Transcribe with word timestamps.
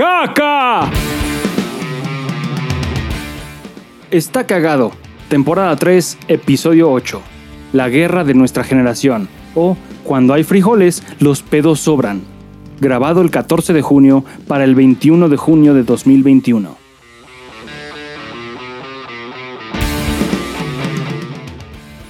caca. 0.00 0.90
Está 4.10 4.46
cagado. 4.46 4.92
Temporada 5.28 5.76
3, 5.76 6.16
episodio 6.26 6.90
8. 6.90 7.20
La 7.74 7.90
guerra 7.90 8.24
de 8.24 8.32
nuestra 8.32 8.64
generación. 8.64 9.28
O 9.54 9.76
cuando 10.02 10.32
hay 10.32 10.42
frijoles, 10.42 11.02
los 11.18 11.42
pedos 11.42 11.80
sobran. 11.80 12.22
Grabado 12.80 13.20
el 13.20 13.30
14 13.30 13.74
de 13.74 13.82
junio 13.82 14.24
para 14.48 14.64
el 14.64 14.74
21 14.74 15.28
de 15.28 15.36
junio 15.36 15.74
de 15.74 15.82
2021. 15.82 16.79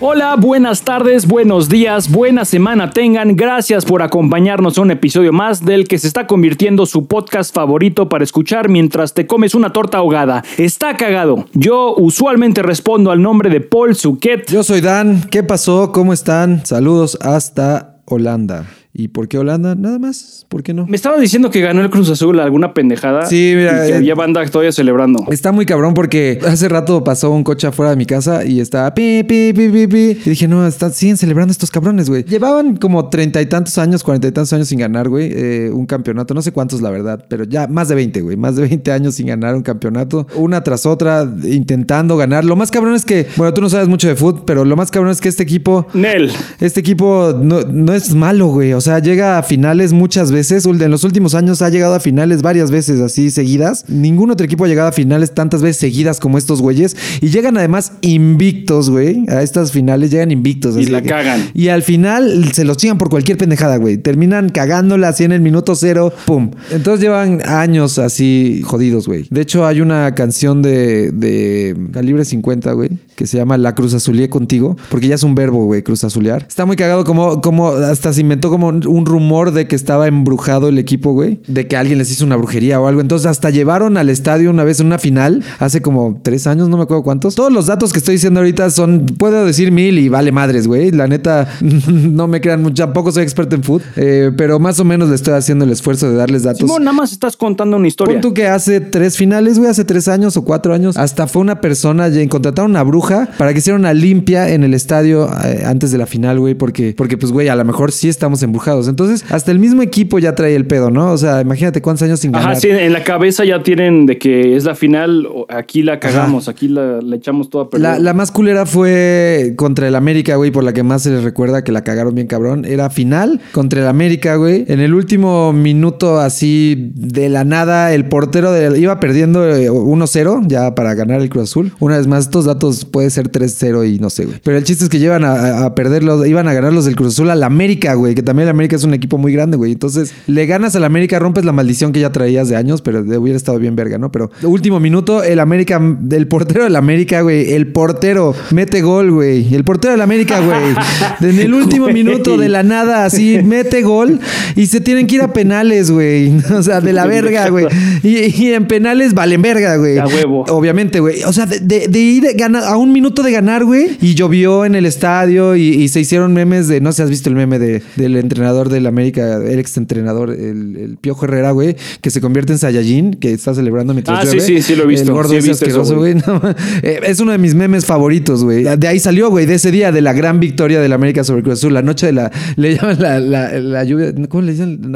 Hola, 0.02 0.36
buenas 0.36 0.80
tardes, 0.80 1.26
buenos 1.26 1.68
días, 1.68 2.10
buena 2.10 2.46
semana 2.46 2.88
tengan. 2.88 3.36
Gracias 3.36 3.84
por 3.84 4.00
acompañarnos 4.00 4.78
a 4.78 4.80
un 4.80 4.90
episodio 4.90 5.30
más 5.30 5.62
del 5.62 5.86
que 5.86 5.98
se 5.98 6.06
está 6.06 6.26
convirtiendo 6.26 6.86
su 6.86 7.06
podcast 7.06 7.54
favorito 7.54 8.08
para 8.08 8.24
escuchar 8.24 8.70
mientras 8.70 9.12
te 9.12 9.26
comes 9.26 9.54
una 9.54 9.74
torta 9.74 9.98
ahogada. 9.98 10.42
Está 10.56 10.96
cagado. 10.96 11.44
Yo 11.52 11.94
usualmente 11.98 12.62
respondo 12.62 13.10
al 13.10 13.20
nombre 13.20 13.50
de 13.50 13.60
Paul 13.60 13.94
Suquet. 13.94 14.50
Yo 14.50 14.62
soy 14.62 14.80
Dan. 14.80 15.28
¿Qué 15.30 15.42
pasó? 15.42 15.92
¿Cómo 15.92 16.14
están? 16.14 16.64
Saludos 16.64 17.18
hasta 17.20 17.98
Holanda. 18.06 18.64
¿Y 19.00 19.08
por 19.08 19.28
qué 19.28 19.38
Holanda? 19.38 19.74
Nada 19.74 19.98
más. 19.98 20.44
¿Por 20.50 20.62
qué 20.62 20.74
no? 20.74 20.86
Me 20.86 20.96
estaba 20.96 21.18
diciendo 21.18 21.50
que 21.50 21.62
ganó 21.62 21.80
el 21.80 21.88
Cruz 21.88 22.10
Azul 22.10 22.38
alguna 22.38 22.74
pendejada. 22.74 23.24
Sí, 23.24 23.54
mira, 23.56 23.84
Y 23.84 23.88
que 23.88 23.92
eh, 23.94 23.96
había 23.96 24.14
banda 24.14 24.44
todavía 24.44 24.72
celebrando. 24.72 25.24
Está 25.30 25.52
muy 25.52 25.64
cabrón 25.64 25.94
porque 25.94 26.38
hace 26.46 26.68
rato 26.68 27.02
pasó 27.02 27.30
un 27.30 27.42
coche 27.42 27.66
afuera 27.66 27.90
de 27.90 27.96
mi 27.96 28.04
casa 28.04 28.44
y 28.44 28.60
estaba 28.60 28.92
pi, 28.92 29.24
pi, 29.24 29.54
pi, 29.54 29.70
pi, 29.70 29.86
pi. 29.86 30.18
Y 30.26 30.30
dije, 30.30 30.46
no, 30.48 30.66
están, 30.66 30.92
siguen 30.92 31.16
celebrando 31.16 31.50
estos 31.50 31.70
cabrones, 31.70 32.10
güey. 32.10 32.24
Llevaban 32.24 32.76
como 32.76 33.08
treinta 33.08 33.40
y 33.40 33.46
tantos 33.46 33.78
años, 33.78 34.02
cuarenta 34.04 34.28
y 34.28 34.32
tantos 34.32 34.52
años 34.52 34.68
sin 34.68 34.78
ganar, 34.78 35.08
güey, 35.08 35.30
eh, 35.32 35.70
un 35.72 35.86
campeonato. 35.86 36.34
No 36.34 36.42
sé 36.42 36.52
cuántos, 36.52 36.82
la 36.82 36.90
verdad, 36.90 37.24
pero 37.26 37.44
ya 37.44 37.68
más 37.68 37.88
de 37.88 37.94
20, 37.94 38.20
güey. 38.20 38.36
Más 38.36 38.56
de 38.56 38.68
20 38.68 38.92
años 38.92 39.14
sin 39.14 39.28
ganar 39.28 39.54
un 39.54 39.62
campeonato. 39.62 40.26
Una 40.34 40.62
tras 40.62 40.84
otra, 40.84 41.26
intentando 41.44 42.18
ganar. 42.18 42.44
Lo 42.44 42.54
más 42.54 42.70
cabrón 42.70 42.94
es 42.94 43.06
que, 43.06 43.28
bueno, 43.36 43.54
tú 43.54 43.62
no 43.62 43.70
sabes 43.70 43.88
mucho 43.88 44.08
de 44.08 44.14
fútbol, 44.14 44.42
pero 44.44 44.66
lo 44.66 44.76
más 44.76 44.90
cabrón 44.90 45.10
es 45.10 45.22
que 45.22 45.30
este 45.30 45.42
equipo 45.42 45.86
Nel. 45.94 46.30
Este 46.60 46.80
equipo 46.80 47.32
no, 47.40 47.62
no 47.62 47.94
es 47.94 48.14
malo, 48.14 48.48
güey. 48.48 48.74
O 48.74 48.80
sea, 48.80 48.89
llega 48.98 49.38
a 49.38 49.42
finales 49.42 49.92
muchas 49.92 50.32
veces. 50.32 50.66
En 50.66 50.90
los 50.90 51.04
últimos 51.04 51.34
años 51.34 51.62
ha 51.62 51.68
llegado 51.70 51.94
a 51.94 52.00
finales 52.00 52.42
varias 52.42 52.70
veces 52.70 53.00
así 53.00 53.30
seguidas. 53.30 53.84
Ningún 53.88 54.30
otro 54.30 54.44
equipo 54.44 54.64
ha 54.64 54.68
llegado 54.68 54.88
a 54.88 54.92
finales 54.92 55.32
tantas 55.32 55.62
veces 55.62 55.76
seguidas 55.78 56.20
como 56.20 56.36
estos 56.38 56.60
güeyes. 56.60 56.96
Y 57.20 57.28
llegan 57.28 57.56
además 57.56 57.92
invictos, 58.02 58.90
güey. 58.90 59.24
A 59.28 59.42
estas 59.42 59.72
finales 59.72 60.10
llegan 60.10 60.30
invictos. 60.30 60.76
Y 60.76 60.86
la 60.86 61.02
que- 61.02 61.08
cagan. 61.08 61.50
Y 61.54 61.68
al 61.68 61.82
final 61.82 62.52
se 62.52 62.64
los 62.64 62.76
chingan 62.76 62.98
por 62.98 63.10
cualquier 63.10 63.38
pendejada, 63.38 63.76
güey. 63.76 63.98
Terminan 63.98 64.48
cagándola 64.50 65.08
así 65.08 65.24
en 65.24 65.32
el 65.32 65.40
minuto 65.40 65.74
cero. 65.74 66.12
Pum. 66.26 66.50
Entonces 66.70 67.00
llevan 67.02 67.40
años 67.46 67.98
así 67.98 68.62
jodidos, 68.64 69.06
güey. 69.06 69.26
De 69.30 69.40
hecho, 69.40 69.66
hay 69.66 69.80
una 69.80 70.14
canción 70.14 70.62
de, 70.62 71.10
de 71.12 71.76
calibre 71.92 72.24
50, 72.24 72.72
güey, 72.72 72.90
que 73.16 73.26
se 73.26 73.36
llama 73.36 73.56
La 73.58 73.74
Cruz 73.74 73.94
Azulié 73.94 74.28
contigo. 74.28 74.76
Porque 74.90 75.08
ya 75.08 75.14
es 75.14 75.22
un 75.22 75.34
verbo, 75.34 75.64
güey, 75.64 75.82
cruz 75.82 76.04
azulear. 76.04 76.44
Está 76.48 76.66
muy 76.66 76.76
cagado 76.76 77.04
como, 77.04 77.40
como 77.40 77.68
hasta 77.68 78.12
se 78.12 78.20
inventó 78.20 78.50
como 78.50 78.69
un 78.70 79.06
rumor 79.06 79.52
de 79.52 79.66
que 79.66 79.76
estaba 79.76 80.06
embrujado 80.06 80.68
el 80.68 80.78
equipo, 80.78 81.12
güey. 81.12 81.40
De 81.46 81.66
que 81.66 81.76
alguien 81.76 81.98
les 81.98 82.10
hizo 82.10 82.24
una 82.24 82.36
brujería 82.36 82.80
o 82.80 82.86
algo. 82.86 83.00
Entonces 83.00 83.26
hasta 83.26 83.50
llevaron 83.50 83.96
al 83.96 84.08
estadio 84.08 84.50
una 84.50 84.64
vez 84.64 84.80
en 84.80 84.86
una 84.86 84.98
final, 84.98 85.42
hace 85.58 85.82
como 85.82 86.20
tres 86.22 86.46
años, 86.46 86.68
no 86.68 86.76
me 86.76 86.84
acuerdo 86.84 87.02
cuántos. 87.02 87.34
Todos 87.34 87.52
los 87.52 87.66
datos 87.66 87.92
que 87.92 87.98
estoy 87.98 88.14
diciendo 88.14 88.40
ahorita 88.40 88.70
son, 88.70 89.06
puedo 89.06 89.44
decir 89.44 89.72
mil 89.72 89.98
y 89.98 90.08
vale 90.08 90.32
madres, 90.32 90.66
güey. 90.66 90.90
La 90.90 91.06
neta, 91.06 91.48
no 91.60 92.26
me 92.28 92.40
crean 92.40 92.62
mucho, 92.62 92.84
tampoco 92.84 93.12
soy 93.12 93.22
experto 93.22 93.56
en 93.56 93.62
food, 93.62 93.82
eh, 93.96 94.30
pero 94.36 94.58
más 94.58 94.80
o 94.80 94.84
menos 94.84 95.08
le 95.08 95.14
estoy 95.14 95.34
haciendo 95.34 95.64
el 95.64 95.70
esfuerzo 95.70 96.10
de 96.10 96.16
darles 96.16 96.42
datos. 96.42 96.60
Simón, 96.60 96.84
nada 96.84 96.96
más 96.96 97.12
estás 97.12 97.36
contando 97.36 97.76
una 97.76 97.88
historia. 97.88 98.14
Pon 98.14 98.20
tú 98.20 98.34
que 98.34 98.46
hace 98.46 98.80
tres 98.80 99.16
finales, 99.16 99.58
güey, 99.58 99.70
hace 99.70 99.84
tres 99.84 100.08
años 100.08 100.36
o 100.36 100.44
cuatro 100.44 100.74
años, 100.74 100.96
hasta 100.96 101.26
fue 101.26 101.42
una 101.42 101.60
persona, 101.60 102.08
ya 102.08 102.26
contrataron 102.28 102.70
una 102.70 102.82
bruja 102.82 103.28
para 103.38 103.52
que 103.52 103.58
hiciera 103.58 103.78
una 103.78 103.94
limpia 103.94 104.50
en 104.50 104.64
el 104.64 104.74
estadio 104.74 105.28
eh, 105.44 105.62
antes 105.66 105.90
de 105.90 105.98
la 105.98 106.06
final, 106.06 106.38
güey, 106.38 106.54
porque, 106.54 106.94
porque 106.96 107.16
pues, 107.16 107.32
güey, 107.32 107.48
a 107.48 107.56
lo 107.56 107.64
mejor 107.64 107.92
sí 107.92 108.08
estamos 108.08 108.42
embrujados. 108.60 108.88
Entonces, 108.88 109.24
hasta 109.30 109.50
el 109.50 109.58
mismo 109.58 109.82
equipo 109.82 110.18
ya 110.18 110.34
trae 110.34 110.54
el 110.54 110.66
pedo, 110.66 110.90
¿no? 110.90 111.12
O 111.12 111.18
sea, 111.18 111.40
imagínate 111.40 111.80
cuántos 111.80 112.02
años 112.02 112.20
sin 112.20 112.32
ganar. 112.32 112.50
Ajá, 112.52 112.60
sí, 112.60 112.68
en 112.70 112.92
la 112.92 113.02
cabeza 113.04 113.44
ya 113.44 113.62
tienen 113.62 114.06
de 114.06 114.18
que 114.18 114.56
es 114.56 114.64
la 114.64 114.74
final, 114.74 115.26
aquí 115.48 115.82
la 115.82 115.98
cagamos, 116.00 116.48
aquí 116.48 116.68
la, 116.68 117.00
la 117.00 117.16
echamos 117.16 117.48
toda 117.50 117.64
a 117.64 117.70
perder. 117.70 117.88
La, 117.90 117.98
la 117.98 118.14
más 118.14 118.30
culera 118.30 118.66
fue 118.66 119.54
contra 119.56 119.88
el 119.88 119.94
América, 119.94 120.36
güey, 120.36 120.50
por 120.50 120.64
la 120.64 120.72
que 120.72 120.82
más 120.82 121.02
se 121.02 121.10
les 121.10 121.24
recuerda 121.24 121.64
que 121.64 121.72
la 121.72 121.82
cagaron 121.84 122.14
bien 122.14 122.26
cabrón. 122.26 122.64
Era 122.64 122.90
final 122.90 123.40
contra 123.52 123.80
el 123.80 123.86
América, 123.88 124.36
güey. 124.36 124.64
En 124.68 124.80
el 124.80 124.94
último 124.94 125.52
minuto, 125.52 126.18
así 126.20 126.90
de 126.94 127.28
la 127.28 127.44
nada, 127.44 127.92
el 127.94 128.04
portero 128.06 128.52
de- 128.52 128.78
iba 128.78 129.00
perdiendo 129.00 129.48
eh, 129.48 129.70
1-0 129.70 130.44
ya 130.48 130.74
para 130.74 130.94
ganar 130.94 131.20
el 131.20 131.28
Cruz 131.30 131.44
Azul. 131.50 131.72
Una 131.80 131.96
vez 131.96 132.06
más, 132.06 132.24
estos 132.24 132.44
datos 132.44 132.84
puede 132.84 133.10
ser 133.10 133.30
3-0 133.30 133.84
y 133.94 133.98
no 133.98 134.10
sé, 134.10 134.26
güey. 134.26 134.38
Pero 134.44 134.56
el 134.58 134.64
chiste 134.64 134.84
es 134.84 134.90
que 134.90 134.98
llevan 134.98 135.24
a, 135.24 135.32
a- 135.32 135.64
a 135.66 135.74
perder 135.74 136.02
los, 136.02 136.26
iban 136.26 136.48
a 136.48 136.52
ganar 136.54 136.72
los 136.72 136.84
del 136.84 136.96
Cruz 136.96 137.14
Azul 137.14 137.30
al 137.30 137.42
América, 137.42 137.94
güey, 137.94 138.14
que 138.14 138.22
también 138.22 138.48
América 138.50 138.76
es 138.76 138.84
un 138.84 138.94
equipo 138.94 139.18
muy 139.18 139.32
grande, 139.32 139.56
güey. 139.56 139.72
Entonces, 139.72 140.12
le 140.26 140.46
ganas 140.46 140.74
al 140.76 140.84
América, 140.84 141.18
rompes 141.18 141.44
la 141.44 141.52
maldición 141.52 141.92
que 141.92 142.00
ya 142.00 142.10
traías 142.12 142.48
de 142.48 142.56
años, 142.56 142.82
pero 142.82 143.00
hubiera 143.00 143.36
estado 143.36 143.58
bien 143.58 143.76
verga, 143.76 143.98
¿no? 143.98 144.10
Pero 144.12 144.30
último 144.42 144.80
minuto, 144.80 145.22
el 145.22 145.40
América, 145.40 145.80
el 146.10 146.26
portero 146.28 146.64
del 146.64 146.76
América, 146.76 147.22
güey, 147.22 147.52
el 147.54 147.68
portero 147.68 148.34
mete 148.50 148.82
gol, 148.82 149.10
güey. 149.10 149.54
El 149.54 149.64
portero 149.64 149.92
del 149.92 150.00
América, 150.02 150.40
güey. 150.40 150.74
En 151.30 151.38
el 151.38 151.54
último 151.54 151.84
Güey. 151.84 151.94
minuto 151.94 152.36
de 152.36 152.48
la 152.48 152.62
nada, 152.62 153.04
así, 153.04 153.40
mete 153.44 153.82
gol 153.82 154.18
y 154.56 154.66
se 154.66 154.80
tienen 154.80 155.06
que 155.06 155.16
ir 155.16 155.22
a 155.22 155.32
penales, 155.32 155.90
güey. 155.90 156.32
O 156.50 156.62
sea, 156.62 156.80
de 156.80 156.92
la 156.92 157.06
verga, 157.06 157.48
güey. 157.48 157.66
Y, 158.02 158.42
y 158.44 158.52
en 158.52 158.66
penales 158.66 159.14
valen 159.14 159.40
verga, 159.42 159.76
güey. 159.76 159.98
A 159.98 160.06
huevo. 160.06 160.44
Obviamente, 160.48 161.00
güey. 161.00 161.22
O 161.24 161.32
sea, 161.32 161.46
de, 161.46 161.60
de- 161.60 161.88
de 161.88 161.98
ir 161.98 162.24
a 162.64 162.76
un 162.76 162.92
minuto 162.92 163.22
de 163.22 163.32
ganar, 163.32 163.64
güey. 163.64 163.96
Y 164.00 164.14
llovió 164.14 164.64
en 164.64 164.74
el 164.74 164.86
estadio 164.86 165.56
y, 165.56 165.62
y 165.68 165.88
se 165.88 166.00
hicieron 166.00 166.32
memes 166.34 166.68
de. 166.68 166.80
No 166.80 166.92
sé 166.92 166.96
si 166.96 167.02
has 167.02 167.10
visto 167.10 167.28
el 167.28 167.34
meme 167.36 167.58
de, 167.58 167.82
del 167.96 168.16
entrenador 168.16 168.39
del 168.40 168.86
América, 168.86 169.36
el 169.36 169.58
ex 169.58 169.76
entrenador, 169.76 170.30
el, 170.30 170.76
el 170.76 170.96
Piojo 170.96 171.24
Herrera, 171.26 171.50
güey, 171.50 171.76
que 172.00 172.10
se 172.10 172.20
convierte 172.20 172.52
en 172.52 172.58
Saiyajin, 172.58 173.14
que 173.14 173.32
está 173.32 173.54
celebrando 173.54 173.92
mientras 173.92 174.18
Ah, 174.18 174.22
sí, 174.26 174.38
llueve. 174.38 174.46
sí, 174.46 174.62
sí 174.62 174.76
lo 174.76 174.84
he 174.84 174.86
visto. 174.86 175.08
El 175.08 175.12
gordo 175.14 175.30
Sí 175.30 175.36
he 175.36 175.38
ese 175.38 175.48
visto 175.48 175.66
eso, 175.66 175.80
asqueroso, 175.82 175.98
güey. 175.98 176.14
No, 176.26 176.40
eh, 176.82 177.00
es 177.06 177.20
uno 177.20 177.32
de 177.32 177.38
mis 177.38 177.54
memes 177.54 177.84
favoritos, 177.86 178.42
güey. 178.44 178.64
De 178.64 178.88
ahí 178.88 178.98
salió, 178.98 179.30
güey, 179.30 179.46
de 179.46 179.54
ese 179.54 179.70
día, 179.70 179.92
de 179.92 180.00
la 180.00 180.12
gran 180.12 180.40
victoria 180.40 180.80
del 180.80 180.92
América 180.92 181.22
sobre 181.24 181.42
Cruz 181.42 181.54
Azul. 181.58 181.74
La 181.74 181.82
noche 181.82 182.06
de 182.06 182.12
la. 182.12 182.30
Le 182.56 182.74
llaman 182.76 182.96
la, 183.00 183.20
la, 183.20 183.52
la 183.60 183.84
lluvia. 183.84 184.12
¿Cómo 184.28 184.42
le 184.42 184.52
dicen? 184.52 184.92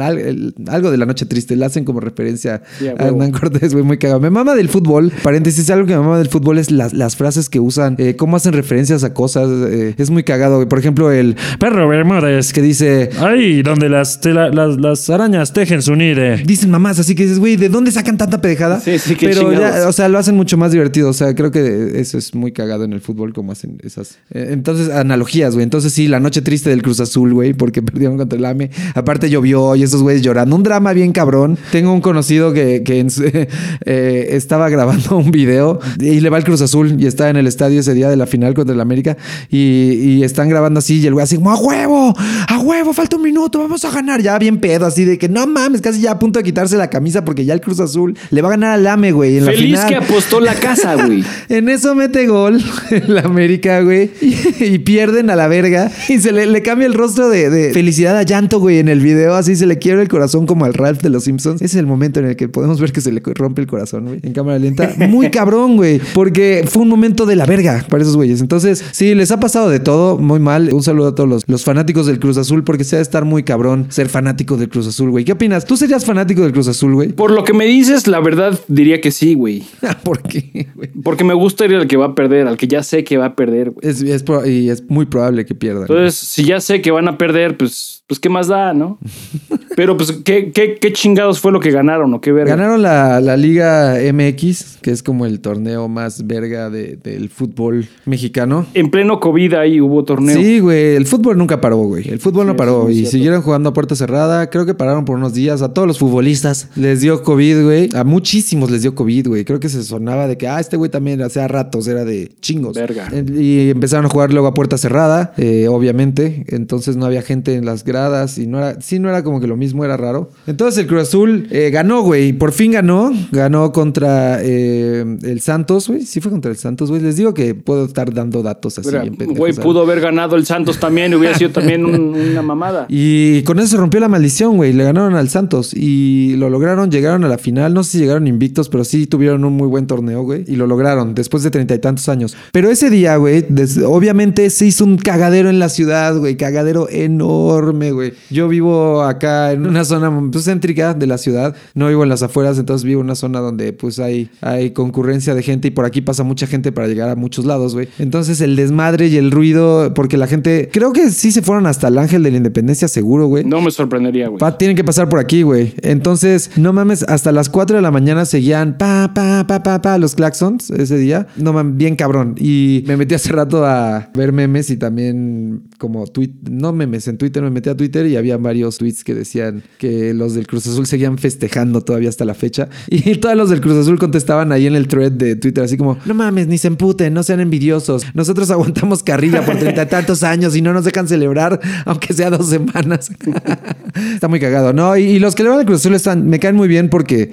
Algo 0.67 0.91
de 0.91 0.97
la 0.97 1.05
noche 1.05 1.25
triste. 1.25 1.55
Le 1.55 1.65
hacen 1.65 1.85
como 1.85 1.99
referencia 1.99 2.61
Sí, 2.79 2.87
a. 2.87 2.91
Hernán 2.91 3.31
Cortés, 3.31 3.73
güey, 3.73 3.83
muy 3.85 3.97
cagado. 3.97 4.19
Me 4.19 4.29
mama 4.29 4.55
del 4.55 4.69
fútbol. 4.69 5.11
Paréntesis, 5.23 5.69
algo 5.69 5.85
que 5.87 5.93
me 5.93 5.99
mama 6.01 6.17
del 6.17 6.29
fútbol 6.29 6.57
es 6.57 6.71
las, 6.71 6.93
las 6.93 7.15
frases 7.15 7.49
que 7.49 7.59
usan, 7.59 7.95
eh, 7.99 8.15
cómo 8.15 8.37
hacen 8.37 8.53
referencias 8.53 9.03
a 9.03 9.13
cosas. 9.13 9.49
eh, 9.69 9.95
es 9.97 10.09
muy 10.09 10.23
cagado, 10.23 10.55
güey. 10.57 10.67
Por 10.67 10.79
ejemplo, 10.79 11.11
el 11.11 11.35
perro 11.59 11.87
Bermúdez 11.87 12.53
que 12.53 12.61
dice. 12.61 13.09
Ahí 13.35 13.61
donde 13.61 13.89
las, 13.89 14.21
tela- 14.21 14.49
las, 14.53 14.77
las 14.77 15.09
arañas 15.09 15.53
tejen 15.53 15.81
su 15.81 15.95
nide. 15.95 16.37
Dicen 16.45 16.69
mamás, 16.71 16.99
así 16.99 17.15
que 17.15 17.23
dices, 17.23 17.39
güey, 17.39 17.55
¿de 17.55 17.69
dónde 17.69 17.91
sacan 17.91 18.17
tanta 18.17 18.39
pendejada? 18.41 18.79
Sí, 18.79 18.97
sí, 18.99 19.15
qué 19.15 19.27
Pero 19.29 19.51
ya, 19.51 19.87
o 19.87 19.91
sea, 19.91 20.07
lo 20.09 20.17
hacen 20.17 20.35
mucho 20.35 20.57
más 20.57 20.71
divertido. 20.71 21.09
O 21.09 21.13
sea, 21.13 21.33
creo 21.35 21.51
que 21.51 21.99
eso 21.99 22.17
es 22.17 22.33
muy 22.35 22.51
cagado 22.51 22.83
en 22.83 22.93
el 22.93 23.01
fútbol, 23.01 23.33
como 23.33 23.51
hacen 23.51 23.77
esas. 23.83 24.17
eh, 24.31 24.47
entonces, 24.51 24.89
analogías, 24.89 25.53
güey. 25.53 25.63
Entonces, 25.63 25.91
sí, 25.93 26.07
la 26.07 26.19
noche 26.19 26.41
triste 26.41 26.69
del 26.69 26.81
Cruz 26.81 26.99
Azul, 26.99 27.33
güey, 27.33 27.53
porque 27.53 27.81
perdieron 27.83 28.17
contra 28.17 28.37
el 28.37 28.45
AME. 28.45 28.71
Aparte, 28.93 29.29
llovió 29.29 29.75
y 29.75 29.83
esos 29.83 30.01
güeyes 30.01 30.21
llorando. 30.21 30.55
Un 30.55 30.63
drama 30.63 30.93
bien 30.93 31.11
cabrón. 31.11 31.57
Tengo 31.71 31.93
un 31.93 32.01
conocido 32.01 32.53
que, 32.53 32.83
que 32.83 32.99
en 32.99 33.07
eh, 33.85 34.27
estaba 34.31 34.69
grabando 34.69 35.17
un 35.17 35.31
video 35.31 35.79
y 35.99 36.19
le 36.19 36.29
va 36.29 36.37
el 36.37 36.43
Cruz 36.43 36.61
Azul 36.61 36.95
y 36.99 37.05
está 37.07 37.29
en 37.29 37.37
el 37.37 37.47
estadio 37.47 37.79
ese 37.79 37.93
día 37.93 38.09
de 38.09 38.15
la 38.15 38.27
final 38.27 38.53
contra 38.53 38.73
el 38.73 38.81
América 38.81 39.17
y, 39.49 39.57
y 39.93 40.23
están 40.23 40.49
grabando 40.49 40.79
así 40.79 40.99
y 40.99 41.07
el 41.07 41.13
güey 41.13 41.23
así 41.23 41.35
como, 41.35 41.51
a 41.51 41.55
huevo, 41.57 42.13
a 42.47 42.59
huevo, 42.59 42.93
falta 42.93 43.15
un 43.17 43.23
minuto, 43.25 43.59
vamos 43.59 43.83
a 43.83 43.91
ganar. 43.91 44.21
Ya 44.21 44.37
bien 44.39 44.59
pedo, 44.59 44.85
así 44.85 45.03
de 45.03 45.17
que 45.17 45.27
no 45.27 45.45
mames, 45.47 45.81
casi 45.81 45.99
ya 46.01 46.11
a 46.11 46.19
punto 46.19 46.39
de 46.39 46.43
quitarse 46.43 46.77
la 46.77 46.89
camisa 46.89 47.25
porque 47.25 47.43
ya 47.43 47.53
el 47.53 47.61
Cruz 47.61 47.79
Azul 47.79 48.17
le 48.29 48.41
va 48.41 48.49
a 48.49 48.51
ganar 48.51 48.71
al 48.71 48.87
AME, 48.87 49.11
güey, 49.11 49.37
en 49.37 49.45
la 49.45 49.51
Feliz 49.51 49.79
final. 49.81 49.87
que 49.89 49.95
apostó 49.95 50.39
la 50.39 50.53
casa, 50.55 50.95
güey. 50.95 51.23
En 51.49 51.69
eso 51.69 51.95
mete 51.95 52.27
gol 52.27 52.61
el 52.91 53.17
América, 53.17 53.81
güey. 53.81 54.11
Y, 54.21 54.63
y 54.63 54.79
pierden 54.79 55.29
a 55.29 55.35
la 55.35 55.47
verga. 55.47 55.91
Y 56.09 56.19
se 56.19 56.31
le, 56.31 56.45
le 56.45 56.61
cambia 56.61 56.87
el 56.87 56.93
rostro 56.93 57.29
de, 57.29 57.49
de 57.49 57.73
felicidad 57.73 58.17
a 58.17 58.23
llanto, 58.23 58.59
güey, 58.59 58.79
en 58.79 58.87
el 58.87 58.99
video. 58.99 59.35
Así 59.35 59.55
se 59.55 59.65
le 59.65 59.77
quiebra 59.77 60.01
el 60.01 60.07
corazón 60.07 60.45
como 60.45 60.65
al 60.65 60.73
Ralph 60.73 61.01
de 61.01 61.09
los 61.09 61.23
Simpsons. 61.25 61.61
Ese 61.61 61.65
es 61.65 61.75
el 61.75 61.87
momento 61.87 62.19
en 62.19 62.27
el 62.27 62.35
que 62.35 62.47
podemos 62.47 62.79
ver 62.79 62.91
que 62.91 63.01
se 63.01 63.11
le 63.11 63.21
rompe 63.25 63.61
el 63.61 63.67
corazón, 63.67 64.05
güey. 64.05 64.19
En 64.23 64.33
cámara 64.33 64.59
lenta. 64.59 64.93
Muy 65.09 65.29
cabrón, 65.31 65.77
güey. 65.77 65.99
Porque 66.13 66.65
fue 66.67 66.83
un 66.83 66.89
momento 66.89 67.25
de 67.25 67.35
la 67.35 67.45
verga 67.45 67.85
para 67.89 68.03
esos 68.03 68.15
güeyes. 68.15 68.41
Entonces, 68.41 68.83
sí, 68.91 69.15
les 69.15 69.31
ha 69.31 69.39
pasado 69.39 69.69
de 69.69 69.79
todo. 69.79 70.17
Muy 70.17 70.39
mal. 70.39 70.69
Un 70.73 70.83
saludo 70.83 71.09
a 71.09 71.15
todos 71.15 71.29
los, 71.29 71.43
los 71.47 71.63
fanáticos 71.63 72.05
del 72.05 72.19
Cruz 72.19 72.37
Azul. 72.37 72.63
Porque 72.63 72.83
se 72.83 72.95
ha 72.95 72.99
de 72.99 73.03
estar 73.15 73.23
muy 73.23 73.43
cabrón 73.43 73.87
ser 73.91 74.09
fanático 74.09 74.57
del 74.57 74.67
Cruz 74.67 74.87
Azul, 74.87 75.09
güey. 75.09 75.23
¿Qué 75.23 75.31
opinas? 75.31 75.65
¿Tú 75.65 75.77
serías 75.77 76.03
fanático 76.03 76.41
del 76.41 76.51
Cruz 76.51 76.67
Azul, 76.67 76.95
güey? 76.95 77.13
Por 77.13 77.31
lo 77.31 77.45
que 77.45 77.53
me 77.53 77.65
dices, 77.65 78.07
la 78.07 78.19
verdad 78.19 78.59
diría 78.67 78.99
que 78.99 79.11
sí, 79.11 79.35
güey. 79.35 79.63
¿Por 80.03 80.21
qué, 80.21 80.67
güey? 80.75 80.89
Porque 81.01 81.23
me 81.23 81.33
gusta 81.33 81.63
ir 81.63 81.75
al 81.75 81.87
que 81.87 81.95
va 81.95 82.07
a 82.07 82.15
perder, 82.15 82.45
al 82.45 82.57
que 82.57 82.67
ya 82.67 82.83
sé 82.83 83.05
que 83.05 83.17
va 83.17 83.27
a 83.27 83.35
perder, 83.37 83.69
güey. 83.69 83.89
Es, 83.89 84.03
y 84.03 84.69
es 84.69 84.89
muy 84.89 85.05
probable 85.05 85.45
que 85.45 85.55
pierdan. 85.55 85.83
Entonces, 85.83 86.15
si 86.15 86.43
ya 86.43 86.59
sé 86.59 86.81
que 86.81 86.91
van 86.91 87.07
a 87.07 87.17
perder, 87.17 87.55
pues 87.55 88.03
pues 88.07 88.19
qué 88.19 88.29
más 88.29 88.47
da, 88.47 88.73
¿no? 88.73 88.97
Pero 89.75 89.97
pues 89.97 90.11
qué, 90.23 90.51
qué, 90.53 90.75
qué 90.79 90.93
chingados 90.93 91.41
fue 91.41 91.51
lo 91.51 91.59
que 91.59 91.69
ganaron 91.69 92.13
o 92.13 92.21
qué 92.21 92.31
verga. 92.31 92.55
Ganaron 92.55 92.81
la, 92.81 93.19
la 93.19 93.35
Liga 93.35 93.95
MX, 94.13 94.77
que 94.81 94.91
es 94.91 95.03
como 95.03 95.25
el 95.25 95.41
torneo 95.41 95.89
más 95.89 96.25
verga 96.25 96.69
de- 96.69 96.95
del 96.95 97.27
fútbol 97.29 97.87
mexicano. 98.05 98.65
En 98.73 98.89
pleno 98.89 99.19
COVID 99.19 99.53
ahí 99.55 99.81
hubo 99.81 100.05
torneo. 100.05 100.37
Sí, 100.37 100.59
güey, 100.59 100.95
el 100.95 101.05
fútbol 101.05 101.37
nunca 101.37 101.59
paró, 101.59 101.77
güey. 101.77 102.07
El 102.07 102.19
fútbol 102.19 102.45
Sí, 102.45 102.51
no 102.51 102.55
paró 102.55 102.89
y 102.89 102.93
cierto. 102.95 103.11
siguieron 103.11 103.41
jugando 103.41 103.69
a 103.69 103.73
puerta 103.73 103.95
cerrada. 103.95 104.49
Creo 104.49 104.65
que 104.65 104.73
pararon 104.75 105.03
por 105.03 105.17
unos 105.17 105.33
días. 105.33 105.61
A 105.61 105.73
todos 105.73 105.85
los 105.87 105.99
futbolistas 105.99 106.69
les 106.75 107.01
dio 107.01 107.21
COVID, 107.21 107.63
güey. 107.65 107.89
A 107.95 108.05
muchísimos 108.05 108.71
les 108.71 108.81
dio 108.83 108.95
COVID, 108.95 109.27
güey. 109.27 109.43
Creo 109.43 109.59
que 109.59 109.67
se 109.67 109.83
sonaba 109.83 110.27
de 110.27 110.37
que, 110.37 110.47
ah, 110.47 110.61
este 110.61 110.77
güey 110.77 110.89
también 110.89 111.21
hacía 111.21 111.49
ratos, 111.49 111.85
era 111.87 112.05
de 112.05 112.31
chingos. 112.39 112.75
Verga. 112.75 113.09
Y 113.37 113.71
empezaron 113.71 114.05
a 114.05 114.09
jugar 114.09 114.31
luego 114.31 114.47
a 114.47 114.53
puerta 114.53 114.77
cerrada, 114.77 115.33
eh, 115.37 115.67
obviamente. 115.67 116.45
Entonces 116.47 116.95
no 116.95 117.05
había 117.05 117.21
gente 117.23 117.55
en 117.55 117.65
las 117.65 117.83
gradas 117.95 118.37
y 118.37 118.47
no 118.47 118.57
era, 118.57 118.81
sí, 118.81 118.99
no 118.99 119.07
era 119.09 119.23
como 119.23 119.39
que 119.39 119.47
lo 119.47 119.55
mismo, 119.55 119.85
era 119.85 119.95
raro. 119.97 120.29
Entonces 120.47 120.81
el 120.81 120.87
Cruz 120.87 121.03
Azul 121.03 121.47
eh, 121.51 121.69
ganó, 121.71 122.01
güey. 122.01 122.33
Por 122.33 122.51
fin 122.51 122.73
ganó. 122.73 123.11
Ganó 123.31 123.71
contra 123.71 124.39
eh, 124.41 125.05
el 125.23 125.39
Santos, 125.41 125.87
güey. 125.87 126.01
Sí 126.01 126.19
fue 126.19 126.31
contra 126.31 126.51
el 126.51 126.57
Santos, 126.57 126.89
güey. 126.89 127.01
Les 127.01 127.15
digo 127.15 127.33
que 127.33 127.55
puedo 127.55 127.85
estar 127.85 128.13
dando 128.13 128.43
datos 128.43 128.77
así 128.77 128.89
Güey, 129.35 129.53
pudo 129.53 129.81
haber 129.81 130.01
ganado 130.01 130.35
el 130.35 130.45
Santos 130.45 130.79
también 130.79 131.11
y 131.13 131.15
hubiera 131.15 131.37
sido 131.37 131.51
también 131.51 131.85
un- 131.85 132.13
una 132.15 132.41
mamada. 132.41 132.85
Y 132.97 133.43
con 133.43 133.59
eso 133.59 133.67
se 133.69 133.77
rompió 133.77 133.99
la 133.99 134.07
maldición, 134.09 134.57
güey. 134.57 134.73
Le 134.73 134.83
ganaron 134.83 135.15
al 135.15 135.29
Santos 135.29 135.73
y 135.73 136.35
lo 136.37 136.49
lograron, 136.49 136.91
llegaron 136.91 137.23
a 137.23 137.27
la 137.29 137.37
final. 137.37 137.73
No 137.73 137.83
sé 137.83 137.91
si 137.91 137.97
llegaron 137.99 138.27
invictos, 138.27 138.69
pero 138.69 138.83
sí 138.83 139.07
tuvieron 139.07 139.43
un 139.45 139.53
muy 139.53 139.67
buen 139.67 139.87
torneo, 139.87 140.23
güey. 140.23 140.43
Y 140.47 140.55
lo 140.55 140.67
lograron 140.67 141.13
después 141.15 141.43
de 141.43 141.51
treinta 141.51 141.73
y 141.75 141.79
tantos 141.79 142.09
años. 142.09 142.35
Pero 142.51 142.69
ese 142.69 142.89
día, 142.89 143.15
güey, 143.17 143.45
obviamente 143.85 144.49
se 144.49 144.65
hizo 144.65 144.83
un 144.85 144.97
cagadero 144.97 145.49
en 145.49 145.59
la 145.59 145.69
ciudad, 145.69 146.17
güey. 146.17 146.35
Cagadero 146.37 146.87
enorme, 146.89 147.84
güey. 147.91 148.13
Yo 148.29 148.47
vivo 148.47 149.01
acá 149.03 149.51
en 149.51 149.65
una 149.65 149.83
zona 149.85 150.11
pues, 150.31 150.45
céntrica 150.45 150.93
de 150.93 151.07
la 151.07 151.17
ciudad. 151.17 151.55
No 151.73 151.87
vivo 151.87 152.03
en 152.03 152.09
las 152.09 152.23
afueras, 152.23 152.57
entonces 152.57 152.83
vivo 152.85 153.01
en 153.01 153.05
una 153.05 153.15
zona 153.15 153.39
donde 153.39 153.73
pues 153.73 153.99
hay, 153.99 154.29
hay 154.41 154.71
concurrencia 154.71 155.33
de 155.35 155.43
gente 155.43 155.67
y 155.67 155.71
por 155.71 155.85
aquí 155.85 156.01
pasa 156.01 156.23
mucha 156.23 156.47
gente 156.47 156.71
para 156.71 156.87
llegar 156.87 157.09
a 157.09 157.15
muchos 157.15 157.45
lados, 157.45 157.73
güey. 157.73 157.87
Entonces 157.99 158.41
el 158.41 158.55
desmadre 158.55 159.07
y 159.07 159.17
el 159.17 159.31
ruido, 159.31 159.93
porque 159.93 160.17
la 160.17 160.27
gente, 160.27 160.69
creo 160.71 160.93
que 160.93 161.09
sí 161.11 161.31
se 161.31 161.41
fueron 161.41 161.67
hasta 161.67 161.87
el 161.87 161.97
Ángel 161.97 162.23
de 162.23 162.31
la 162.31 162.37
Independencia, 162.37 162.87
seguro, 162.87 163.27
güey. 163.27 163.43
No 163.43 163.61
me 163.61 163.71
sorprendería, 163.71 164.27
güey. 164.27 164.39
Pa- 164.39 164.57
tienen 164.57 164.75
que 164.77 164.83
pasar 164.83 165.09
por 165.09 165.19
aquí, 165.19 165.41
güey. 165.43 165.73
Entonces, 165.81 166.51
no 166.57 166.73
mames, 166.73 167.03
hasta 167.03 167.31
las 167.31 167.49
4 167.49 167.75
de 167.77 167.81
la 167.81 167.91
mañana 167.91 168.25
seguían 168.25 168.77
pa, 168.77 169.11
pa, 169.13 169.45
pa, 169.47 169.63
pa, 169.63 169.81
pa, 169.81 169.97
los 169.97 170.15
claxons 170.15 170.69
ese 170.71 170.97
día. 170.97 171.27
No 171.37 171.53
mames, 171.53 171.77
bien 171.77 171.95
cabrón. 171.95 172.35
Y 172.39 172.83
me 172.87 172.97
metí 172.97 173.15
hace 173.15 173.31
rato 173.31 173.65
a 173.65 174.09
ver 174.13 174.31
memes 174.33 174.69
y 174.69 174.77
también 174.77 175.63
como 175.77 176.05
tweet, 176.07 176.31
no 176.49 176.73
memes, 176.73 177.07
en 177.07 177.17
Twitter 177.17 177.43
me 177.43 177.49
metí 177.49 177.69
a 177.69 177.74
Twitter 177.75 178.05
y 178.07 178.15
había 178.15 178.37
varios 178.37 178.77
tweets 178.77 179.03
que 179.03 179.13
decían 179.13 179.63
que 179.77 180.13
los 180.13 180.33
del 180.35 180.47
Cruz 180.47 180.67
Azul 180.67 180.85
seguían 180.87 181.17
festejando 181.17 181.81
todavía 181.81 182.09
hasta 182.09 182.25
la 182.25 182.33
fecha. 182.33 182.69
Y 182.89 183.15
todos 183.17 183.35
los 183.35 183.49
del 183.49 183.61
Cruz 183.61 183.75
Azul 183.77 183.99
contestaban 183.99 184.51
ahí 184.51 184.67
en 184.67 184.75
el 184.75 184.87
thread 184.87 185.11
de 185.11 185.35
Twitter 185.35 185.63
así 185.63 185.77
como, 185.77 185.97
no 186.05 186.13
mames, 186.13 186.47
ni 186.47 186.57
se 186.57 186.67
emputen, 186.67 187.13
no 187.13 187.23
sean 187.23 187.39
envidiosos. 187.39 188.03
Nosotros 188.13 188.49
aguantamos 188.51 189.03
carrilla 189.03 189.45
por 189.45 189.57
treinta 189.57 189.83
y 189.83 189.87
tantos 189.87 190.23
años 190.23 190.55
y 190.55 190.61
no 190.61 190.73
nos 190.73 190.85
dejan 190.85 191.07
celebrar, 191.07 191.59
aunque 191.85 192.13
sea 192.13 192.29
dos 192.29 192.47
semanas. 192.49 193.09
Está 194.13 194.27
muy 194.27 194.39
cagado. 194.39 194.73
No, 194.73 194.95
y, 194.97 195.19
los 195.19 195.35
que 195.35 195.43
le 195.43 195.49
van 195.49 195.59
al 195.59 195.65
Cruz 195.65 195.79
Azul 195.81 195.95
están, 195.95 196.27
me 196.27 196.39
caen 196.39 196.55
muy 196.55 196.67
bien 196.67 196.89
porque 196.89 197.31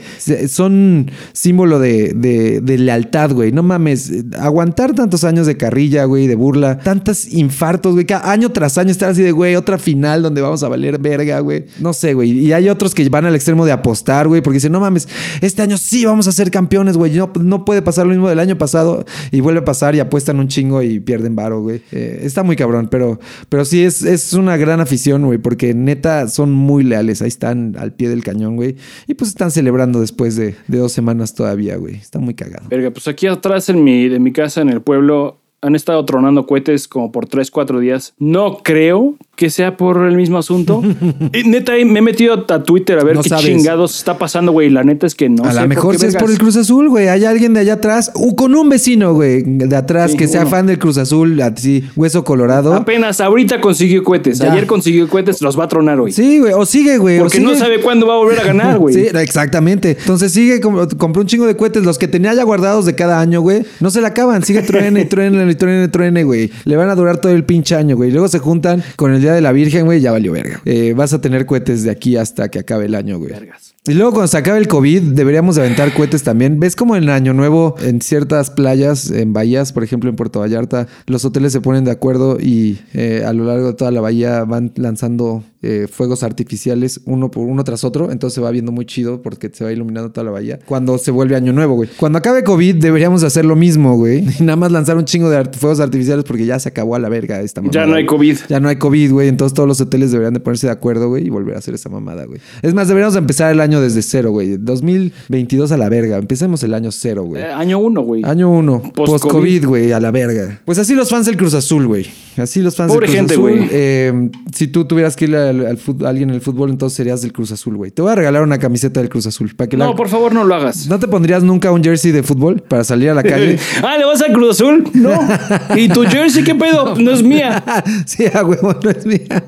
son 0.49 1.11
símbolo 1.33 1.79
de, 1.79 2.13
de- 2.15 2.61
de 2.61 2.79
lealtad, 2.79 3.33
güey. 3.33 3.53
No 3.53 3.63
mames, 3.63 4.13
aguantar 4.39 4.95
tantos 4.95 5.25
años 5.25 5.47
de 5.47 5.57
carrilla, 5.57 6.05
güey, 6.05 6.27
de 6.27 6.35
burla, 6.35 6.79
tantos 6.79 7.27
infartos, 7.33 7.95
güey. 7.95 8.07
Cada 8.07 8.31
año 8.31 8.51
tras 8.51 8.79
año 8.79 8.91
estar 8.91 9.11
así 9.11 9.23
de, 9.23 9.33
güey, 9.33 9.57
otra 9.57 9.79
final 9.79 10.23
donde 10.23 10.32
vamos 10.41 10.63
a 10.63 10.69
valer 10.69 10.99
verga, 10.99 11.41
güey. 11.41 11.67
No 11.81 11.93
sé, 11.93 12.15
güey. 12.15 12.31
Y 12.31 12.53
hay 12.53 12.69
otros 12.69 12.95
que 12.95 13.09
van 13.09 13.27
al 13.27 13.35
extremo 13.35 13.65
de 13.65 13.73
apostar, 13.73 14.29
güey, 14.29 14.41
porque 14.41 14.57
dicen, 14.57 14.73
no 14.73 14.81
mames, 14.81 15.09
este 15.41 15.63
año 15.63 15.77
sí 15.77 16.05
vamos 16.05 16.27
a 16.29 16.33
ser 16.33 16.51
campeones, 16.51 16.97
güey. 16.97 17.13
No, 17.13 17.31
no 17.41 17.65
puede 17.65 17.83
pasar 17.83 18.07
lo 18.07 18.11
mismo 18.11 18.29
del 18.29 18.39
año 18.39 18.57
pasado 18.57 19.05
y 19.31 19.41
vuelve 19.41 19.61
a 19.61 19.65
pasar 19.65 19.95
y 19.95 20.01
apuestan 20.01 20.39
un 20.39 20.49
chingo 20.49 20.83
y 20.83 21.01
pierden 21.01 21.37
varo, 21.37 21.61
güey. 21.61 21.83
Eh, 21.93 22.21
está 22.23 22.43
muy 22.43 22.57
cabrón, 22.57 22.89
pero, 22.91 23.21
pero 23.49 23.65
sí 23.65 23.83
es, 23.85 24.03
es 24.03 24.33
una 24.33 24.57
gran 24.57 24.81
afición, 24.81 25.25
güey, 25.25 25.39
porque 25.39 25.75
neta 25.75 26.29
son 26.29 26.53
muy 26.53 26.85
leales. 26.85 27.23
Ahí 27.23 27.29
están 27.29 27.77
al 27.79 27.93
pie 27.93 28.09
del 28.09 28.23
cañón, 28.23 28.57
güey. 28.57 28.77
Y 29.07 29.15
pues 29.15 29.31
están 29.31 29.51
celebrando 29.51 30.01
después 30.01 30.37
de, 30.37 30.55
de 30.69 30.79
dos 30.79 30.93
semanas 30.93 31.35
todavía, 31.35 31.77
güey. 31.77 31.97
Está 31.97 32.19
muy 32.19 32.35
cagado. 32.35 32.69
Verga, 32.69 32.91
pues 32.91 33.09
aquí 33.09 33.27
atrás 33.27 33.69
en 33.69 33.83
mi, 33.85 34.09
de 34.09 34.19
mi 34.19 34.33
casa, 34.33 34.61
en 34.61 34.69
el 34.69 34.81
pueblo, 34.81 35.41
han 35.61 35.77
estado 35.77 36.05
tronando 36.05 36.47
cohetes 36.47 36.89
como 36.89 37.13
por 37.13 37.27
3, 37.27 37.51
4 37.51 37.79
días. 37.81 38.15
No 38.19 38.59
creo 38.63 39.17
que 39.35 39.49
sea 39.51 39.77
por 39.77 40.05
el 40.07 40.15
mismo 40.17 40.39
asunto. 40.39 40.83
Y 41.33 41.45
neta, 41.49 41.73
me 41.87 42.01
he 42.01 42.03
metido 42.03 42.45
a 42.49 42.63
Twitter 42.63 42.99
a 42.99 43.05
ver 43.05 43.17
No 43.17 43.23
qué 43.23 43.31
sabes. 43.31 43.47
chingados 43.47 43.97
está 43.97 44.19
pasando, 44.19 44.53
güey. 44.53 44.69
La 44.69 44.85
neta 44.85 45.07
es 45.07 45.15
que 45.15 45.29
no 45.31 45.45
a 45.45 45.53
lo 45.53 45.67
mejor 45.67 45.99
sí 45.99 46.07
es 46.07 46.17
por 46.17 46.31
el. 46.31 46.39
Cruz 46.39 46.57
Azul, 46.57 46.89
güey. 46.91 47.09
Hay 47.09 47.25
alguien 47.25 47.55
de 47.55 47.61
allá 47.61 47.75
atrás, 47.75 48.11
o 48.15 48.37
con 48.37 48.55
un 48.55 48.69
vecino, 48.69 49.15
güey, 49.15 49.43
de 49.45 49.75
atrás 49.77 50.11
Sí, 50.13 50.17
que 50.19 50.29
sea 50.29 50.45
fan 50.47 50.67
del 50.67 50.79
Cruz 50.79 50.99
Azul, 50.99 51.41
así, 51.41 51.85
hueso 51.97 52.25
colorado. 52.25 52.75
Apenas 52.75 53.21
ahorita 53.21 53.61
consiguió 53.61 54.03
cohetes. 54.05 54.39
Ya. 54.39 54.53
Ayer 54.53 54.67
consiguió 54.67 55.09
cohetes, 55.09 55.41
los 55.41 55.59
va 55.59 55.65
a 55.65 55.69
tronar 55.69 55.99
hoy. 56.01 56.13
Sí, 56.13 56.39
güey, 56.41 56.53
o 56.53 56.67
sigue, 56.67 56.99
güey. 56.99 57.19
Porque 57.19 57.41
no 57.41 57.55
sabe 57.55 57.81
cuándo 57.81 58.07
va 58.07 58.15
a 58.15 58.19
volver 58.19 58.41
a 58.41 58.45
ganar, 58.45 58.79
güey. 58.81 58.95
Sí, 58.95 59.07
exactamente. 59.15 59.97
Entonces 59.99 60.33
sigue, 60.33 60.61
com- 60.61 60.87
compró 60.99 61.23
un 61.23 61.27
chingo 61.29 61.47
de 61.47 61.57
cohetes, 61.57 61.85
los 61.85 61.99
que 61.99 62.09
tenía 62.09 62.35
ya 62.35 62.43
guardados 62.45 62.85
de 62.85 62.95
cada 62.95 63.21
año, 63.21 63.41
güey. 63.41 63.63
No 63.81 63.91
se 63.91 64.01
la 64.03 64.09
acaban, 64.09 64.43
sigue 64.45 64.61
truene, 64.63 65.07
truene, 65.07 65.55
truene, 65.55 65.89
truene, 65.89 66.25
güey. 66.25 66.51
Le 66.65 66.77
van 66.77 66.91
a 66.91 66.95
durar 66.95 67.19
todo 67.19 67.33
el 67.33 67.45
pinche 67.45 67.75
año, 67.77 67.97
güey. 67.97 68.11
Luego 68.11 68.29
se 68.29 68.39
juntan 68.39 68.83
con 68.97 69.15
el 69.15 69.22
Día 69.23 69.33
de 69.33 69.41
la 69.41 69.53
Virgen, 69.53 69.85
güey, 69.87 70.01
ya 70.01 70.13
valió 70.13 70.33
verga. 70.33 70.61
Eh, 70.65 70.93
vas 70.95 71.13
a 71.13 71.21
tener 71.21 71.47
cohetes 71.47 71.83
de 71.83 71.91
aquí 71.91 72.17
hasta 72.17 72.51
que 72.51 72.59
acabe 72.59 72.87
el 72.87 72.95
año, 72.95 73.19
güey. 73.19 73.33
Vergas. 73.33 73.72
Y 73.85 73.95
luego 73.95 74.13
cuando 74.13 74.29
se 74.29 74.39
acabe 74.39 74.59
el 74.61 74.69
COVID, 74.69 75.03
deberíamos 75.15 75.57
de 75.57 75.63
aventar 75.63 75.93
cohetes 75.93 76.23
también. 76.23 76.61
¿Ves 76.61 76.77
como 76.77 76.95
en 76.95 77.09
Año 77.11 77.35
Nuevo, 77.35 77.75
en 77.83 78.01
ciertas 78.01 78.51
playas, 78.51 79.11
en 79.11 79.33
bahías, 79.33 79.73
por 79.73 79.83
ejemplo 79.83 80.09
en 80.09 80.15
Puerto 80.15 80.39
Vallarta, 80.39 80.87
los 81.09 81.25
hoteles 81.25 81.51
se 81.53 81.61
ponen 81.61 81.85
de 81.85 81.91
acuerdo 81.91 82.39
y 82.41 82.79
eh, 82.95 83.25
a 83.27 83.33
lo 83.33 83.43
largo 83.45 83.67
de 83.67 83.73
toda 83.75 83.91
la 83.91 84.01
bahía 84.01 84.45
van 84.45 84.71
lanzando 84.77 85.43
eh, 85.63 85.89
fuegos 85.91 86.23
artificiales 86.23 87.01
uno 87.07 87.33
por 87.33 87.49
uno 87.49 87.65
tras 87.65 87.83
otro? 87.83 88.13
Entonces 88.13 88.37
se 88.37 88.41
va 88.41 88.53
viendo 88.53 88.71
muy 88.71 88.87
chido 88.87 89.21
porque 89.21 89.51
se 89.53 89.65
va 89.65 89.73
iluminando 89.73 90.13
toda 90.13 90.27
la 90.27 90.31
bahía. 90.31 90.61
Cuando 90.65 90.97
se 90.97 91.11
vuelve 91.11 91.35
Año 91.35 91.53
Nuevo, 91.53 91.75
güey. 91.75 91.89
Cuando 91.97 92.19
acabe 92.19 92.45
COVID, 92.45 92.77
deberíamos 92.77 93.25
hacer 93.25 93.45
lo 93.45 93.57
mismo, 93.57 93.97
güey. 93.97 94.25
Y 94.39 94.43
nada 94.45 94.55
más 94.55 94.71
lanzar 94.71 94.97
un 94.97 95.07
chingo 95.07 95.29
de 95.29 95.39
art- 95.39 95.57
fuegos 95.57 95.81
artificiales 95.81 96.25
porque 96.25 96.47
ya 96.47 96.61
se 96.61 96.69
acabó 96.69 96.95
a 96.95 97.01
la 97.01 97.09
verga 97.09 97.41
esta 97.41 97.61
mamada. 97.61 97.81
Ya 97.81 97.87
no 97.91 97.97
hay. 97.97 98.07
COVID. 98.07 98.37
Ya 98.49 98.61
no 98.61 98.69
hay 98.69 98.77
COVID, 98.77 99.11
güey. 99.11 99.27
Entonces 99.29 99.55
todos 99.55 99.69
los 99.69 99.81
hoteles 99.81 100.13
deberían 100.13 100.35
de 100.35 100.39
ponerse 100.41 100.69
de 100.69 100.73
acuerdo, 100.73 101.09
güey, 101.09 101.27
y 101.27 101.31
volver 101.31 101.57
a 101.57 101.59
hacer 101.59 101.75
esa 101.75 101.89
mamada, 101.89 102.27
güey. 102.27 102.41
Es 102.63 102.75
más, 102.75 102.87
deberíamos 102.87 103.17
empezar 103.17 103.51
el 103.51 103.59
año 103.61 103.72
desde 103.81 104.03
cero, 104.03 104.31
güey. 104.31 104.57
2022 104.59 105.73
a 105.73 105.77
la 105.77 105.89
verga. 105.89 106.17
Empecemos 106.19 106.63
el 106.63 106.75
año 106.75 106.91
cero, 106.93 107.25
güey. 107.25 107.43
Eh, 107.43 107.47
año 107.53 107.79
uno, 107.79 108.03
güey. 108.03 108.23
Año 108.25 108.51
uno, 108.51 108.83
Post-COVID. 108.95 109.67
güey, 109.67 109.93
a 109.93 110.01
la 110.01 110.11
verga. 110.11 110.61
Pues 110.65 110.79
así 110.79 110.95
los 110.95 111.09
fans 111.11 111.27
del 111.27 111.37
Cruz 111.37 111.55
Azul, 111.55 111.87
güey. 111.87 112.07
Así 112.37 112.61
los 112.63 112.77
fans 112.77 112.93
Pobre 112.93 113.07
del 113.07 113.17
Cruz 113.17 113.31
gente, 113.31 113.35
Azul. 113.35 113.51
güey. 113.59 113.69
Eh, 113.71 114.31
si 114.55 114.67
tú 114.69 114.85
tuvieras 114.87 115.17
que 115.17 115.25
irle 115.27 115.39
al, 115.39 115.67
al 115.67 115.79
fut- 115.79 116.05
a 116.05 116.09
alguien 116.09 116.31
en 116.31 116.35
el 116.37 116.41
fútbol, 116.41 116.71
entonces 116.71 116.97
serías 116.97 117.23
del 117.23 117.33
Cruz 117.33 117.53
Azul, 117.53 117.77
güey. 117.77 117.91
Te 117.91 118.03
voy 118.03 118.11
a 118.13 118.15
regalar 118.15 118.43
una 118.43 118.59
camiseta 118.59 119.01
del 119.01 119.09
Cruz 119.09 119.27
Azul. 119.27 119.55
Para 119.55 119.69
que 119.69 119.77
la- 119.77 119.85
No, 119.87 119.95
por 119.97 120.09
favor, 120.09 120.33
no 120.33 120.45
lo 120.45 120.55
hagas. 120.55 120.87
¿No 120.89 120.99
te 120.99 121.09
pondrías 121.09 121.43
nunca 121.43 121.71
un 121.73 121.83
jersey 121.85 122.11
de 122.13 122.23
fútbol 122.23 122.63
para 122.63 122.85
salir 122.85 123.11
a 123.11 123.15
la 123.15 123.23
calle? 123.23 123.59
ah, 123.83 123.97
¿le 123.99 124.05
vas 124.05 124.23
a 124.23 124.33
Cruz 124.33 124.51
Azul? 124.57 124.85
No. 124.95 125.13
¿Y 125.77 125.89
tu 125.89 126.03
jersey 126.05 126.43
qué 126.45 126.55
pedo? 126.55 126.95
No 126.97 127.11
es 127.11 127.23
mía. 127.23 127.63
sí, 128.07 128.25
a 128.33 128.45
huevo, 128.45 128.75
no 128.83 128.91
es 128.91 129.05
mía. 129.07 129.45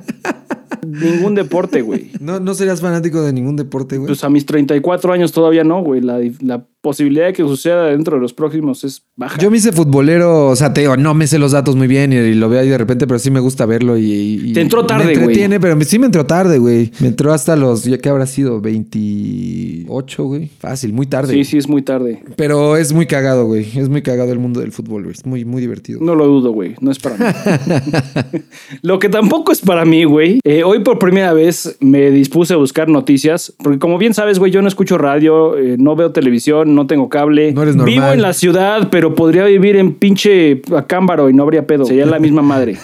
Ningún 0.87 1.35
deporte, 1.35 1.83
güey. 1.83 2.11
¿No, 2.21 2.41
¿No 2.41 2.55
serías 2.55 2.81
fanático 2.81 3.23
de 3.23 3.33
ningún 3.33 3.57
deporte, 3.57 3.97
güey? 3.97 4.09
Pues 4.09 4.25
a 4.25 4.31
mis 4.31 4.47
34 4.47 5.13
años 5.13 5.33
todavía 5.33 5.65
no, 5.65 5.83
güey. 5.83 6.01
La, 6.01 6.21
la 6.41 6.67
posibilidad 6.81 7.27
de 7.27 7.33
que 7.33 7.43
suceda 7.43 7.87
dentro 7.87 8.17
de 8.17 8.21
los 8.23 8.35
próximos 8.35 8.85
es 8.85 9.05
baja. 9.17 9.39
Yo 9.41 9.51
me 9.51 9.57
hice 9.57 9.73
futbolero, 9.73 10.49
o 10.49 10.57
sea, 10.57 10.75
te 10.75 10.83
digo, 10.83 10.97
no 10.99 11.15
me 11.15 11.27
sé 11.27 11.39
los 11.39 11.53
datos 11.53 11.77
muy 11.77 11.87
bien 11.87 12.13
y, 12.13 12.17
y 12.17 12.35
lo 12.35 12.49
veo 12.51 12.61
ahí 12.61 12.69
de 12.69 12.77
repente, 12.77 13.07
pero 13.07 13.19
sí 13.19 13.31
me 13.31 13.41
gusta 13.41 13.65
verlo 13.65 13.97
y... 13.97 14.05
y- 14.45 14.53
Te 14.53 14.61
entró 14.61 14.85
tarde, 14.85 15.05
Me 15.07 15.13
güey. 15.13 15.23
entretiene, 15.25 15.61
pero 15.61 15.77
me- 15.77 15.85
sí 15.87 15.99
me 15.99 16.07
entró 16.07 16.27
tarde, 16.27 16.59
güey. 16.59 16.91
Me 17.01 17.09
entró 17.09 17.33
hasta 17.33 17.57
los, 17.57 17.85
¿ya 17.85 17.97
qué 17.99 18.11
habrá 18.11 18.27
sido? 18.27 18.61
28, 18.61 20.25
güey. 20.25 20.51
Fácil, 20.59 20.93
muy 20.93 21.07
tarde. 21.07 21.33
Sí, 21.33 21.45
sí, 21.45 21.57
es 21.59 21.69
muy 21.69 21.81
tarde. 21.83 22.23
Pero 22.37 22.77
es 22.77 22.93
muy 22.93 23.07
cagado, 23.07 23.47
güey. 23.47 23.67
Es 23.79 23.89
muy 23.89 24.03
cagado 24.03 24.33
el 24.33 24.39
mundo 24.39 24.61
del 24.61 24.73
fútbol, 24.73 25.05
güey. 25.05 25.15
Es 25.15 25.25
muy, 25.25 25.45
muy 25.47 25.61
divertido. 25.61 26.01
No 26.03 26.15
lo 26.15 26.27
dudo, 26.27 26.53
güey. 26.53 26.75
No 26.81 26.91
es 26.91 26.99
para 26.99 27.17
mí. 27.17 27.25
lo 28.83 28.99
que 28.99 29.09
tampoco 29.09 29.53
es 29.53 29.61
para 29.61 29.85
mí, 29.85 30.05
güey. 30.05 30.41
eh, 30.45 30.63
hoy 30.65 30.74
por 30.81 30.99
primera 30.99 31.33
vez 31.33 31.77
me 31.81 32.11
dispuse 32.11 32.55
a 32.55 32.57
buscar 32.57 32.89
noticias. 32.89 33.53
Porque 33.63 33.79
como 33.79 33.99
bien 33.99 34.15
sabes, 34.15 34.39
güey, 34.39 34.51
yo 34.51 34.63
no 34.63 34.69
escucho 34.69 34.99
radio, 34.99 35.57
eh, 35.59 35.77
no 35.79 35.97
veo 35.97 36.13
televisión, 36.13 36.75
no 36.75 36.87
tengo 36.87 37.09
cable. 37.09 37.53
No 37.53 37.63
eres 37.63 37.77
normal. 37.77 37.95
Vivo 37.95 38.07
en 38.13 38.23
la 38.23 38.33
ciudad, 38.33 38.89
pero 38.91 39.15
podría 39.15 39.45
vivir 39.45 39.77
en 39.77 39.95
pinche 39.95 40.63
Acámbaro 40.77 41.31
y 41.31 41.35
no 41.35 41.43
habría 41.43 41.67
pedo. 41.67 41.85
Sería 41.85 42.07
la 42.15 42.19
misma 42.19 42.43
madre. 42.43 42.77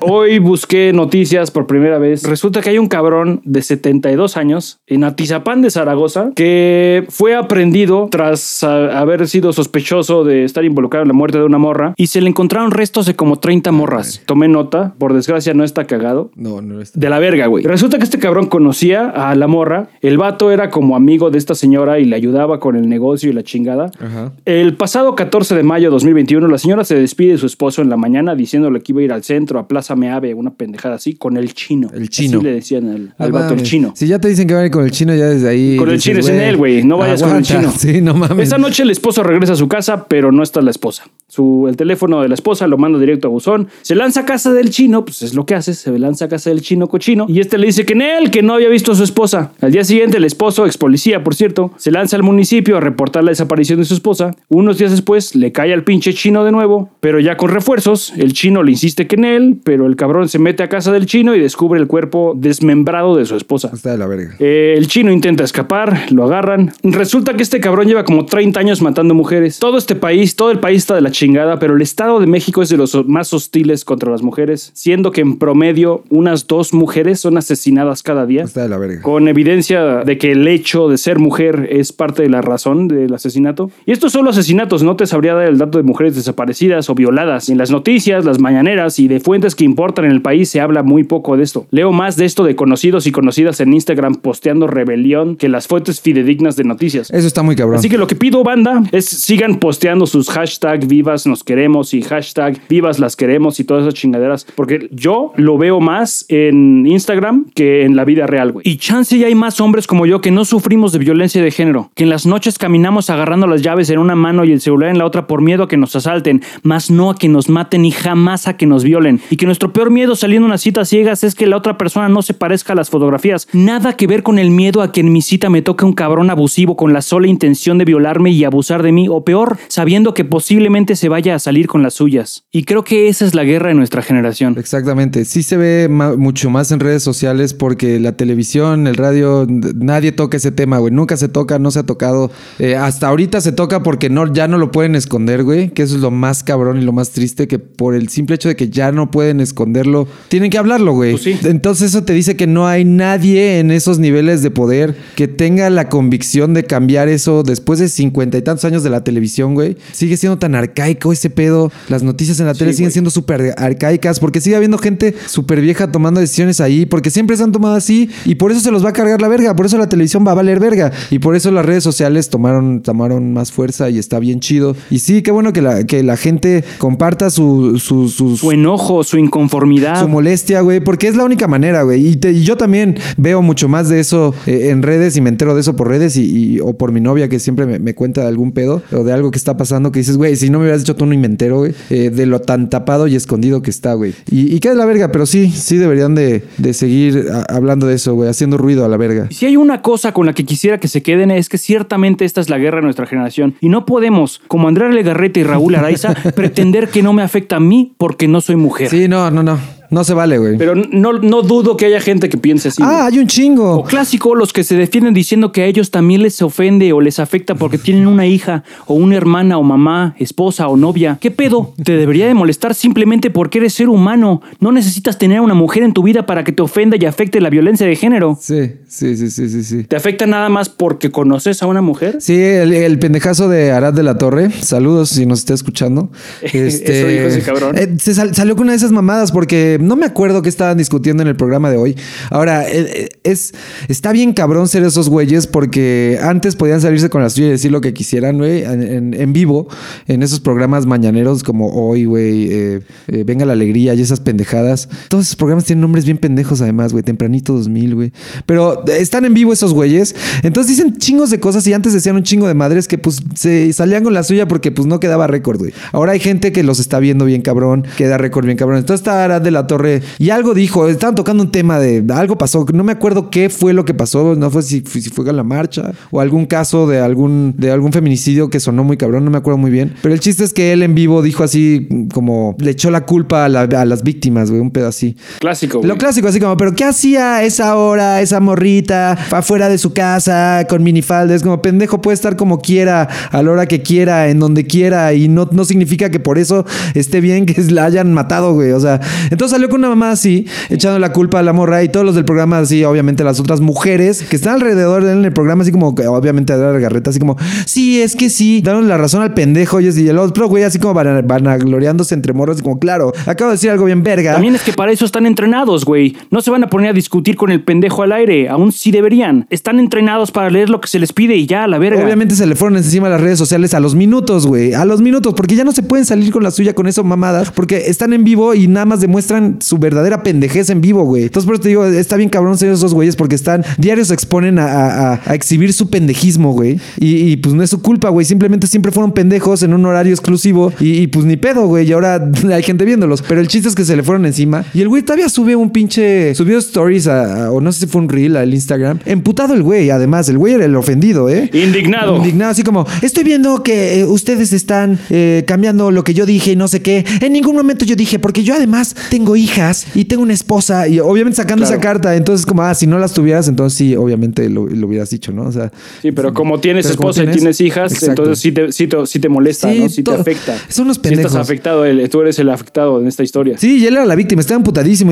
Hoy 0.00 0.38
busqué 0.38 0.92
noticias 0.92 1.50
por 1.50 1.66
primera 1.66 1.98
vez. 1.98 2.24
Resulta 2.24 2.60
que 2.60 2.70
hay 2.70 2.78
un 2.78 2.88
cabrón 2.88 3.40
de 3.44 3.62
72 3.62 4.36
años 4.36 4.80
en 4.86 5.04
Atizapán 5.04 5.62
de 5.62 5.70
Zaragoza 5.70 6.30
que 6.34 7.04
fue 7.08 7.34
aprendido 7.34 8.08
tras 8.10 8.62
haber 8.62 9.28
sido 9.28 9.52
sospechoso 9.52 10.24
de 10.24 10.44
estar 10.44 10.64
involucrado 10.64 11.02
en 11.02 11.08
la 11.08 11.14
muerte 11.14 11.38
de 11.38 11.44
una 11.44 11.58
morra 11.58 11.94
y 11.96 12.08
se 12.08 12.20
le 12.20 12.28
encontraron 12.28 12.70
restos 12.70 13.06
de 13.06 13.14
como 13.14 13.36
30 13.36 13.72
morras. 13.72 14.22
Tomé 14.26 14.48
nota, 14.48 14.94
por 14.98 15.14
desgracia 15.14 15.54
no 15.54 15.64
está 15.64 15.86
cagado. 15.86 16.30
No, 16.34 16.60
no 16.60 16.80
está. 16.80 16.98
De 16.98 17.08
la 17.08 17.18
verga, 17.18 17.46
güey. 17.46 17.64
Resulta 17.64 17.98
que 17.98 18.04
este 18.04 18.18
cabrón 18.18 18.46
conocía 18.46 19.08
a 19.08 19.34
la 19.34 19.46
morra. 19.46 19.88
El 20.00 20.18
vato 20.18 20.50
era 20.50 20.70
como 20.70 20.96
amigo 20.96 21.30
de 21.30 21.38
esta 21.38 21.54
señora 21.54 21.98
y 21.98 22.04
le 22.04 22.16
ayudaba 22.16 22.60
con 22.60 22.76
el 22.76 22.88
negocio 22.88 23.30
y 23.30 23.32
la 23.32 23.42
chingada. 23.42 23.90
Ajá. 23.98 24.32
El 24.44 24.76
pasado 24.76 25.14
14 25.14 25.54
de 25.54 25.62
mayo 25.62 25.88
de 25.88 25.92
2021, 25.92 26.46
la 26.48 26.58
señora 26.58 26.84
se 26.84 26.94
despide 26.94 27.32
de 27.32 27.38
su 27.38 27.46
esposo 27.46 27.82
en 27.82 27.90
la 27.90 27.96
mañana 27.96 28.34
diciéndole 28.34 28.80
que 28.80 28.92
iba 28.92 29.00
a 29.00 29.04
ir 29.04 29.12
al 29.12 29.22
centro, 29.22 29.59
a 29.60 29.68
Plaza 29.68 29.96
Meave, 29.96 30.34
una 30.34 30.50
pendejada 30.50 30.96
así, 30.96 31.14
con 31.14 31.36
el 31.36 31.54
chino. 31.54 31.88
El 31.94 32.08
chino. 32.08 32.38
Así 32.38 32.46
le 32.46 32.52
decían 32.52 32.88
al, 32.88 33.14
al 33.18 33.32
vato, 33.32 33.54
el 33.54 33.62
chino. 33.62 33.92
Si 33.94 34.06
ya 34.06 34.18
te 34.18 34.28
dicen 34.28 34.46
que 34.46 34.54
van 34.54 34.64
a 34.64 34.66
ir 34.66 34.72
con 34.72 34.84
el 34.84 34.90
chino, 34.90 35.14
ya 35.14 35.26
desde 35.26 35.48
ahí. 35.48 35.76
Con 35.76 35.90
el 35.90 36.00
chino 36.00 36.20
es 36.20 36.28
en 36.28 36.40
él, 36.40 36.56
güey. 36.56 36.82
No 36.82 36.98
vayas 36.98 37.22
con 37.22 37.36
el 37.36 37.42
chino. 37.42 37.70
Sí, 37.80 38.00
no 38.02 38.14
mames. 38.14 38.48
Esa 38.48 38.58
noche 38.58 38.82
el 38.82 38.90
esposo 38.90 39.22
regresa 39.22 39.54
a 39.54 39.56
su 39.56 39.68
casa, 39.68 40.04
pero 40.06 40.32
no 40.32 40.42
está 40.42 40.60
la 40.60 40.70
esposa. 40.70 41.04
Su, 41.28 41.66
el 41.68 41.76
teléfono 41.76 42.20
de 42.20 42.28
la 42.28 42.34
esposa 42.34 42.66
lo 42.66 42.76
manda 42.76 42.98
directo 42.98 43.28
a 43.28 43.30
buzón. 43.30 43.68
Se 43.82 43.94
lanza 43.94 44.20
a 44.20 44.24
casa 44.24 44.52
del 44.52 44.70
chino, 44.70 45.04
pues 45.04 45.22
es 45.22 45.34
lo 45.34 45.46
que 45.46 45.54
hace. 45.54 45.74
Se 45.74 45.96
lanza 45.98 46.26
a 46.26 46.28
casa 46.28 46.50
del 46.50 46.60
chino 46.60 46.88
cochino. 46.88 47.26
Y 47.28 47.40
este 47.40 47.56
le 47.56 47.66
dice 47.66 47.86
que 47.86 47.92
en 47.92 48.02
él, 48.02 48.30
que 48.30 48.42
no 48.42 48.54
había 48.54 48.68
visto 48.68 48.92
a 48.92 48.94
su 48.94 49.04
esposa. 49.04 49.52
Al 49.60 49.72
día 49.72 49.84
siguiente, 49.84 50.16
el 50.16 50.24
esposo, 50.24 50.66
ex 50.66 50.76
policía, 50.76 51.22
por 51.22 51.34
cierto, 51.34 51.72
se 51.76 51.90
lanza 51.90 52.16
al 52.16 52.22
municipio 52.22 52.76
a 52.76 52.80
reportar 52.80 53.24
la 53.24 53.30
desaparición 53.30 53.78
de 53.78 53.84
su 53.84 53.94
esposa. 53.94 54.34
Unos 54.48 54.78
días 54.78 54.90
después, 54.90 55.34
le 55.34 55.52
cae 55.52 55.72
al 55.72 55.84
pinche 55.84 56.12
chino 56.12 56.44
de 56.44 56.52
nuevo, 56.52 56.90
pero 57.00 57.20
ya 57.20 57.36
con 57.36 57.50
refuerzos. 57.50 58.12
El 58.16 58.32
chino 58.32 58.62
le 58.62 58.72
insiste 58.72 59.06
que 59.06 59.16
en 59.16 59.24
él, 59.24 59.49
pero 59.54 59.86
el 59.86 59.96
cabrón 59.96 60.28
se 60.28 60.38
mete 60.38 60.62
a 60.62 60.68
casa 60.68 60.92
del 60.92 61.06
chino 61.06 61.34
y 61.34 61.40
descubre 61.40 61.80
el 61.80 61.86
cuerpo 61.86 62.34
desmembrado 62.36 63.16
de 63.16 63.26
su 63.26 63.36
esposa. 63.36 63.70
Está 63.72 63.92
de 63.92 63.98
la 63.98 64.06
verga. 64.06 64.34
Eh, 64.38 64.74
el 64.76 64.86
chino 64.86 65.12
intenta 65.12 65.44
escapar, 65.44 66.06
lo 66.10 66.24
agarran. 66.24 66.72
Resulta 66.82 67.34
que 67.34 67.42
este 67.42 67.60
cabrón 67.60 67.86
lleva 67.86 68.04
como 68.04 68.26
30 68.26 68.58
años 68.60 68.82
matando 68.82 69.14
mujeres. 69.14 69.58
Todo 69.58 69.78
este 69.78 69.94
país, 69.94 70.36
todo 70.36 70.50
el 70.50 70.60
país 70.60 70.78
está 70.78 70.94
de 70.94 71.00
la 71.00 71.10
chingada, 71.10 71.58
pero 71.58 71.74
el 71.74 71.82
Estado 71.82 72.20
de 72.20 72.26
México 72.26 72.62
es 72.62 72.68
de 72.68 72.76
los 72.76 73.06
más 73.06 73.32
hostiles 73.32 73.84
contra 73.84 74.10
las 74.10 74.22
mujeres, 74.22 74.70
siendo 74.74 75.12
que 75.12 75.20
en 75.20 75.38
promedio 75.38 76.04
unas 76.10 76.46
dos 76.46 76.72
mujeres 76.72 77.20
son 77.20 77.38
asesinadas 77.38 78.02
cada 78.02 78.26
día. 78.26 78.44
Está 78.44 78.62
de 78.62 78.68
la 78.68 78.78
verga. 78.78 79.02
Con 79.02 79.28
evidencia 79.28 80.04
de 80.04 80.18
que 80.18 80.32
el 80.32 80.46
hecho 80.48 80.88
de 80.88 80.98
ser 80.98 81.18
mujer 81.18 81.68
es 81.70 81.92
parte 81.92 82.22
de 82.22 82.28
la 82.28 82.42
razón 82.42 82.88
del 82.88 83.12
asesinato. 83.14 83.70
Y 83.86 83.92
estos 83.92 84.12
son 84.12 84.24
los 84.24 84.36
asesinatos, 84.36 84.82
no 84.82 84.96
te 84.96 85.06
sabría 85.06 85.34
dar 85.34 85.48
el 85.48 85.58
dato 85.58 85.78
de 85.78 85.84
mujeres 85.84 86.14
desaparecidas 86.14 86.90
o 86.90 86.94
violadas. 86.94 87.48
En 87.48 87.58
las 87.58 87.70
noticias, 87.70 88.24
las 88.24 88.38
mañaneras 88.38 88.98
y 88.98 89.08
de 89.08 89.20
fuentes 89.20 89.39
que 89.54 89.64
importan 89.64 90.04
en 90.04 90.10
el 90.12 90.22
país 90.22 90.48
se 90.48 90.60
habla 90.60 90.82
muy 90.82 91.04
poco 91.04 91.36
de 91.36 91.42
esto. 91.42 91.66
Leo 91.70 91.92
más 91.92 92.16
de 92.16 92.24
esto 92.24 92.44
de 92.44 92.56
conocidos 92.56 93.06
y 93.06 93.12
conocidas 93.12 93.60
en 93.60 93.72
Instagram 93.72 94.16
posteando 94.16 94.66
rebelión 94.66 95.36
que 95.36 95.48
las 95.48 95.66
fuentes 95.66 96.00
fidedignas 96.00 96.56
de 96.56 96.64
noticias. 96.64 97.10
Eso 97.10 97.26
está 97.26 97.42
muy 97.42 97.56
cabrón. 97.56 97.78
Así 97.78 97.88
que 97.88 97.98
lo 97.98 98.06
que 98.06 98.16
pido, 98.16 98.44
banda, 98.44 98.82
es 98.92 99.06
sigan 99.06 99.58
posteando 99.58 100.06
sus 100.06 100.30
hashtag 100.30 100.86
vivas 100.86 101.26
nos 101.26 101.44
queremos 101.44 101.94
y 101.94 102.02
hashtag 102.02 102.60
vivas 102.68 102.98
las 102.98 103.16
queremos 103.16 103.60
y 103.60 103.64
todas 103.64 103.82
esas 103.84 103.94
chingaderas. 103.94 104.46
Porque 104.54 104.88
yo 104.92 105.32
lo 105.36 105.58
veo 105.58 105.80
más 105.80 106.26
en 106.28 106.86
Instagram 106.86 107.46
que 107.54 107.84
en 107.84 107.96
la 107.96 108.04
vida 108.04 108.26
real, 108.26 108.52
güey. 108.52 108.68
Y 108.68 108.76
chance 108.76 109.18
ya 109.18 109.26
hay 109.26 109.34
más 109.34 109.60
hombres 109.60 109.86
como 109.86 110.06
yo 110.06 110.20
que 110.20 110.30
no 110.30 110.44
sufrimos 110.44 110.92
de 110.92 110.98
violencia 110.98 111.42
de 111.42 111.50
género. 111.50 111.90
Que 111.94 112.04
en 112.04 112.10
las 112.10 112.26
noches 112.26 112.58
caminamos 112.58 113.10
agarrando 113.10 113.46
las 113.46 113.62
llaves 113.62 113.90
en 113.90 113.98
una 113.98 114.14
mano 114.14 114.44
y 114.44 114.52
el 114.52 114.60
celular 114.60 114.90
en 114.90 114.98
la 114.98 115.06
otra 115.06 115.26
por 115.26 115.42
miedo 115.42 115.64
a 115.64 115.68
que 115.68 115.76
nos 115.76 115.96
asalten. 115.96 116.42
Más 116.62 116.90
no 116.90 117.10
a 117.10 117.16
que 117.16 117.28
nos 117.28 117.48
maten 117.48 117.84
y 117.84 117.90
jamás 117.90 118.48
a 118.48 118.56
que 118.56 118.66
nos 118.66 118.84
violen. 118.84 119.19
Y 119.28 119.36
que 119.36 119.46
nuestro 119.46 119.72
peor 119.72 119.90
miedo 119.90 120.16
saliendo 120.16 120.46
a 120.46 120.50
una 120.50 120.58
cita 120.58 120.84
ciegas 120.84 121.24
es 121.24 121.34
que 121.34 121.46
la 121.46 121.56
otra 121.56 121.76
persona 121.76 122.08
no 122.08 122.22
se 122.22 122.34
parezca 122.34 122.72
a 122.72 122.76
las 122.76 122.90
fotografías. 122.90 123.48
Nada 123.52 123.96
que 123.96 124.06
ver 124.06 124.22
con 124.22 124.38
el 124.38 124.50
miedo 124.50 124.82
a 124.82 124.92
que 124.92 125.00
en 125.00 125.12
mi 125.12 125.22
cita 125.22 125.50
me 125.50 125.62
toque 125.62 125.84
un 125.84 125.92
cabrón 125.92 126.30
abusivo 126.30 126.76
con 126.76 126.92
la 126.92 127.02
sola 127.02 127.26
intención 127.26 127.78
de 127.78 127.84
violarme 127.84 128.30
y 128.30 128.44
abusar 128.44 128.82
de 128.82 128.92
mí, 128.92 129.08
o 129.08 129.24
peor, 129.24 129.58
sabiendo 129.68 130.14
que 130.14 130.24
posiblemente 130.24 130.96
se 130.96 131.08
vaya 131.08 131.34
a 131.34 131.38
salir 131.38 131.66
con 131.66 131.82
las 131.82 131.94
suyas. 131.94 132.44
Y 132.52 132.64
creo 132.64 132.84
que 132.84 133.08
esa 133.08 133.24
es 133.24 133.34
la 133.34 133.44
guerra 133.44 133.68
de 133.68 133.74
nuestra 133.74 134.02
generación. 134.02 134.56
Exactamente. 134.58 135.24
Sí 135.24 135.42
se 135.42 135.56
ve 135.56 135.88
mucho 135.88 136.50
más 136.50 136.72
en 136.72 136.80
redes 136.80 137.02
sociales 137.02 137.54
porque 137.54 138.00
la 138.00 138.16
televisión, 138.16 138.86
el 138.86 138.96
radio, 138.96 139.46
nadie 139.48 140.12
toca 140.12 140.36
ese 140.36 140.52
tema, 140.52 140.78
güey. 140.78 140.92
Nunca 140.92 141.16
se 141.16 141.28
toca, 141.28 141.58
no 141.58 141.70
se 141.70 141.80
ha 141.80 141.82
tocado. 141.84 142.30
Eh, 142.58 142.76
hasta 142.76 143.08
ahorita 143.08 143.40
se 143.40 143.52
toca 143.52 143.82
porque 143.82 144.10
no, 144.10 144.32
ya 144.32 144.48
no 144.48 144.58
lo 144.58 144.70
pueden 144.70 144.94
esconder, 144.94 145.44
güey. 145.44 145.70
Que 145.70 145.82
eso 145.82 145.96
es 145.96 146.00
lo 146.00 146.10
más 146.10 146.42
cabrón 146.42 146.78
y 146.78 146.84
lo 146.84 146.92
más 146.92 147.10
triste, 147.10 147.48
que 147.48 147.58
por 147.58 147.94
el 147.94 148.08
simple 148.08 148.36
hecho 148.36 148.48
de 148.48 148.56
que 148.56 148.68
ya 148.68 148.92
no 148.92 149.09
pueden 149.10 149.40
esconderlo, 149.40 150.06
tienen 150.28 150.50
que 150.50 150.58
hablarlo, 150.58 150.92
güey. 150.92 151.12
Pues 151.12 151.22
sí. 151.22 151.36
Entonces 151.44 151.90
eso 151.90 152.04
te 152.04 152.12
dice 152.12 152.36
que 152.36 152.46
no 152.46 152.66
hay 152.66 152.84
nadie 152.84 153.58
en 153.58 153.70
esos 153.70 153.98
niveles 153.98 154.42
de 154.42 154.50
poder 154.50 154.94
que 155.16 155.28
tenga 155.28 155.68
la 155.70 155.88
convicción 155.88 156.54
de 156.54 156.64
cambiar 156.64 157.08
eso 157.08 157.42
después 157.42 157.78
de 157.78 157.88
cincuenta 157.88 158.38
y 158.38 158.42
tantos 158.42 158.64
años 158.64 158.82
de 158.82 158.90
la 158.90 159.04
televisión, 159.04 159.54
güey. 159.54 159.76
Sigue 159.92 160.16
siendo 160.16 160.38
tan 160.38 160.54
arcaico 160.54 161.12
ese 161.12 161.30
pedo. 161.30 161.70
Las 161.88 162.02
noticias 162.02 162.40
en 162.40 162.46
la 162.46 162.54
tele 162.54 162.70
Sí, 162.72 162.78
siguen 162.78 162.86
güey. 162.88 162.92
siendo 162.92 163.10
súper 163.10 163.54
arcaicas 163.56 164.20
porque 164.20 164.40
sigue 164.40 164.56
habiendo 164.56 164.78
gente 164.78 165.14
súper 165.26 165.60
vieja 165.60 165.90
tomando 165.90 166.20
decisiones 166.20 166.60
ahí 166.60 166.86
porque 166.86 167.10
siempre 167.10 167.36
se 167.36 167.42
han 167.42 167.52
tomado 167.52 167.74
así 167.74 168.10
y 168.24 168.36
por 168.36 168.50
eso 168.52 168.60
se 168.60 168.70
los 168.70 168.84
va 168.84 168.90
a 168.90 168.92
cargar 168.92 169.20
la 169.20 169.28
verga. 169.28 169.54
Por 169.56 169.66
eso 169.66 169.78
la 169.78 169.88
televisión 169.88 170.26
va 170.26 170.32
a 170.32 170.34
valer 170.34 170.60
verga 170.60 170.92
y 171.10 171.18
por 171.18 171.36
eso 171.36 171.50
las 171.50 171.64
redes 171.64 171.82
sociales 171.84 172.28
tomaron, 172.30 172.82
tomaron 172.82 173.32
más 173.32 173.52
fuerza 173.52 173.90
y 173.90 173.98
está 173.98 174.18
bien 174.18 174.40
chido. 174.40 174.76
Y 174.90 174.98
sí, 175.00 175.22
qué 175.22 175.30
bueno 175.30 175.52
que 175.52 175.62
la, 175.62 175.84
que 175.84 176.02
la 176.02 176.16
gente 176.16 176.64
comparta 176.78 177.30
su, 177.30 177.78
su, 177.78 178.08
sus- 178.08 178.40
Su 178.40 178.52
enojo, 178.52 178.99
su 179.04 179.18
inconformidad. 179.18 180.00
su 180.00 180.08
molestia, 180.08 180.60
güey, 180.60 180.80
porque 180.80 181.08
es 181.08 181.16
la 181.16 181.24
única 181.24 181.48
manera, 181.48 181.82
güey. 181.82 182.06
Y, 182.06 182.26
y 182.28 182.42
yo 182.44 182.56
también 182.56 182.96
veo 183.16 183.42
mucho 183.42 183.68
más 183.68 183.88
de 183.88 184.00
eso 184.00 184.34
eh, 184.46 184.68
en 184.70 184.82
redes 184.82 185.16
y 185.16 185.20
me 185.20 185.28
entero 185.30 185.54
de 185.54 185.60
eso 185.60 185.76
por 185.76 185.88
redes 185.88 186.16
y, 186.16 186.54
y- 186.56 186.60
o 186.60 186.74
por 186.76 186.92
mi 186.92 187.00
novia 187.00 187.28
que 187.28 187.38
siempre 187.38 187.66
me, 187.66 187.78
me 187.78 187.94
cuenta 187.94 188.22
de 188.22 188.28
algún 188.28 188.52
pedo 188.52 188.82
o 188.92 189.04
de 189.04 189.12
algo 189.12 189.30
que 189.30 189.38
está 189.38 189.56
pasando 189.56 189.92
que 189.92 190.00
dices, 190.00 190.16
güey, 190.16 190.36
si 190.36 190.50
no 190.50 190.58
me 190.58 190.64
hubieras 190.64 190.82
dicho 190.82 190.96
tú 190.96 191.06
no 191.06 191.16
me 191.16 191.26
entero, 191.26 191.58
güey, 191.58 191.74
eh, 191.90 192.10
de 192.10 192.26
lo 192.26 192.40
tan 192.40 192.70
tapado 192.70 193.06
y 193.06 193.16
escondido 193.16 193.62
que 193.62 193.70
está, 193.70 193.94
güey. 193.94 194.14
Y, 194.30 194.54
y 194.54 194.60
qué 194.60 194.68
es 194.68 194.76
la 194.76 194.84
verga, 194.86 195.10
pero 195.12 195.26
sí, 195.26 195.50
sí 195.50 195.76
deberían 195.76 196.14
de, 196.14 196.42
de 196.58 196.74
seguir 196.74 197.26
a- 197.32 197.54
hablando 197.54 197.86
de 197.86 197.94
eso, 197.94 198.14
güey, 198.14 198.28
haciendo 198.28 198.58
ruido 198.58 198.84
a 198.84 198.88
la 198.88 198.96
verga. 198.96 199.28
Si 199.30 199.46
hay 199.46 199.56
una 199.56 199.82
cosa 199.82 200.12
con 200.12 200.26
la 200.26 200.32
que 200.32 200.44
quisiera 200.44 200.78
que 200.78 200.88
se 200.88 201.02
queden 201.02 201.30
es 201.30 201.48
que 201.48 201.58
ciertamente 201.58 202.24
esta 202.24 202.40
es 202.40 202.50
la 202.50 202.58
guerra 202.58 202.78
de 202.78 202.82
nuestra 202.84 203.06
generación 203.06 203.54
y 203.60 203.68
no 203.68 203.86
podemos, 203.86 204.40
como 204.48 204.68
Andrea 204.68 204.88
Legarreta 204.90 205.40
y 205.40 205.44
Raúl 205.44 205.74
Araiza, 205.74 206.14
pretender 206.34 206.88
que 206.88 207.02
no 207.02 207.12
me 207.12 207.22
afecta 207.22 207.56
a 207.56 207.60
mí 207.60 207.94
porque 207.96 208.28
no 208.28 208.40
soy 208.40 208.56
mujer. 208.56 208.89
Sí, 208.90 209.06
no, 209.06 209.30
no, 209.30 209.40
no. 209.44 209.79
No 209.90 210.04
se 210.04 210.14
vale, 210.14 210.38
güey. 210.38 210.56
Pero 210.56 210.74
no, 210.74 211.12
no 211.14 211.42
dudo 211.42 211.76
que 211.76 211.86
haya 211.86 212.00
gente 212.00 212.28
que 212.28 212.36
piense 212.38 212.68
así. 212.68 212.82
Ah, 212.84 213.02
güey. 213.02 213.14
hay 213.14 213.18
un 213.18 213.24
O 213.24 213.28
chingo. 213.28 213.84
clásico, 213.84 214.34
los 214.34 214.52
que 214.52 214.62
se 214.64 214.76
defienden 214.76 215.14
diciendo 215.14 215.52
que 215.52 215.62
a 215.62 215.66
ellos 215.66 215.90
también 215.90 216.22
les 216.22 216.40
ofende 216.42 216.92
o 216.92 217.00
les 217.00 217.18
afecta 217.18 217.54
porque 217.54 217.78
tienen 217.86 218.06
una 218.06 218.26
hija 218.26 218.62
o 218.86 218.94
una 218.94 219.16
hermana 219.16 219.58
o 219.58 219.62
mamá, 219.62 220.14
esposa 220.18 220.68
o 220.68 220.76
novia. 220.76 221.18
¿Qué 221.20 221.30
pedo? 221.30 221.74
Te 221.82 221.96
debería 221.96 222.26
de 222.26 222.34
molestar 222.34 222.74
simplemente 222.74 223.30
porque 223.30 223.58
eres 223.58 223.74
ser 223.74 223.88
humano. 223.88 224.42
No 224.60 224.72
necesitas 224.72 225.18
tener 225.18 225.38
a 225.38 225.42
una 225.42 225.54
mujer 225.54 225.82
en 225.82 225.92
tu 225.92 226.02
vida 226.02 226.24
para 226.26 226.44
que 226.44 226.52
te 226.52 226.62
ofenda 226.62 226.96
y 227.00 227.04
afecte 227.04 227.40
la 227.40 227.50
violencia 227.50 227.86
de 227.86 227.96
género. 227.96 228.38
Sí, 228.40 228.72
sí, 228.88 229.16
sí, 229.16 229.30
sí, 229.30 229.48
sí, 229.48 229.64
sí. 229.64 229.84
¿Te 229.84 229.96
afecta 229.96 230.26
nada 230.26 230.48
más 230.48 230.68
porque 230.68 231.10
conoces 231.10 231.62
a 231.62 231.66
una 231.66 231.82
mujer? 231.82 232.18
Sí, 232.20 232.34
el, 232.40 232.72
el 232.72 232.98
pendejazo 232.98 233.48
de 233.48 233.72
Arad 233.72 233.92
de 233.94 234.02
la 234.02 234.18
Torre. 234.18 234.50
Saludos 234.50 235.08
si 235.10 235.26
nos 235.26 235.40
está 235.40 235.54
escuchando. 235.54 236.10
Este, 236.42 236.92
Eso 237.00 237.08
dijo 237.08 237.24
ese 237.26 237.42
cabrón. 237.42 237.76
eh, 237.78 237.96
se 237.98 238.14
sal- 238.14 238.34
salió 238.34 238.54
con 238.54 238.64
una 238.64 238.72
de 238.72 238.76
esas 238.76 238.92
mamadas 238.92 239.32
porque 239.32 239.78
no 239.80 239.96
me 239.96 240.06
acuerdo 240.06 240.42
qué 240.42 240.48
estaban 240.48 240.78
discutiendo 240.78 241.22
en 241.22 241.28
el 241.28 241.36
programa 241.36 241.70
de 241.70 241.76
hoy. 241.76 241.96
Ahora, 242.30 242.68
eh, 242.68 242.86
eh, 242.88 243.08
es, 243.24 243.54
está 243.88 244.12
bien 244.12 244.32
cabrón 244.32 244.68
ser 244.68 244.82
esos 244.82 245.08
güeyes 245.08 245.46
porque 245.46 246.18
antes 246.22 246.56
podían 246.56 246.80
salirse 246.80 247.10
con 247.10 247.22
la 247.22 247.30
suya 247.30 247.48
y 247.48 247.50
decir 247.50 247.72
lo 247.72 247.80
que 247.80 247.92
quisieran, 247.92 248.38
güey, 248.38 248.64
en, 248.64 249.32
vivo, 249.32 249.68
en 250.06 250.22
esos 250.22 250.40
programas 250.40 250.86
mañaneros 250.86 251.42
como 251.42 251.68
hoy, 251.68 252.04
güey, 252.04 252.48
eh, 252.50 252.80
Venga 253.24 253.44
la 253.44 253.52
Alegría 253.52 253.94
y 253.94 254.02
esas 254.02 254.20
pendejadas. 254.20 254.88
Todos 255.08 255.26
esos 255.26 255.36
programas 255.36 255.64
tienen 255.64 255.82
nombres 255.82 256.04
bien 256.04 256.18
pendejos 256.18 256.60
además, 256.60 256.92
güey, 256.92 257.02
Tempranito 257.02 257.52
2000, 257.54 257.94
güey. 257.94 258.12
Pero 258.46 258.84
están 258.86 259.24
en 259.24 259.34
vivo 259.34 259.52
esos 259.52 259.74
güeyes. 259.74 260.14
Entonces 260.42 260.76
dicen 260.76 260.96
chingos 260.96 261.30
de 261.30 261.40
cosas 261.40 261.66
y 261.66 261.72
antes 261.72 261.92
decían 261.92 262.16
un 262.16 262.22
chingo 262.22 262.46
de 262.46 262.54
madres 262.54 262.88
que 262.88 262.98
pues 262.98 263.22
se 263.34 263.72
salían 263.72 264.04
con 264.04 264.14
la 264.14 264.22
suya 264.22 264.48
porque 264.48 264.72
pues 264.72 264.86
no 264.86 265.00
quedaba 265.00 265.26
récord, 265.26 265.58
güey. 265.58 265.72
Ahora 265.92 266.12
hay 266.12 266.20
gente 266.20 266.52
que 266.52 266.62
los 266.62 266.80
está 266.80 266.98
viendo 266.98 267.24
bien 267.24 267.42
cabrón, 267.42 267.86
queda 267.96 268.18
récord 268.18 268.44
bien 268.44 268.56
cabrón. 268.56 268.78
Entonces 268.78 269.00
está 269.00 269.40
de 269.40 269.50
la 269.50 269.66
Torre 269.70 270.02
y 270.18 270.30
algo 270.30 270.52
dijo, 270.52 270.88
estaban 270.88 271.14
tocando 271.14 271.42
un 271.42 271.50
tema 271.52 271.78
de 271.78 272.04
algo 272.12 272.36
pasó, 272.36 272.66
no 272.74 272.82
me 272.84 272.92
acuerdo 272.92 273.30
qué 273.30 273.48
fue 273.50 273.72
lo 273.72 273.84
que 273.84 273.94
pasó, 273.94 274.34
no 274.34 274.50
fue 274.50 274.62
si, 274.62 274.80
si 274.84 275.10
fue 275.10 275.28
en 275.30 275.36
la 275.36 275.44
marcha 275.44 275.92
o 276.10 276.20
algún 276.20 276.46
caso 276.46 276.86
de 276.88 276.98
algún 277.00 277.54
de 277.56 277.70
algún 277.70 277.92
feminicidio 277.92 278.50
que 278.50 278.58
sonó 278.58 278.82
muy 278.84 278.96
cabrón, 278.96 279.24
no 279.24 279.30
me 279.30 279.38
acuerdo 279.38 279.58
muy 279.58 279.70
bien. 279.70 279.94
Pero 280.02 280.12
el 280.14 280.20
chiste 280.20 280.42
es 280.44 280.52
que 280.52 280.72
él 280.72 280.82
en 280.82 280.94
vivo 280.94 281.22
dijo 281.22 281.44
así 281.44 281.88
como 282.12 282.56
le 282.58 282.72
echó 282.72 282.90
la 282.90 283.06
culpa 283.06 283.44
a, 283.44 283.48
la- 283.48 283.62
a 283.62 283.84
las 283.84 284.02
víctimas, 284.02 284.50
güey, 284.50 284.60
un 284.60 284.70
pedo 284.72 284.88
así. 284.88 285.16
Clásico. 285.38 285.78
Lo 285.78 285.80
güey. 285.88 285.98
clásico, 285.98 286.26
así 286.28 286.40
como, 286.40 286.56
pero 286.56 286.74
¿qué 286.74 286.84
hacía 286.84 287.36
a 287.36 287.44
esa 287.44 287.76
hora, 287.76 288.20
esa 288.20 288.40
morrita, 288.40 289.12
afuera 289.30 289.68
de 289.68 289.78
su 289.78 289.92
casa, 289.92 290.66
con 290.68 290.82
minifalda? 290.82 291.34
Es 291.34 291.42
como, 291.42 291.62
pendejo, 291.62 292.00
puede 292.00 292.14
estar 292.14 292.34
como 292.36 292.60
quiera, 292.60 293.08
a 293.30 293.42
la 293.42 293.50
hora 293.52 293.66
que 293.66 293.82
quiera, 293.82 294.28
en 294.28 294.40
donde 294.40 294.66
quiera, 294.66 295.12
y 295.14 295.28
no, 295.28 295.48
no 295.52 295.64
significa 295.64 296.10
que 296.10 296.18
por 296.20 296.38
eso 296.38 296.64
esté 296.94 297.20
bien 297.20 297.46
que 297.46 297.60
la 297.70 297.84
hayan 297.84 298.12
matado, 298.12 298.54
güey. 298.54 298.72
O 298.72 298.80
sea, 298.80 299.00
entonces 299.30 299.56
salió 299.60 299.68
con 299.68 299.80
una 299.80 299.88
mamá 299.90 300.10
así, 300.10 300.46
echando 300.70 300.98
la 300.98 301.12
culpa 301.12 301.38
a 301.38 301.42
la 301.42 301.52
morra 301.52 301.82
y 301.84 301.88
todos 301.88 302.06
los 302.06 302.14
del 302.14 302.24
programa 302.24 302.58
así, 302.58 302.82
obviamente 302.84 303.24
las 303.24 303.40
otras 303.40 303.60
mujeres 303.60 304.22
que 304.22 304.36
están 304.36 304.54
alrededor 304.54 305.04
de 305.04 305.12
él 305.12 305.18
en 305.18 305.24
el 305.26 305.32
programa 305.32 305.62
así 305.62 305.72
como, 305.72 305.88
obviamente 305.88 306.52
a 306.52 306.56
la 306.56 306.78
garreta 306.78 307.10
así 307.10 307.18
como, 307.18 307.36
sí, 307.66 308.00
es 308.00 308.16
que 308.16 308.30
sí, 308.30 308.62
dando 308.62 308.86
la 308.88 308.96
razón 308.96 309.22
al 309.22 309.34
pendejo 309.34 309.80
y 309.80 309.86
el 309.86 310.18
otro 310.18 310.48
güey 310.48 310.64
así 310.64 310.78
como 310.78 310.94
van, 310.94 311.26
vanagloriándose 311.26 312.14
entre 312.14 312.32
morros 312.32 312.60
y 312.60 312.62
como, 312.62 312.78
claro, 312.78 313.12
acabo 313.26 313.50
de 313.50 313.56
decir 313.56 313.70
algo 313.70 313.84
bien 313.84 314.02
verga. 314.02 314.32
También 314.32 314.54
es 314.54 314.62
que 314.62 314.72
para 314.72 314.92
eso 314.92 315.04
están 315.04 315.26
entrenados, 315.26 315.84
güey. 315.84 316.16
No 316.30 316.40
se 316.40 316.50
van 316.50 316.64
a 316.64 316.68
poner 316.68 316.90
a 316.90 316.92
discutir 316.92 317.36
con 317.36 317.50
el 317.50 317.62
pendejo 317.62 318.02
al 318.02 318.12
aire. 318.12 318.48
Aún 318.48 318.72
sí 318.72 318.90
deberían. 318.90 319.46
Están 319.50 319.78
entrenados 319.78 320.30
para 320.30 320.50
leer 320.50 320.70
lo 320.70 320.80
que 320.80 320.88
se 320.88 320.98
les 320.98 321.12
pide 321.12 321.36
y 321.36 321.46
ya, 321.46 321.64
a 321.64 321.68
la 321.68 321.78
verga. 321.78 322.02
Obviamente 322.02 322.34
se 322.34 322.46
le 322.46 322.54
fueron 322.54 322.78
encima 322.78 323.08
a 323.08 323.10
las 323.10 323.20
redes 323.20 323.38
sociales 323.38 323.74
a 323.74 323.80
los 323.80 323.94
minutos, 323.94 324.46
güey. 324.46 324.72
A 324.74 324.84
los 324.84 325.00
minutos, 325.00 325.34
porque 325.34 325.56
ya 325.56 325.64
no 325.64 325.72
se 325.72 325.82
pueden 325.82 326.06
salir 326.06 326.32
con 326.32 326.42
la 326.42 326.50
suya 326.50 326.74
con 326.74 326.86
eso 326.86 327.04
mamadas, 327.04 327.50
porque 327.50 327.88
están 327.88 328.12
en 328.12 328.24
vivo 328.24 328.54
y 328.54 328.68
nada 328.68 328.86
más 328.86 329.00
demuestran 329.00 329.49
su 329.60 329.78
verdadera 329.78 330.22
pendejez 330.22 330.70
en 330.70 330.80
vivo, 330.80 331.04
güey. 331.04 331.24
Entonces, 331.24 331.46
por 331.46 331.54
eso 331.54 331.62
te 331.62 331.68
digo, 331.68 331.84
está 331.86 332.16
bien 332.16 332.28
cabrón 332.28 332.56
ser 332.58 332.70
esos 332.72 332.94
güeyes 332.94 333.16
porque 333.16 333.34
están, 333.34 333.64
diarios 333.78 334.08
se 334.08 334.14
exponen 334.14 334.58
a, 334.58 335.12
a- 335.14 335.20
a 335.26 335.34
exhibir 335.34 335.72
su 335.72 335.90
pendejismo, 335.90 336.52
güey. 336.52 336.78
Y, 336.98 337.16
y, 337.32 337.36
pues 337.36 337.54
no 337.54 337.62
es 337.62 337.70
su 337.70 337.80
culpa, 337.82 338.08
güey. 338.08 338.24
Simplemente 338.26 338.66
siempre 338.66 338.92
fueron 338.92 339.12
pendejos 339.12 339.62
en 339.62 339.74
un 339.74 339.84
horario 339.86 340.12
exclusivo 340.12 340.72
y, 340.80 341.02
y, 341.02 341.06
pues 341.06 341.24
ni 341.26 341.36
pedo, 341.36 341.66
güey. 341.66 341.88
Y 341.88 341.92
ahora 341.92 342.30
hay 342.52 342.62
gente 342.62 342.84
viéndolos. 342.84 343.22
Pero 343.22 343.40
el 343.40 343.48
chiste 343.48 343.68
es 343.68 343.74
que 343.74 343.84
se 343.84 343.96
le 343.96 344.02
fueron 344.02 344.26
encima. 344.26 344.64
Y 344.74 344.80
el 344.82 344.88
güey 344.88 345.02
todavía 345.02 345.28
sube 345.28 345.56
un 345.56 345.70
pinche, 345.70 346.34
subió 346.34 346.58
stories 346.58 347.06
a, 347.06 347.46
a- 347.46 347.50
o 347.52 347.60
no 347.60 347.72
sé 347.72 347.80
si 347.80 347.86
fue 347.86 348.00
un 348.02 348.08
reel 348.08 348.36
al 348.36 348.52
Instagram. 348.54 348.98
Emputado 349.06 349.54
el 349.54 349.62
güey, 349.62 349.90
además. 349.90 350.28
El 350.28 350.38
güey 350.38 350.54
era 350.54 350.64
el 350.64 350.76
ofendido, 350.76 351.28
¿eh? 351.28 351.50
Indignado. 351.52 352.16
Indignado, 352.16 352.50
así 352.52 352.62
como, 352.62 352.86
estoy 353.02 353.24
viendo 353.24 353.62
que 353.62 354.00
eh, 354.00 354.04
ustedes 354.04 354.52
están 354.52 354.98
eh, 355.10 355.44
cambiando 355.46 355.90
lo 355.90 356.04
que 356.04 356.14
yo 356.14 356.26
dije 356.26 356.52
y 356.52 356.56
no 356.56 356.68
sé 356.68 356.82
qué. 356.82 357.04
En 357.20 357.32
ningún 357.32 357.56
momento 357.56 357.84
yo 357.84 357.96
dije, 357.96 358.18
porque 358.18 358.42
yo 358.42 358.54
además 358.54 358.94
tengo 359.10 359.29
hijas 359.36 359.86
y 359.94 360.04
tengo 360.06 360.22
una 360.22 360.32
esposa 360.34 360.88
y 360.88 361.00
obviamente 361.00 361.36
sacando 361.36 361.64
Claro. 361.64 361.74
esa 361.74 361.80
carta. 361.82 362.16
Entonces, 362.16 362.46
como, 362.46 362.62
ah, 362.62 362.74
si 362.74 362.86
no 362.86 362.98
las 362.98 363.12
tuvieras, 363.12 363.48
entonces 363.48 363.76
sí, 363.76 363.96
obviamente 363.96 364.48
lo, 364.48 364.66
lo 364.66 364.86
hubieras 364.86 365.10
dicho, 365.10 365.32
¿no? 365.32 365.42
O 365.44 365.52
sea, 365.52 365.70
Sí, 366.02 366.12
pero 366.12 366.32
como 366.34 366.60
tienes 366.60 366.86
Pero 366.86 366.96
como 366.96 367.10
esposa 367.10 367.30
y 367.30 367.34
tienes- 367.36 367.60
hijas, 367.60 367.92
Exacto. 367.92 368.22
entonces 368.22 368.38
sí 368.38 368.52
te, 368.52 368.72
sí 368.72 368.86
te, 368.86 369.06
sí 369.06 369.18
te 369.18 369.28
molesta, 369.28 369.70
Sí, 369.72 369.78
¿no? 369.80 369.88
Sí 369.88 370.02
te 370.02 370.12
afecta. 370.14 370.56
son 370.68 370.84
unos 370.86 370.96
Sí 370.96 371.02
pendejos. 371.02 371.32
estás 371.32 371.42
afectado, 371.42 371.84
él, 371.84 372.08
tú 372.10 372.20
eres 372.20 372.38
el 372.38 372.48
afectado 372.48 373.00
en 373.00 373.06
esta 373.06 373.22
historia. 373.22 373.58
Sí, 373.58 373.78
y 373.78 373.86
él 373.86 373.94
era 373.94 374.06
la 374.06 374.14
víctima, 374.14 374.40
estaba 374.40 374.60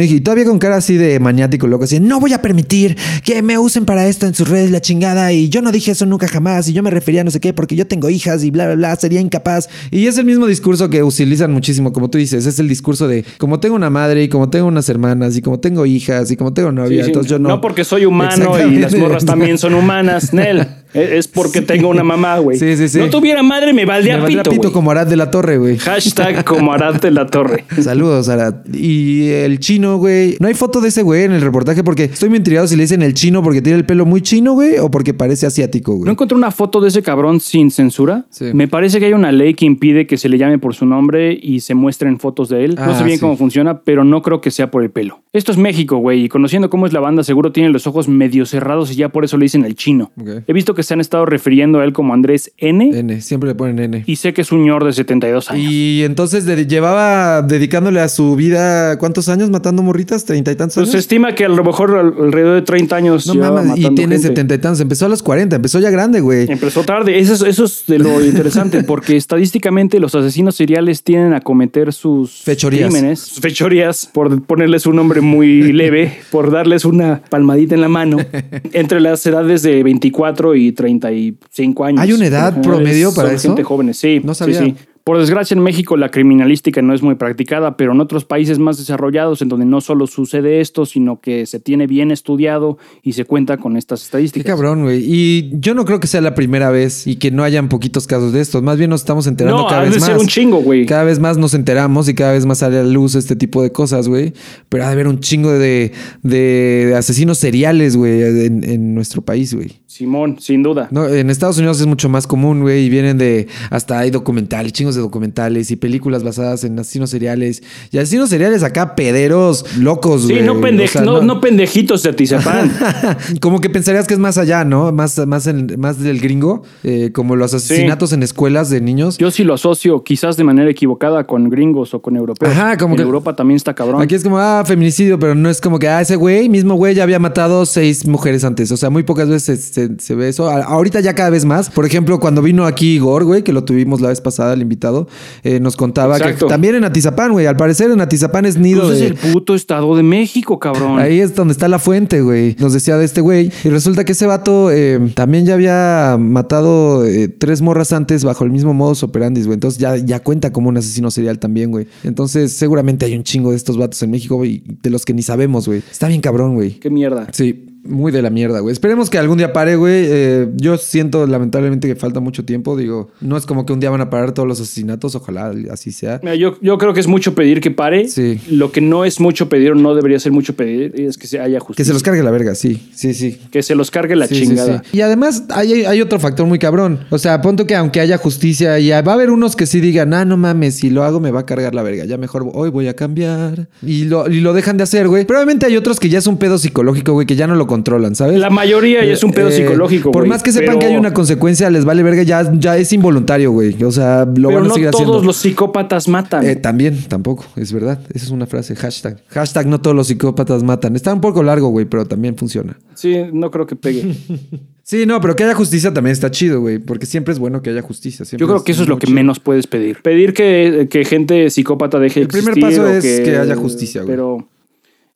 dije, 0.03 0.15
y 0.17 0.21
todavía 0.21 0.45
con 0.45 0.59
cara 0.59 0.77
así 0.77 0.97
de 0.97 1.19
maniático, 1.21 1.67
loco, 1.67 1.85
así, 1.85 2.01
no 2.01 2.21
voy 2.21 2.33
a 2.33 2.41
permitir 2.43 2.97
que 3.25 3.43
me 3.43 3.59
usen 3.59 3.85
para 3.85 4.07
esto 4.09 4.27
en 4.27 4.35
sus 4.35 4.49
redes, 4.49 4.71
la 4.71 4.81
chingada. 4.81 5.33
Y 5.33 5.49
yo 5.49 5.63
no 5.63 5.73
dije 5.73 5.91
eso 5.93 6.07
nunca 6.07 6.29
jamás. 6.29 6.69
Y 6.69 6.73
yo 6.73 6.83
me 6.83 6.91
refería 6.91 7.21
a 7.23 7.25
no 7.25 7.31
sé 7.31 7.41
qué, 7.41 7.53
porque 7.53 7.77
yo 7.77 7.87
tengo 7.87 8.09
hijas 8.11 8.45
y 8.45 8.51
bla, 8.51 8.67
bla, 8.67 8.75
bla, 8.77 8.97
sería 8.97 9.21
incapaz. 9.21 9.69
Y 9.91 10.07
es 10.07 10.17
el 10.19 10.25
mismo 10.25 10.47
discurso 10.47 10.89
que 10.91 11.03
utilizan 11.03 11.53
muchísimo, 11.53 11.93
como 11.93 12.09
tú 12.11 12.19
dices, 12.19 12.47
es 12.47 12.59
el 12.59 12.69
discurso 12.69 13.09
de 13.09 13.25
como 13.39 13.61
tengo 13.61 13.75
una 13.77 13.91
madre 13.91 14.08
y 14.17 14.29
como 14.29 14.49
tengo 14.49 14.67
unas 14.67 14.89
hermanas 14.89 15.37
y 15.37 15.43
como 15.43 15.61
tengo 15.61 15.85
hijas 15.87 16.31
y 16.31 16.37
como 16.37 16.53
tengo 16.53 16.73
novia, 16.73 17.03
sí. 17.03 17.11
entonces 17.11 17.31
yo 17.31 17.39
no. 17.39 17.61
porque 17.61 17.85
soy 17.85 18.07
humano 18.07 18.59
y 18.59 18.77
las 18.79 18.95
morras 18.95 19.25
también 19.25 19.59
son 19.59 19.75
humanas, 19.75 20.33
Nel. 20.33 20.67
Es 20.95 21.29
porque 21.29 21.61
tengo 21.61 21.89
una 21.89 22.03
mamá, 22.03 22.39
güey. 22.39 22.59
Sí, 22.59 22.77
sí, 22.77 22.89
sí. 22.89 22.99
No 22.99 23.11
tuviera 23.11 23.43
madre, 23.43 23.73
me 23.73 23.83
Me 23.83 23.87
valdría 23.87 24.17
valdría 24.17 24.43
pito, 24.43 24.73
como 24.73 24.91
Arad 24.91 25.07
de 25.07 25.17
la 25.17 25.31
Torre, 25.31 25.59
güey. 25.59 25.77
Hashtag 25.79 26.45
como 26.45 26.73
Arad 26.73 27.01
de 27.01 27.11
la 27.11 27.27
Torre. 27.27 27.65
Saludos, 27.81 28.29
Arad. 28.29 28.55
Y 28.73 29.29
el 29.29 29.59
chino, 29.61 29.99
güey. 29.99 30.37
No 30.41 30.49
hay 30.49 30.55
foto 30.55 30.81
de 30.81 30.89
ese 30.89 31.03
güey 31.03 31.25
en 31.25 31.33
el 31.33 31.43
reportaje 31.43 31.85
porque 31.85 32.05
estoy 32.05 32.29
muy 32.29 32.39
intrigado 32.39 32.67
si 32.67 32.77
le 32.77 32.83
dicen 32.83 33.03
el 33.03 33.15
chino 33.15 33.43
porque 33.43 33.61
tiene 33.63 33.79
el 33.79 33.85
pelo 33.85 34.07
muy 34.07 34.23
chino, 34.23 34.53
güey, 34.55 34.79
o 34.79 34.91
porque 34.91 35.15
parece 35.15 35.47
asiático, 35.47 35.93
güey. 35.95 36.05
¿No 36.07 36.13
encontré 36.13 36.37
una 36.37 36.51
foto 36.51 36.81
de 36.81 36.89
ese 36.89 37.03
cabrón 37.03 37.41
sin 37.41 37.71
censura? 37.71 38.27
Sí. 38.31 38.47
Me 38.55 38.69
parece 38.69 38.99
que 38.99 39.07
hay 39.07 39.13
una 39.13 39.31
ley 39.33 39.55
que 39.55 39.67
impide 39.67 40.07
que 40.07 40.17
se 40.17 40.29
le 40.29 40.39
llame 40.39 40.59
por 40.59 40.75
su 40.75 40.87
nombre 40.87 41.39
y 41.41 41.61
se 41.61 41.75
muestren 41.75 42.19
fotos 42.19 42.49
de 42.49 42.65
él. 42.65 42.75
no 42.77 42.83
Ah, 42.83 42.99
sé 42.99 43.05
bien 43.05 43.19
sí. 43.19 43.21
cómo 43.21 43.37
funciona, 43.37 43.83
pero 43.83 44.05
no 44.05 44.23
creo 44.23 44.41
que 44.41 44.51
sea 44.51 44.71
por 44.71 44.83
el 44.83 44.91
pelo. 44.91 45.21
Esto 45.33 45.53
es 45.53 45.59
México, 45.59 45.99
güey, 45.99 46.25
y 46.25 46.29
conociendo 46.29 46.71
cómo 46.71 46.87
es 46.87 46.93
la 46.93 47.01
banda, 47.01 47.23
seguro 47.23 47.53
tiene 47.53 47.69
los 47.69 47.87
ojos 47.87 48.09
medio 48.09 48.47
cerrados 48.47 48.91
y 48.91 48.95
ya 48.97 49.11
por 49.11 49.25
eso 49.25 49.37
le 49.37 49.45
dicen 49.45 49.65
el 49.65 49.75
chino. 49.75 50.11
He 50.47 50.53
visto 50.53 50.75
que 50.79 50.85
se 50.85 50.95
han 50.95 51.01
estado 51.01 51.27
refiriendo 51.27 51.81
a 51.81 51.85
él 51.85 51.93
como 51.93 52.15
Andrés 52.15 52.53
N. 52.57 52.91
N, 52.99 53.21
siempre 53.21 53.49
le 53.51 53.55
ponen 53.55 53.79
N. 53.81 54.05
Y 54.07 54.17
sé 54.17 54.33
que 54.33 54.43
es 54.43 54.53
un 54.53 54.61
señor 54.61 54.85
de 54.85 54.93
72 54.93 55.51
años. 55.51 55.71
Y 55.71 56.03
entonces 56.05 56.45
de- 56.47 56.67
llevaba 56.67 57.43
dedicándole 57.43 58.01
a 58.01 58.09
su 58.09 58.37
vida, 58.37 58.97
¿cuántos 58.99 59.29
años 59.29 59.51
matando 59.51 59.83
morritas? 59.83 60.25
¿Treinta 60.25 60.53
y 60.53 60.55
tantos 60.57 60.77
Pues 60.77 60.85
años? 60.89 60.93
se 60.93 60.99
estima 60.99 61.35
que 61.35 61.45
a 61.45 61.49
lo 61.49 61.65
mejor 61.65 61.97
al- 61.99 62.15
alrededor 62.27 62.55
de 62.55 62.63
30 62.63 62.97
años. 62.97 63.27
no 63.27 63.35
mames, 63.35 63.77
y 63.79 63.95
tiene 63.95 64.19
setenta 64.19 64.55
y 64.55 64.59
tantos. 64.59 64.81
Empezó 64.81 65.07
a 65.07 65.09
los 65.09 65.23
40, 65.23 65.57
empezó 65.57 65.81
ya 65.81 65.91
grande, 65.91 66.21
güey. 66.21 66.51
Empezó 66.51 66.85
tarde. 66.85 67.19
Eso 67.19 67.35
es, 67.35 67.43
eso 67.43 67.65
es 67.65 67.85
de 67.87 67.99
lo 67.99 68.25
interesante, 68.25 68.85
porque 68.85 69.17
estadísticamente 69.17 69.99
los 70.01 70.15
asesinos 70.15 70.55
seriales 70.55 71.03
tienden 71.03 71.35
a 71.35 71.41
cometer 71.41 71.93
sus 71.93 72.43
Fechorías. 72.43 72.91
crímenes, 72.93 73.19
sus 73.21 73.41
fechorías, 73.41 74.09
por 74.13 74.43
ponerles 74.43 74.87
un 74.87 74.97
nombre 74.97 75.21
muy 75.21 75.73
leve, 75.73 76.19
por 76.31 76.51
darles 76.51 76.85
una 76.85 77.21
palmadita 77.29 77.75
en 77.75 77.81
la 77.81 77.89
mano, 77.89 78.19
entre 78.73 79.01
las 79.01 79.25
edades 79.27 79.63
de 79.63 79.83
24 79.83 80.55
y 80.55 80.68
35 80.73 81.85
años. 81.85 82.01
¿Hay 82.01 82.13
una 82.13 82.27
edad 82.27 82.61
promedio 82.63 83.15
para 83.15 83.33
eso? 83.33 83.49
gente 83.49 83.63
jóvenes, 83.65 83.97
sí. 83.99 84.21
No 84.25 84.35
sabía. 84.35 84.59
sí. 84.63 84.75
Por 85.05 85.17
desgracia 85.19 85.55
en 85.55 85.63
México 85.63 85.97
la 85.97 86.11
criminalística 86.11 86.83
no 86.83 86.93
es 86.93 87.01
muy 87.01 87.15
practicada, 87.15 87.79
pero 87.79 87.93
en 87.93 88.01
otros 88.03 88.27
países 88.27 88.59
más 88.59 88.77
desarrollados 88.77 89.41
en 89.41 89.49
donde 89.49 89.65
no 89.65 89.81
solo 89.81 90.07
sucede 90.07 90.61
esto, 90.61 90.85
sino 90.85 91.19
que 91.23 91.47
se 91.47 91.59
tiene 91.61 91.87
bien 91.87 92.11
estudiado 92.11 92.77
y 93.03 93.15
se 93.15 93.25
cuenta 93.25 93.57
con 93.57 93.79
estas 93.79 94.01
Qué 94.01 94.05
estadísticas. 94.05 94.47
cabrón, 94.55 94.83
güey. 94.83 95.03
Y 95.07 95.51
yo 95.61 95.73
no 95.73 95.87
creo 95.87 95.99
que 95.99 96.09
sea 96.09 96.21
la 96.21 96.35
primera 96.35 96.69
vez 96.71 97.07
y 97.07 97.17
que 97.17 97.31
no 97.31 97.43
hayan 97.43 97.71
poquitos 97.71 98.07
casos 98.07 98.35
de 98.35 98.43
estos. 98.43 98.63
Más 98.63 98.77
bien 98.77 98.91
nos 98.91 99.01
estamos 99.01 99.27
enterando 99.27 99.63
No, 99.63 99.67
cada 99.69 99.81
vez 99.85 99.95
de 99.95 100.01
más. 100.01 100.09
ser 100.11 100.19
un 100.19 100.27
chingo, 100.27 100.59
güey. 100.59 100.85
Cada 100.85 101.05
vez 101.05 101.19
más 101.21 101.39
nos 101.39 101.55
enteramos 101.55 102.07
y 102.11 102.15
cada 102.15 102.33
vez 102.33 102.45
más 102.45 102.59
sale 102.59 102.79
a 102.79 102.83
la 102.83 102.91
luz 102.91 103.15
este 103.15 103.35
tipo 103.35 103.63
de 103.63 103.73
cosas, 103.73 104.09
güey. 104.09 104.35
Pero 104.69 104.85
ha 104.85 104.89
de 104.89 104.93
haber 104.93 105.09
un 105.09 105.21
chingo 105.21 105.51
de, 105.53 105.91
de 106.23 106.93
asesinos 106.99 107.39
seriales, 107.39 107.97
güey, 107.97 108.21
en, 108.45 108.63
en 108.63 108.95
nuestro 108.95 109.23
país, 109.23 109.55
güey. 109.55 109.73
Simón, 109.93 110.37
sin 110.39 110.63
duda. 110.63 110.89
No, 110.91 111.09
en 111.09 111.31
Estados 111.31 111.57
Unidos 111.57 111.81
es 111.81 111.87
mucho 111.87 112.11
más 112.11 112.27
común, 112.27 112.61
güey, 112.61 112.85
y 112.85 112.91
vienen 112.91 113.17
de 113.17 113.49
hasta 113.71 113.99
hay 113.99 114.11
documentales, 114.11 114.75
chingos 114.75 114.95
de 114.97 115.01
documentales 115.01 115.71
y 115.71 115.77
películas 115.77 116.23
basadas 116.23 116.63
en 116.65 116.79
asesinos 116.79 117.09
seriales. 117.09 117.63
Y 117.91 117.97
asesinos 117.97 118.29
seriales 118.29 118.63
acá 118.63 118.95
pederos 118.95 119.65
locos, 119.79 120.25
Sí, 120.27 120.35
güey. 120.35 120.45
no, 120.45 120.57
pende- 120.61 120.85
O 120.85 120.89
sea, 120.89 121.01
no, 121.01 121.23
no 121.23 121.41
pendejitos 121.41 122.03
de 122.03 122.11
Atizapán. 122.11 122.71
como 123.41 123.63
que 123.63 123.71
pensarías 123.71 124.07
que 124.07 124.13
es 124.13 124.21
más 124.21 124.37
allá, 124.37 124.63
¿no? 124.63 124.93
Más, 124.93 125.27
más, 125.27 125.47
en- 125.47 125.75
más 125.79 125.99
del 125.99 126.21
gringo, 126.21 126.65
eh, 126.85 127.11
como 127.15 127.35
los 127.35 127.55
asesinatos 127.55 128.13
en 128.13 128.23
escuelas 128.23 128.69
de 128.69 128.83
niños. 128.83 129.17
Yo 129.17 129.31
sí 129.31 129.43
lo 129.43 129.55
asocio, 129.55 130.05
quizás 130.05 130.37
de 130.37 130.45
manera 130.45 130.71
equivocada, 130.71 131.25
con 131.27 131.49
gringos 131.49 131.95
o 131.95 132.03
con 132.03 132.15
europeos. 132.15 132.53
Ajá, 132.53 132.77
como 132.77 132.93
en 132.93 132.99
que- 132.99 133.03
Europa 133.05 133.35
también 133.35 133.57
está 133.57 133.75
cabrón. 133.75 134.03
Aquí 134.03 134.15
es 134.15 134.23
como, 134.23 134.39
ah, 134.39 134.65
feminicidio, 134.67 135.19
pero 135.19 135.35
no 135.35 135.49
es 135.49 135.63
como 135.63 135.79
que, 135.79 135.89
ah, 135.89 136.03
ese 136.03 136.17
güey, 136.17 136.51
mismo 136.51 136.75
güey, 136.75 136.95
ya 136.95 137.05
había 137.05 137.19
matado 137.19 137.65
seis 137.65 138.07
mujeres 138.07 138.45
antes. 138.45 138.71
O 138.71 138.77
sea, 138.77 138.91
muy 138.91 139.03
pocas 139.03 139.31
veces 139.31 139.78
se, 139.79 139.91
se 139.99 140.15
ve 140.15 140.29
eso. 140.29 140.49
A- 140.49 140.63
ahorita 140.65 141.01
ya 141.01 141.15
cada 141.15 141.31
vez 141.31 141.45
más. 141.45 141.71
Por 141.71 141.87
ejemplo, 141.87 142.19
cuando 142.21 142.43
vino 142.43 142.65
aquí 142.67 142.97
Igor, 142.97 143.25
güey, 143.25 143.43
que 143.43 143.53
lo 143.53 143.65
tuvimos 143.65 144.01
la 144.01 144.09
vez 144.09 144.21
pasada, 144.21 144.55
el 144.55 144.63
invitado, 144.63 145.09
eh, 145.45 145.61
nos 145.61 145.77
contaba 145.77 146.17
Exacto. 146.17 146.47
que 146.47 146.51
también 146.51 146.75
en 146.75 146.85
Atizapán, 146.85 147.33
güey, 147.33 147.47
al 147.47 147.57
parecer 147.57 147.91
en 147.91 148.01
Atizapán 148.01 148.47
es 148.47 148.57
nido 148.57 148.83
Pues 148.83 148.95
es 148.95 149.01
de... 149.01 149.07
el 149.09 149.15
puto 149.15 149.55
Estado 149.55 149.95
de 149.97 150.03
México, 150.03 150.59
cabrón. 150.59 150.99
Ahí 150.99 151.21
es 151.21 151.35
donde 151.35 151.53
está 151.53 151.69
la 151.69 151.79
fuente, 151.79 152.21
güey. 152.23 152.57
Nos 152.59 152.73
decía 152.73 152.97
de 152.97 153.05
este 153.05 153.21
güey. 153.21 153.51
Y 153.65 153.69
resulta 153.69 154.05
que 154.05 154.13
ese 154.13 154.27
vato 154.27 154.71
eh, 154.71 154.99
también 155.15 155.47
ya 155.47 155.55
había 155.55 156.17
matado 156.19 157.05
eh, 157.05 157.29
tres 157.29 157.63
morras 157.63 157.93
antes 157.93 158.25
bajo 158.25 158.45
el 158.45 158.51
mismo 158.51 158.75
modus 158.75 159.03
operandi, 159.03 159.43
güey. 159.43 159.55
Entonces 159.55 159.79
ya, 159.81 159.97
ya 159.97 160.21
cuenta 160.21 160.53
como 160.53 160.69
un 160.69 160.77
asesino 160.77 161.11
serial 161.11 161.39
también, 161.39 161.71
güey. 161.71 161.87
Entonces 162.05 162.53
seguramente 162.53 163.07
hay 163.07 163.15
un 163.15 163.23
chingo 163.25 163.51
de 163.51 163.57
estos 163.57 163.77
vatos 163.77 164.03
en 164.03 164.11
México, 164.11 164.37
güey, 164.37 164.63
de 164.83 164.91
los 164.91 165.05
que 165.05 165.15
ni 165.15 165.23
sabemos, 165.23 165.67
güey. 165.67 165.83
Está 165.91 166.09
bien 166.09 166.21
cabrón, 166.21 166.55
güey. 166.55 166.73
Qué 166.81 166.91
mierda. 166.91 167.29
Sí, 167.33 167.67
muy 167.85 168.13
de 168.13 168.23
la 168.23 168.31
mierda, 168.31 168.61
güey. 168.61 168.73
Esperemos 168.73 169.09
que 169.11 169.19
algún 169.19 169.39
día 169.39 169.53
pare, 169.53 169.77
güey. 169.77 170.05
Eh, 170.09 170.49
yo 170.57 170.77
siento 170.77 171.27
lamentablemente 171.27 171.89
que 171.89 171.97
falta 171.97 172.21
mucho 172.21 172.45
tiempo. 172.45 172.77
Digo, 172.77 173.11
no 173.21 173.37
es 173.37 173.47
como 173.47 173.65
que 173.65 173.73
un 173.73 173.81
día 173.81 173.91
van 173.91 174.01
a 174.01 174.11
parar 174.11 174.33
todos 174.33 174.49
los 174.49 174.61
asesinatos. 174.61 175.15
Ojalá 175.15 175.53
así 175.71 175.93
sea. 175.93 176.21
Mira, 176.23 176.35
yo, 176.35 176.59
yo 176.61 176.77
creo 176.79 176.93
que 176.93 177.01
es 177.01 177.07
mucho 177.07 177.35
pedir 177.35 177.61
que 177.61 177.71
pare. 177.71 178.09
Sí. 178.09 178.41
Lo 178.51 178.73
que 178.73 178.81
no 178.81 179.05
es 179.05 179.21
mucho 179.21 179.49
pedir 179.49 179.73
o 179.73 179.75
no 179.75 179.95
debería 179.95 180.19
ser 180.19 180.33
mucho 180.33 180.55
pedir 180.55 180.93
es 181.01 181.17
que 181.17 181.27
se 181.27 181.41
haya 181.41 181.61
justicia. 181.61 181.77
Que 181.83 181.87
se 181.87 181.93
los 181.93 182.03
cargue 182.03 182.23
la 182.23 182.31
verga, 182.31 182.55
sí. 182.55 182.89
Sí, 182.95 183.15
sí. 183.15 183.39
Que 183.51 183.63
se 183.63 183.75
los 183.75 183.91
cargue 183.91 184.17
la 184.17 184.27
Sí, 184.27 184.35
chingada. 184.35 184.83
sí. 184.91 184.99
Y 184.99 185.01
además 185.01 185.45
hay, 185.51 185.85
hay 185.85 186.01
otro 186.01 186.19
factor 186.21 186.47
muy 186.47 186.59
cabrón. 186.59 187.01
O 187.11 187.19
sea, 187.19 187.41
punto 187.41 187.67
que 187.67 187.77
aunque 187.77 188.01
haya 188.01 188.19
justicia, 188.19 188.79
ya 188.79 189.01
va 189.03 189.13
a 189.13 189.15
haber 189.15 189.31
unos 189.31 189.57
que 189.57 189.67
sí 189.67 189.81
digan, 189.81 190.13
ah, 190.15 190.25
no 190.25 190.37
mames, 190.37 190.75
si 190.77 190.91
lo 190.91 191.05
hago 191.05 191.21
me 191.21 191.31
va 191.31 191.41
a 191.41 191.47
cargar 191.47 191.75
la 191.75 191.83
verga. 191.83 192.05
Ya 192.05 192.19
mejor 192.19 192.51
hoy 192.53 192.71
voy 192.71 192.89
a 192.89 192.95
cambiar. 192.97 193.69
Y 193.83 194.05
lo, 194.05 194.29
y 194.29 194.41
lo 194.41 194.53
dejan 194.53 194.77
de 194.77 194.83
hacer, 194.83 195.09
güey. 195.09 195.25
Pero 195.27 195.39
obviamente 195.39 195.65
hay 195.67 195.77
otros 195.77 196.01
que 196.01 196.09
ya 196.09 196.19
es 196.19 196.27
un 196.27 196.39
pedo 196.39 196.59
psicológico, 196.59 197.13
güey, 197.13 197.27
que 197.27 197.37
ya 197.37 197.47
no 197.47 197.55
lo 197.55 197.68
controlan, 197.69 198.17
¿sabes? 198.17 198.41
La 198.41 198.51
mayoría 198.51 199.05
ya 199.05 199.13
es 199.13 199.23
un 199.23 199.31
pedo 199.31 199.49
Eh, 199.51 199.53
psicológico, 199.53 200.11
Por 200.11 200.27
más 200.27 200.43
que 200.43 200.51
sepan 200.51 200.67
pero- 200.67 200.79
que 200.81 200.87
hay 200.87 200.97
una 200.97 201.15
consecuencia, 201.15 201.71
les 201.71 201.85
vale 201.85 202.03
verga, 202.03 202.25
ya, 202.25 202.51
ya 202.59 202.77
es 202.77 202.93
involuntario, 202.93 203.53
güey. 203.53 203.81
O 203.85 203.93
sea, 203.93 204.25
lo 204.25 204.33
Pero 204.35 204.49
van 204.49 204.65
a 204.65 204.69
no 204.69 204.75
seguir 204.75 204.91
todos 204.91 205.03
haciendo. 205.05 205.23
los 205.25 205.37
psicópatas 205.37 206.09
matan. 206.09 206.45
Eh, 206.45 206.57
también, 206.57 206.99
tampoco, 207.07 207.45
es 207.55 207.73
verdad. 207.73 208.01
Esa 208.13 208.25
es 208.25 208.31
una 208.33 208.47
frase, 208.47 208.75
hashtag. 208.75 209.23
Hashtag 209.29 209.69
no 209.69 209.81
todos 209.81 209.95
los 209.95 210.09
psicópatas 210.09 210.65
matan. 210.65 210.97
Está 210.97 211.15
un 211.15 211.21
poco 211.21 211.45
largo, 211.45 211.69
güey, 211.69 211.87
pero 211.87 212.05
también 212.05 212.37
funciona. 212.37 212.77
sí, 212.95 213.15
no 213.33 213.53
creo 213.53 213.67
que 213.67 213.77
pegue. 213.77 214.03
Sí, 214.89 215.05
no, 215.05 215.21
pero 215.21 215.37
que 215.37 215.45
haya 215.45 215.55
justicia 215.55 215.93
también 215.93 216.13
está 216.15 216.31
chido, 216.31 216.63
güey. 216.63 216.79
Porque 216.79 217.05
siempre 217.05 217.35
es 217.35 217.39
bueno 217.39 217.61
que 217.61 217.69
haya 217.69 217.83
justicia. 217.83 218.25
siempre 218.25 218.43
Yo 218.47 218.49
creo 218.51 218.65
que 218.65 218.73
eso 218.73 218.85
es 218.85 218.89
lo 218.89 218.99
que 218.99 219.07
chido. 219.07 219.17
menos 219.17 219.39
puedes 219.39 219.67
pedir. 219.67 219.99
Pedir 220.01 220.33
que, 220.33 220.89
que 220.91 221.05
gente 221.05 221.51
psicópata 221.51 221.99
deje 221.99 222.21
de 222.21 222.25
El 222.25 222.29
primer 222.29 222.59
paso 222.59 222.85
o 222.85 222.87
es 222.87 223.05
que 223.21 223.37
haya 223.37 223.55
justicia, 223.55 224.01
güey. 224.01 224.15
Pero 224.17 224.49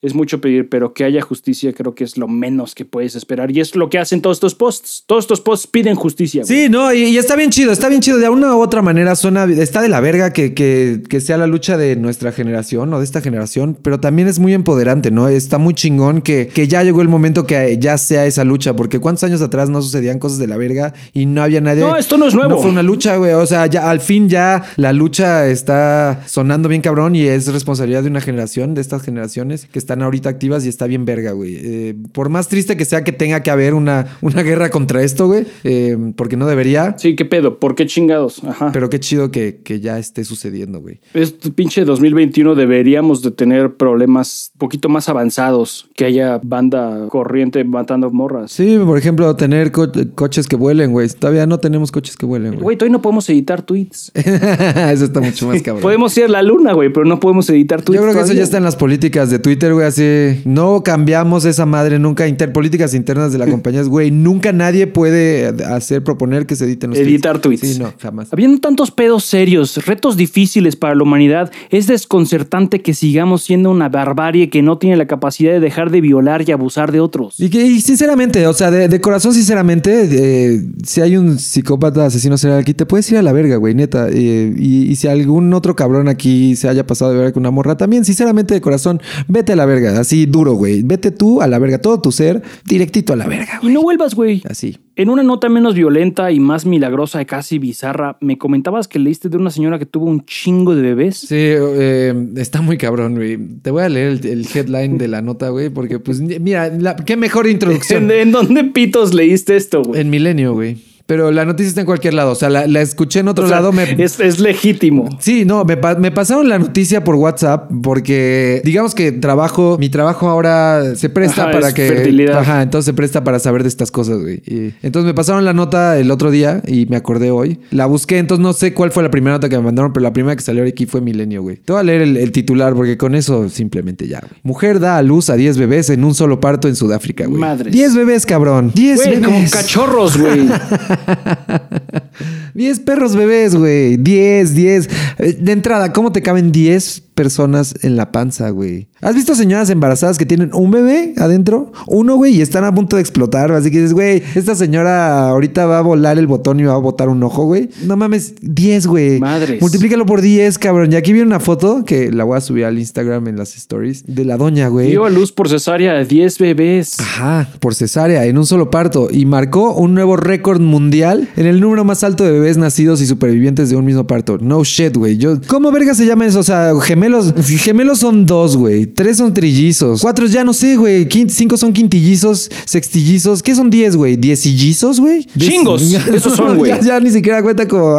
es 0.02 0.14
mucho 0.14 0.40
pedir, 0.40 0.68
pero 0.68 0.94
que 0.94 1.04
haya 1.04 1.22
justicia 1.22 1.72
creo 1.72 1.94
que 1.94 2.02
es 2.02 2.16
lo 2.18 2.26
menos 2.26 2.74
que 2.74 2.84
puedes 2.84 3.14
esperar. 3.14 3.52
Y 3.52 3.60
es 3.60 3.76
lo 3.76 3.88
que 3.88 3.98
hacen 3.98 4.20
todos 4.20 4.38
estos 4.38 4.56
posts. 4.56 5.04
Todos 5.06 5.24
estos 5.24 5.40
posts 5.40 5.68
piden 5.68 5.94
justicia. 5.94 6.42
güey. 6.44 6.64
Sí, 6.64 6.68
no, 6.68 6.92
y, 6.92 7.04
y 7.04 7.18
está 7.18 7.36
bien 7.36 7.50
chido, 7.50 7.70
está 7.70 7.88
bien 7.88 8.00
chido. 8.00 8.18
De 8.18 8.28
una 8.28 8.56
u 8.56 8.60
otra 8.60 8.82
manera 8.82 9.14
suena, 9.14 9.44
está 9.44 9.80
de 9.80 9.88
la 9.88 10.00
verga 10.00 10.32
que, 10.32 10.54
que, 10.54 11.02
que 11.08 11.20
sea 11.20 11.38
la 11.38 11.46
lucha 11.46 11.76
de 11.76 11.94
nuestra 11.94 12.32
generación 12.32 12.92
o 12.92 12.98
de 12.98 13.04
esta 13.04 13.20
generación, 13.20 13.78
pero 13.80 14.00
también 14.00 14.26
es 14.26 14.40
muy 14.40 14.54
empoderante, 14.54 15.12
¿no? 15.12 15.28
Está 15.28 15.58
muy 15.58 15.74
chingón 15.74 16.20
que, 16.20 16.48
que 16.48 16.66
ya 16.66 16.82
llegó 16.82 17.00
el 17.00 17.08
momento 17.08 17.46
que 17.46 17.78
ya 17.78 17.96
sea 17.96 18.26
esa 18.26 18.42
lucha, 18.42 18.74
porque 18.74 18.98
cuántos 18.98 19.22
años 19.22 19.40
atrás 19.40 19.70
no 19.70 19.80
sucedían 19.82 20.18
cosas 20.18 20.38
de 20.38 20.48
la 20.48 20.56
verga 20.56 20.94
y 21.12 21.26
no 21.26 21.42
había 21.44 21.60
nadie. 21.60 21.82
No, 21.82 21.96
esto 21.96 22.18
no 22.18 22.26
es 22.26 22.34
nuevo. 22.34 22.50
No 22.50 22.58
fue 22.58 22.70
una 22.72 22.82
lucha, 22.82 23.16
güey. 23.18 23.34
O 23.34 23.46
sea, 23.46 23.66
ya 23.66 23.88
al 23.88 24.00
fin 24.00 24.28
ya 24.28 24.64
la 24.76 24.92
lucha 24.92 25.46
está 25.46 26.24
sonando 26.26 26.68
bien 26.68 26.82
cabrón 26.82 27.14
y 27.14 27.22
es 27.22 27.46
responsabilidad 27.52 28.02
de 28.02 28.08
una 28.08 28.20
generación, 28.20 28.74
de 28.74 28.80
estas 28.80 29.02
generaciones 29.02 29.66
que 29.70 29.78
están 29.92 30.02
ahorita 30.04 30.28
activas 30.30 30.64
y 30.64 30.68
está 30.68 30.86
bien 30.86 31.04
verga, 31.04 31.32
güey. 31.32 31.56
Eh, 31.56 31.94
por 32.12 32.28
más 32.30 32.48
triste 32.48 32.76
que 32.76 32.84
sea 32.86 33.04
que 33.04 33.12
tenga 33.12 33.42
que 33.42 33.50
haber 33.50 33.74
una, 33.74 34.16
una 34.22 34.42
guerra 34.42 34.70
contra 34.70 35.02
esto, 35.02 35.26
güey, 35.26 35.44
eh, 35.64 35.96
porque 36.16 36.36
no 36.36 36.46
debería. 36.46 36.94
Sí, 36.98 37.14
qué 37.14 37.24
pedo, 37.26 37.58
¿por 37.58 37.74
qué 37.74 37.86
chingados? 37.86 38.42
Ajá. 38.44 38.70
Pero 38.72 38.88
qué 38.88 38.98
chido 39.00 39.30
que, 39.30 39.60
que 39.62 39.80
ya 39.80 39.98
esté 39.98 40.24
sucediendo, 40.24 40.80
güey. 40.80 41.00
Este 41.12 41.50
pinche 41.50 41.84
2021 41.84 42.54
deberíamos 42.54 43.20
de 43.22 43.30
tener 43.32 43.74
problemas 43.74 44.50
un 44.54 44.58
poquito 44.60 44.88
más 44.88 45.08
avanzados, 45.10 45.88
que 45.94 46.06
haya 46.06 46.40
banda 46.42 47.06
corriente 47.08 47.64
matando 47.64 48.10
morras. 48.10 48.50
Sí, 48.52 48.78
por 48.84 48.96
ejemplo, 48.96 49.36
tener 49.36 49.72
co- 49.72 49.92
coches 50.14 50.48
que 50.48 50.56
vuelen, 50.56 50.92
güey. 50.92 51.08
Todavía 51.10 51.46
no 51.46 51.58
tenemos 51.60 51.92
coches 51.92 52.16
que 52.16 52.24
vuelen, 52.24 52.52
güey. 52.52 52.62
Güey, 52.62 52.76
todavía 52.78 52.92
no 52.96 53.02
podemos 53.02 53.28
editar 53.28 53.60
tweets. 53.62 54.10
eso 54.14 55.04
está 55.04 55.20
mucho 55.20 55.46
más 55.48 55.60
cabrón. 55.62 55.82
Podemos 55.82 56.16
ir 56.16 56.24
a 56.24 56.28
la 56.28 56.42
luna, 56.42 56.72
güey, 56.72 56.90
pero 56.92 57.04
no 57.04 57.20
podemos 57.20 57.48
editar 57.50 57.82
tweets. 57.82 58.00
Yo 58.00 58.02
creo 58.08 58.14
que 58.14 58.24
eso 58.24 58.32
ya 58.32 58.42
está 58.42 58.56
en 58.56 58.64
las 58.64 58.76
políticas 58.76 59.30
de 59.30 59.38
Twitter, 59.38 59.72
güey. 59.74 59.81
Así, 59.82 60.42
no 60.44 60.82
cambiamos 60.82 61.44
esa 61.44 61.66
madre 61.66 61.98
nunca. 61.98 62.28
Inter, 62.28 62.52
políticas 62.52 62.94
internas 62.94 63.32
de 63.32 63.38
la 63.38 63.46
compañía, 63.50 63.80
es, 63.80 63.88
güey. 63.88 64.10
Nunca 64.10 64.52
nadie 64.52 64.86
puede 64.86 65.48
hacer, 65.64 66.02
proponer 66.04 66.46
que 66.46 66.56
se 66.56 66.64
editen 66.64 66.90
los 66.90 66.98
Editar 66.98 67.38
tweets. 67.38 67.60
Sí, 67.60 67.78
no, 67.78 67.92
jamás. 67.98 68.32
Habiendo 68.32 68.60
tantos 68.60 68.90
pedos 68.90 69.24
serios, 69.24 69.84
retos 69.86 70.16
difíciles 70.16 70.76
para 70.76 70.94
la 70.94 71.02
humanidad, 71.02 71.50
es 71.70 71.86
desconcertante 71.86 72.82
que 72.82 72.94
sigamos 72.94 73.42
siendo 73.42 73.70
una 73.70 73.88
barbarie 73.88 74.50
que 74.50 74.62
no 74.62 74.78
tiene 74.78 74.96
la 74.96 75.06
capacidad 75.06 75.52
de 75.52 75.60
dejar 75.60 75.90
de 75.90 76.00
violar 76.00 76.44
y 76.46 76.52
abusar 76.52 76.92
de 76.92 77.00
otros. 77.00 77.38
Y 77.38 77.50
que, 77.50 77.62
y 77.64 77.80
sinceramente, 77.80 78.46
o 78.46 78.52
sea, 78.52 78.70
de, 78.70 78.88
de 78.88 79.00
corazón, 79.00 79.34
sinceramente, 79.34 80.08
eh, 80.10 80.62
si 80.84 81.00
hay 81.00 81.16
un 81.16 81.38
psicópata 81.38 82.06
asesino 82.06 82.36
serial 82.38 82.60
aquí, 82.60 82.74
te 82.74 82.86
puedes 82.86 83.10
ir 83.10 83.18
a 83.18 83.22
la 83.22 83.32
verga, 83.32 83.56
güey, 83.56 83.74
neta. 83.74 84.08
Eh, 84.08 84.54
y, 84.56 84.90
y 84.90 84.96
si 84.96 85.08
algún 85.08 85.52
otro 85.54 85.74
cabrón 85.76 86.08
aquí 86.08 86.56
se 86.56 86.68
haya 86.68 86.86
pasado 86.86 87.12
de 87.12 87.18
verga 87.18 87.32
con 87.32 87.42
una 87.42 87.50
morra, 87.50 87.76
también, 87.76 88.04
sinceramente, 88.04 88.54
de 88.54 88.60
corazón, 88.60 89.00
vete 89.28 89.52
a 89.52 89.56
la 89.56 89.66
verga, 89.66 89.71
así 89.98 90.26
duro, 90.26 90.54
güey. 90.54 90.82
Vete 90.82 91.10
tú 91.10 91.40
a 91.42 91.46
la 91.46 91.58
verga, 91.58 91.78
todo 91.78 92.00
tu 92.00 92.12
ser, 92.12 92.42
directito 92.66 93.12
a 93.12 93.16
la 93.16 93.26
verga, 93.26 93.58
Y 93.60 93.64
güey. 93.66 93.74
no 93.74 93.82
vuelvas, 93.82 94.14
güey. 94.14 94.42
Así. 94.48 94.78
En 94.94 95.08
una 95.08 95.22
nota 95.22 95.48
menos 95.48 95.74
violenta 95.74 96.30
y 96.30 96.38
más 96.38 96.66
milagrosa 96.66 97.22
y 97.22 97.24
casi 97.24 97.58
bizarra, 97.58 98.18
me 98.20 98.36
comentabas 98.36 98.88
que 98.88 98.98
leíste 98.98 99.28
de 99.30 99.38
una 99.38 99.50
señora 99.50 99.78
que 99.78 99.86
tuvo 99.86 100.04
un 100.06 100.24
chingo 100.26 100.74
de 100.74 100.82
bebés. 100.82 101.16
Sí, 101.16 101.36
eh, 101.38 102.12
está 102.36 102.60
muy 102.60 102.76
cabrón, 102.76 103.14
güey. 103.14 103.38
Te 103.62 103.70
voy 103.70 103.82
a 103.84 103.88
leer 103.88 104.12
el, 104.22 104.26
el 104.26 104.46
headline 104.54 104.98
de 104.98 105.08
la 105.08 105.22
nota, 105.22 105.48
güey, 105.48 105.70
porque, 105.70 105.98
pues, 105.98 106.20
mira, 106.20 106.68
la- 106.68 106.96
qué 106.96 107.16
mejor 107.16 107.46
introducción. 107.48 108.04
¿En, 108.10 108.18
en 108.18 108.32
dónde 108.32 108.64
pitos 108.64 109.14
leíste 109.14 109.56
esto, 109.56 109.82
güey? 109.82 110.00
En 110.02 110.10
Milenio, 110.10 110.52
güey. 110.52 110.76
Pero 111.06 111.30
la 111.30 111.44
noticia 111.44 111.68
está 111.68 111.80
en 111.80 111.86
cualquier 111.86 112.14
lado. 112.14 112.30
O 112.32 112.34
sea, 112.34 112.48
la, 112.48 112.66
la 112.66 112.80
escuché 112.80 113.20
en 113.20 113.28
otro 113.28 113.44
O 113.44 113.48
sea, 113.48 113.56
lado. 113.58 113.72
Me, 113.72 113.82
es, 114.02 114.20
es 114.20 114.38
legítimo. 114.40 115.08
Sí, 115.20 115.44
no, 115.44 115.64
me, 115.64 115.76
me 115.98 116.10
pasaron 116.10 116.48
la 116.48 116.58
noticia 116.58 117.04
por 117.04 117.16
WhatsApp 117.16 117.70
porque 117.82 118.62
digamos 118.64 118.94
que 118.94 119.12
trabajo, 119.12 119.76
mi 119.78 119.88
trabajo 119.88 120.28
ahora 120.28 120.94
se 120.96 121.08
presta 121.08 121.42
Ajá, 121.44 121.52
para 121.52 121.68
es 121.68 121.74
que... 121.74 121.88
fertilidad. 121.88 122.38
Ajá, 122.38 122.62
entonces 122.62 122.86
se 122.86 122.92
presta 122.94 123.24
para 123.24 123.38
saber 123.38 123.62
de 123.62 123.68
estas 123.68 123.90
cosas, 123.90 124.18
güey. 124.20 124.42
Y- 124.46 124.74
entonces 124.82 125.06
me 125.06 125.14
pasaron 125.14 125.44
la 125.44 125.52
nota 125.52 125.98
el 125.98 126.10
otro 126.10 126.30
día 126.30 126.62
y 126.66 126.86
me 126.86 126.96
acordé 126.96 127.30
hoy. 127.30 127.58
La 127.70 127.86
busqué, 127.86 128.18
entonces 128.18 128.42
no 128.42 128.52
sé 128.52 128.72
cuál 128.74 128.92
fue 128.92 129.02
la 129.02 129.10
primera 129.10 129.36
nota 129.36 129.48
que 129.48 129.56
me 129.56 129.62
mandaron, 129.62 129.92
pero 129.92 130.04
la 130.04 130.12
primera 130.12 130.36
que 130.36 130.42
salió 130.42 130.64
aquí 130.64 130.86
fue 130.86 131.00
Milenio, 131.00 131.42
güey. 131.42 131.56
Te 131.56 131.72
voy 131.72 131.80
a 131.80 131.82
leer 131.82 132.02
el, 132.02 132.16
el 132.16 132.32
titular 132.32 132.74
porque 132.74 132.96
con 132.96 133.14
eso 133.14 133.48
simplemente 133.48 134.06
ya, 134.08 134.20
güey. 134.20 134.32
Mujer 134.42 134.80
da 134.80 134.96
a 134.98 135.02
luz 135.02 135.30
a 135.30 135.34
10 135.36 135.58
bebés 135.58 135.90
en 135.90 136.04
un 136.04 136.14
solo 136.14 136.40
parto 136.40 136.68
en 136.68 136.76
Sudáfrica, 136.76 137.26
güey. 137.26 137.40
Madres. 137.40 137.72
10 137.72 137.94
bebés, 137.96 138.24
cabrón. 138.26 138.70
10 138.74 138.96
Güey, 138.96 139.08
bebés. 139.20 139.26
como 139.26 139.50
cachorros, 139.50 140.16
güey. 140.18 140.48
10 142.54 142.80
perros 142.80 143.16
bebés, 143.16 143.54
güey. 143.54 143.96
10, 143.96 144.54
10. 144.54 144.88
Eh, 145.18 145.36
De 145.40 145.52
entrada, 145.52 145.92
¿cómo 145.92 146.12
te 146.12 146.22
caben 146.22 146.52
10 146.52 147.02
personas 147.14 147.74
en 147.82 147.96
la 147.96 148.12
panza, 148.12 148.50
güey? 148.50 148.88
¿Has 149.02 149.16
visto 149.16 149.34
señoras 149.34 149.68
embarazadas 149.68 150.16
que 150.16 150.24
tienen 150.24 150.50
un 150.54 150.70
bebé 150.70 151.14
adentro? 151.18 151.72
Uno, 151.88 152.14
güey, 152.14 152.36
y 152.36 152.40
están 152.40 152.62
a 152.62 152.72
punto 152.72 152.94
de 152.94 153.02
explotar. 153.02 153.50
Así 153.50 153.68
que 153.72 153.78
dices, 153.78 153.94
güey, 153.94 154.22
esta 154.36 154.54
señora 154.54 155.28
ahorita 155.28 155.66
va 155.66 155.78
a 155.78 155.82
volar 155.82 156.20
el 156.20 156.28
botón 156.28 156.60
y 156.60 156.62
va 156.62 156.74
a 156.74 156.78
botar 156.78 157.08
un 157.08 157.20
ojo, 157.24 157.44
güey. 157.44 157.68
No 157.84 157.96
mames, 157.96 158.34
10, 158.40 158.86
güey. 158.86 159.18
Madres. 159.18 159.60
Multiplícalo 159.60 160.06
por 160.06 160.20
10, 160.20 160.56
cabrón. 160.60 160.92
Y 160.92 160.94
aquí 160.94 161.12
viene 161.12 161.26
una 161.26 161.40
foto 161.40 161.84
que 161.84 162.12
la 162.12 162.22
voy 162.22 162.38
a 162.38 162.40
subir 162.40 162.64
al 162.64 162.78
Instagram 162.78 163.26
en 163.26 163.38
las 163.38 163.56
stories 163.56 164.04
de 164.06 164.24
la 164.24 164.36
doña, 164.36 164.68
güey. 164.68 164.90
Dio 164.90 165.04
a 165.04 165.10
luz 165.10 165.32
por 165.32 165.48
cesárea 165.48 165.98
a 165.98 166.04
10 166.04 166.38
bebés. 166.38 167.00
Ajá, 167.00 167.48
por 167.58 167.74
cesárea, 167.74 168.24
en 168.26 168.38
un 168.38 168.46
solo 168.46 168.70
parto. 168.70 169.08
Y 169.10 169.26
marcó 169.26 169.74
un 169.74 169.94
nuevo 169.94 170.16
récord 170.16 170.60
mundial 170.60 171.28
en 171.36 171.46
el 171.46 171.60
número 171.60 171.84
más 171.84 172.04
alto 172.04 172.22
de 172.22 172.30
bebés 172.30 172.56
nacidos 172.56 173.00
y 173.00 173.06
supervivientes 173.06 173.68
de 173.68 173.74
un 173.74 173.84
mismo 173.84 174.06
parto. 174.06 174.38
No 174.38 174.62
shit, 174.62 174.96
güey. 174.96 175.16
Yo, 175.16 175.40
¿Cómo 175.48 175.72
verga 175.72 175.92
se 175.92 176.06
llama 176.06 176.24
eso? 176.24 176.38
O 176.38 176.44
sea, 176.44 176.70
gemelos. 176.80 177.34
Gemelos 177.44 177.98
son 177.98 178.26
dos, 178.26 178.56
güey. 178.56 178.91
Tres 178.94 179.16
son 179.18 179.32
trillizos. 179.34 180.00
Cuatro 180.00 180.26
ya 180.26 180.44
no 180.44 180.52
sé, 180.52 180.76
güey. 180.76 181.08
Quin- 181.08 181.28
Cinco 181.28 181.56
son 181.56 181.72
quintillizos, 181.72 182.50
sextillizos. 182.64 183.42
¿Qué 183.42 183.54
son 183.54 183.70
diez, 183.70 183.96
güey? 183.96 184.16
¿Diecillizos, 184.16 185.00
güey? 185.00 185.26
Chingos. 185.38 185.82
Esos 185.82 186.36
son, 186.36 186.56
güey. 186.58 186.70
Ya, 186.72 186.80
ya 186.80 187.00
ni 187.00 187.10
siquiera 187.10 187.42
cuenta 187.42 187.66
como 187.68 187.96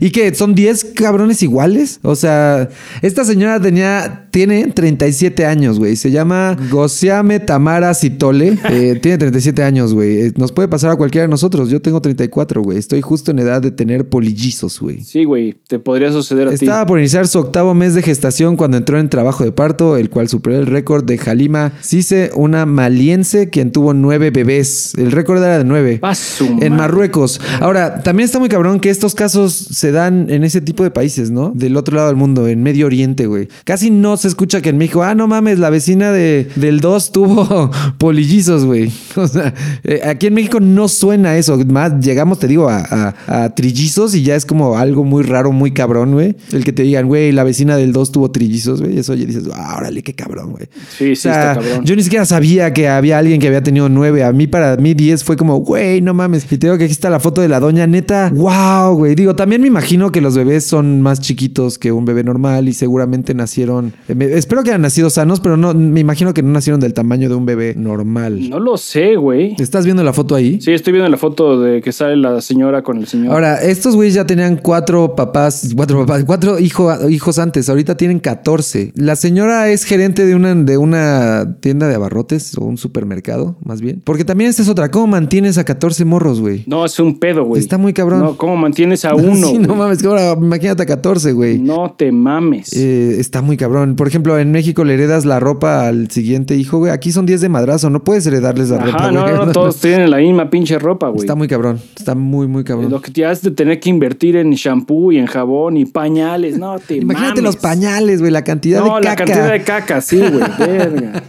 ¿Y 0.00 0.10
qué? 0.10 0.34
¿Son 0.34 0.54
diez 0.54 0.84
cabrones 0.94 1.42
iguales? 1.42 1.98
O 2.02 2.16
sea, 2.16 2.68
esta 3.02 3.24
señora 3.24 3.60
tenía, 3.60 4.26
tiene 4.32 4.66
37 4.68 5.44
años, 5.44 5.78
güey. 5.78 5.94
Se 5.94 6.10
llama 6.10 6.56
Gosiame 6.70 7.38
Tamara 7.38 7.94
Citole. 7.94 8.58
Eh, 8.72 8.98
tiene 9.02 9.18
37 9.18 9.62
años, 9.62 9.92
güey. 9.92 10.22
Eh, 10.22 10.32
Nos 10.36 10.50
puede 10.50 10.66
pasar 10.66 10.90
a 10.90 10.96
cualquiera 10.96 11.26
de 11.26 11.28
nosotros. 11.28 11.68
Yo 11.68 11.82
tengo 11.82 12.00
34, 12.00 12.62
güey. 12.62 12.78
Estoy 12.78 13.02
justo 13.02 13.30
en 13.32 13.38
edad 13.38 13.60
de 13.60 13.70
tener 13.70 14.08
polillizos, 14.08 14.80
güey. 14.80 15.02
Sí, 15.02 15.24
güey, 15.24 15.56
te 15.68 15.78
podría 15.78 16.10
suceder 16.10 16.48
a 16.48 16.52
Estaba 16.52 16.86
por 16.86 16.98
iniciar 16.98 17.28
su 17.28 17.38
octavo 17.38 17.74
mes 17.74 17.94
de 17.94 18.00
gestación 18.00 18.56
cuando 18.56 18.78
entró 18.78 18.98
en 18.98 19.10
trabajo 19.10 19.44
de 19.44 19.52
parto, 19.52 19.98
el 19.98 20.08
cual 20.08 20.28
superó 20.28 20.58
el 20.58 20.66
récord 20.66 21.04
de 21.04 21.20
Halima 21.26 21.72
Cise, 21.82 22.30
una 22.34 22.64
maliense 22.64 23.50
quien 23.50 23.72
tuvo 23.72 23.92
nueve 23.92 24.30
bebés. 24.30 24.94
El 24.96 25.12
récord 25.12 25.42
era 25.42 25.58
de 25.58 25.64
nueve. 25.64 26.00
Va 26.02 26.14
su 26.14 26.46
En. 26.62 26.74
Marruecos. 26.76 27.40
Ahora, 27.60 28.02
también 28.02 28.24
está 28.24 28.38
muy 28.38 28.48
cabrón 28.48 28.80
que 28.80 28.88
estos 28.88 29.14
casos 29.14 29.52
se 29.52 29.92
dan 29.92 30.30
en 30.30 30.44
ese 30.44 30.62
tipo 30.62 30.82
de 30.82 30.90
países, 30.90 31.30
¿no? 31.30 31.52
Del 31.54 31.76
otro 31.76 31.96
lado 31.96 32.08
del 32.08 32.16
mundo, 32.16 32.48
en 32.48 32.62
Medio 32.62 32.86
Oriente, 32.86 33.26
güey. 33.26 33.48
Casi 33.64 33.90
no 33.90 34.16
se 34.22 34.28
escucha 34.28 34.60
que 34.62 34.70
en 34.70 34.78
México, 34.78 35.02
ah, 35.02 35.14
no 35.14 35.26
mames, 35.28 35.58
la 35.58 35.68
vecina 35.70 36.12
de, 36.12 36.48
del 36.56 36.80
2 36.80 37.12
tuvo 37.12 37.70
polillizos, 37.98 38.64
güey. 38.64 38.90
O 39.16 39.28
sea, 39.28 39.52
eh, 39.84 40.00
aquí 40.04 40.26
en 40.28 40.34
México 40.34 40.58
no 40.58 40.88
suena 40.88 41.36
eso. 41.36 41.56
Más 41.66 42.00
llegamos, 42.04 42.38
te 42.38 42.48
digo, 42.48 42.68
a, 42.68 42.78
a- 43.26 43.44
a 43.44 43.54
trillizos 43.54 44.14
y 44.14 44.22
ya 44.22 44.34
es 44.36 44.46
como 44.46 44.76
algo 44.78 45.04
muy 45.04 45.22
raro, 45.22 45.52
muy 45.52 45.72
cabrón, 45.72 46.12
güey. 46.12 46.34
El 46.52 46.64
que 46.64 46.72
te 46.72 46.82
digan, 46.82 47.06
güey, 47.06 47.30
la 47.32 47.44
vecina 47.44 47.76
del 47.76 47.92
2 47.92 48.10
tuvo 48.12 48.30
trillizos, 48.30 48.80
güey. 48.80 48.98
Eso 48.98 49.14
ya 49.14 49.26
dices, 49.26 49.44
ah, 49.54 49.76
órale, 49.78 50.02
qué 50.02 50.14
cabrón, 50.14 50.52
güey. 50.52 50.64
Sí, 50.96 51.14
sí, 51.14 51.28
O 51.28 51.32
sea, 51.32 51.52
está 51.52 51.62
cabrón. 51.62 51.84
yo 51.84 51.94
ni 51.94 52.02
siquiera 52.02 52.24
sabía 52.24 52.72
que 52.72 52.88
había 52.88 53.18
alguien 53.18 53.38
que 53.40 53.46
había 53.48 53.62
tenido 53.62 53.88
nueve. 53.88 54.24
A 54.24 54.32
mí, 54.32 54.46
para 54.46 54.76
mí, 54.76 54.94
diez 54.94 55.22
fue 55.24 55.36
como, 55.36 55.58
güey, 55.58 56.00
no 56.00 56.14
mames. 56.14 56.44
Y 56.50 56.58
te 56.58 56.66
digo 56.66 56.78
que 56.78 56.84
aquí 56.84 56.92
está 56.92 57.10
la 57.10 57.20
foto 57.20 57.40
de 57.40 57.48
la 57.48 57.60
doña, 57.60 57.86
neta. 57.86 58.30
Wow, 58.34 58.94
güey. 58.96 59.14
Digo, 59.14 59.36
también 59.36 59.60
me 59.60 59.68
imagino 59.68 60.10
que 60.10 60.20
los 60.20 60.36
bebés 60.36 60.64
son 60.64 61.02
más 61.02 61.20
chiquitos 61.20 61.78
que 61.78 61.92
un 61.92 62.04
bebé 62.04 62.24
normal 62.24 62.68
y 62.68 62.72
seguramente 62.72 63.34
nacieron. 63.34 63.92
Eh, 64.18 64.32
espero 64.34 64.62
que 64.62 64.70
hayan 64.70 64.82
nacido 64.82 65.10
sanos, 65.10 65.40
pero 65.40 65.56
no, 65.56 65.74
me 65.74 66.00
imagino 66.00 66.32
que 66.34 66.42
no 66.42 66.50
nacieron 66.50 66.80
del 66.80 66.94
tamaño 66.94 67.28
de 67.28 67.34
un 67.34 67.46
bebé 67.46 67.74
normal. 67.76 68.48
No 68.48 68.58
lo 68.60 68.76
sé, 68.76 69.16
güey. 69.16 69.54
¿Estás 69.58 69.84
viendo 69.84 70.02
la 70.02 70.12
foto 70.12 70.34
ahí? 70.34 70.60
Sí, 70.60 70.72
estoy 70.72 70.92
viendo 70.92 71.08
la 71.10 71.16
foto 71.16 71.60
de 71.60 71.80
que 71.82 71.92
sale 71.92 72.16
la 72.16 72.40
señora 72.40 72.82
con 72.82 72.98
el 72.98 73.06
señor. 73.06 73.32
Ahora, 73.32 73.62
estos 73.62 73.94
güeyes 73.96 74.14
ya 74.14 74.26
tenían 74.26 74.56
cuatro 74.56 75.14
papás, 75.14 75.72
cuatro 75.76 76.00
papás, 76.00 76.24
cuatro 76.24 76.58
hijo- 76.58 77.08
hijos 77.08 77.38
antes, 77.38 77.68
ahorita 77.68 77.96
tienen 77.96 78.18
14. 78.20 78.92
La 78.94 79.16
señora 79.16 79.68
es 79.70 79.84
gerente 79.84 80.24
de 80.26 80.34
una, 80.34 80.54
de 80.54 80.76
una 80.78 81.56
tienda 81.60 81.88
de 81.88 81.94
abarrotes 81.94 82.56
o 82.58 82.64
un 82.64 82.76
supermercado, 82.78 83.56
más 83.64 83.80
bien. 83.80 84.00
Porque 84.04 84.24
también 84.24 84.50
esta 84.50 84.62
es 84.62 84.68
otra, 84.68 84.90
¿cómo 84.90 85.06
mantienes 85.06 85.58
a 85.58 85.64
14 85.64 86.04
morros, 86.04 86.40
güey? 86.40 86.64
No, 86.66 86.84
es 86.84 86.98
un 86.98 87.18
pedo, 87.18 87.44
güey. 87.44 87.60
Está 87.60 87.78
muy 87.78 87.92
cabrón. 87.92 88.20
No, 88.20 88.36
¿cómo 88.36 88.56
mantienes 88.56 89.04
a 89.04 89.14
uno? 89.14 89.46
sí, 89.50 89.58
no 89.58 89.74
mames, 89.74 90.00
que 90.02 90.06
ahora 90.08 90.32
imagínate 90.32 90.82
a 90.82 90.86
14, 90.86 91.32
güey. 91.32 91.58
No 91.58 91.94
te 91.96 92.12
mames. 92.12 92.72
Eh, 92.74 93.16
está 93.18 93.42
muy 93.42 93.56
cabrón. 93.56 93.96
Por 94.02 94.08
ejemplo, 94.08 94.36
en 94.36 94.50
México 94.50 94.82
le 94.82 94.94
heredas 94.94 95.24
la 95.24 95.38
ropa 95.38 95.86
al 95.86 96.10
siguiente 96.10 96.56
hijo, 96.56 96.78
güey. 96.78 96.90
Aquí 96.90 97.12
son 97.12 97.24
10 97.24 97.40
de 97.42 97.48
madrazo, 97.48 97.88
no 97.88 98.02
puedes 98.02 98.26
heredarles 98.26 98.70
la 98.70 98.78
ropa, 98.78 99.12
no, 99.12 99.22
güey. 99.22 99.32
no, 99.34 99.46
no, 99.46 99.52
todos 99.52 99.80
tienen 99.80 100.10
la 100.10 100.16
misma 100.16 100.50
pinche 100.50 100.76
ropa, 100.80 101.06
güey. 101.06 101.20
Está 101.20 101.36
muy 101.36 101.46
cabrón, 101.46 101.78
está 101.96 102.16
muy, 102.16 102.48
muy 102.48 102.64
cabrón. 102.64 102.90
Lo 102.90 103.00
que 103.00 103.12
te 103.12 103.24
has 103.24 103.42
de 103.42 103.52
tener 103.52 103.78
que 103.78 103.90
invertir 103.90 104.34
en 104.34 104.50
shampoo 104.54 105.12
y 105.12 105.18
en 105.18 105.26
jabón 105.26 105.76
y 105.76 105.84
pañales, 105.84 106.58
no 106.58 106.80
te 106.80 106.96
Imagínate 106.96 107.42
mames. 107.42 107.44
los 107.44 107.56
pañales, 107.62 108.18
güey, 108.18 108.32
la 108.32 108.42
cantidad 108.42 108.80
No, 108.84 108.96
de 108.96 109.02
la 109.02 109.10
caca. 109.14 109.24
cantidad 109.24 109.52
de 109.52 109.62
caca, 109.62 110.00
sí, 110.00 110.18
güey, 110.18 110.42
verga. 110.58 111.22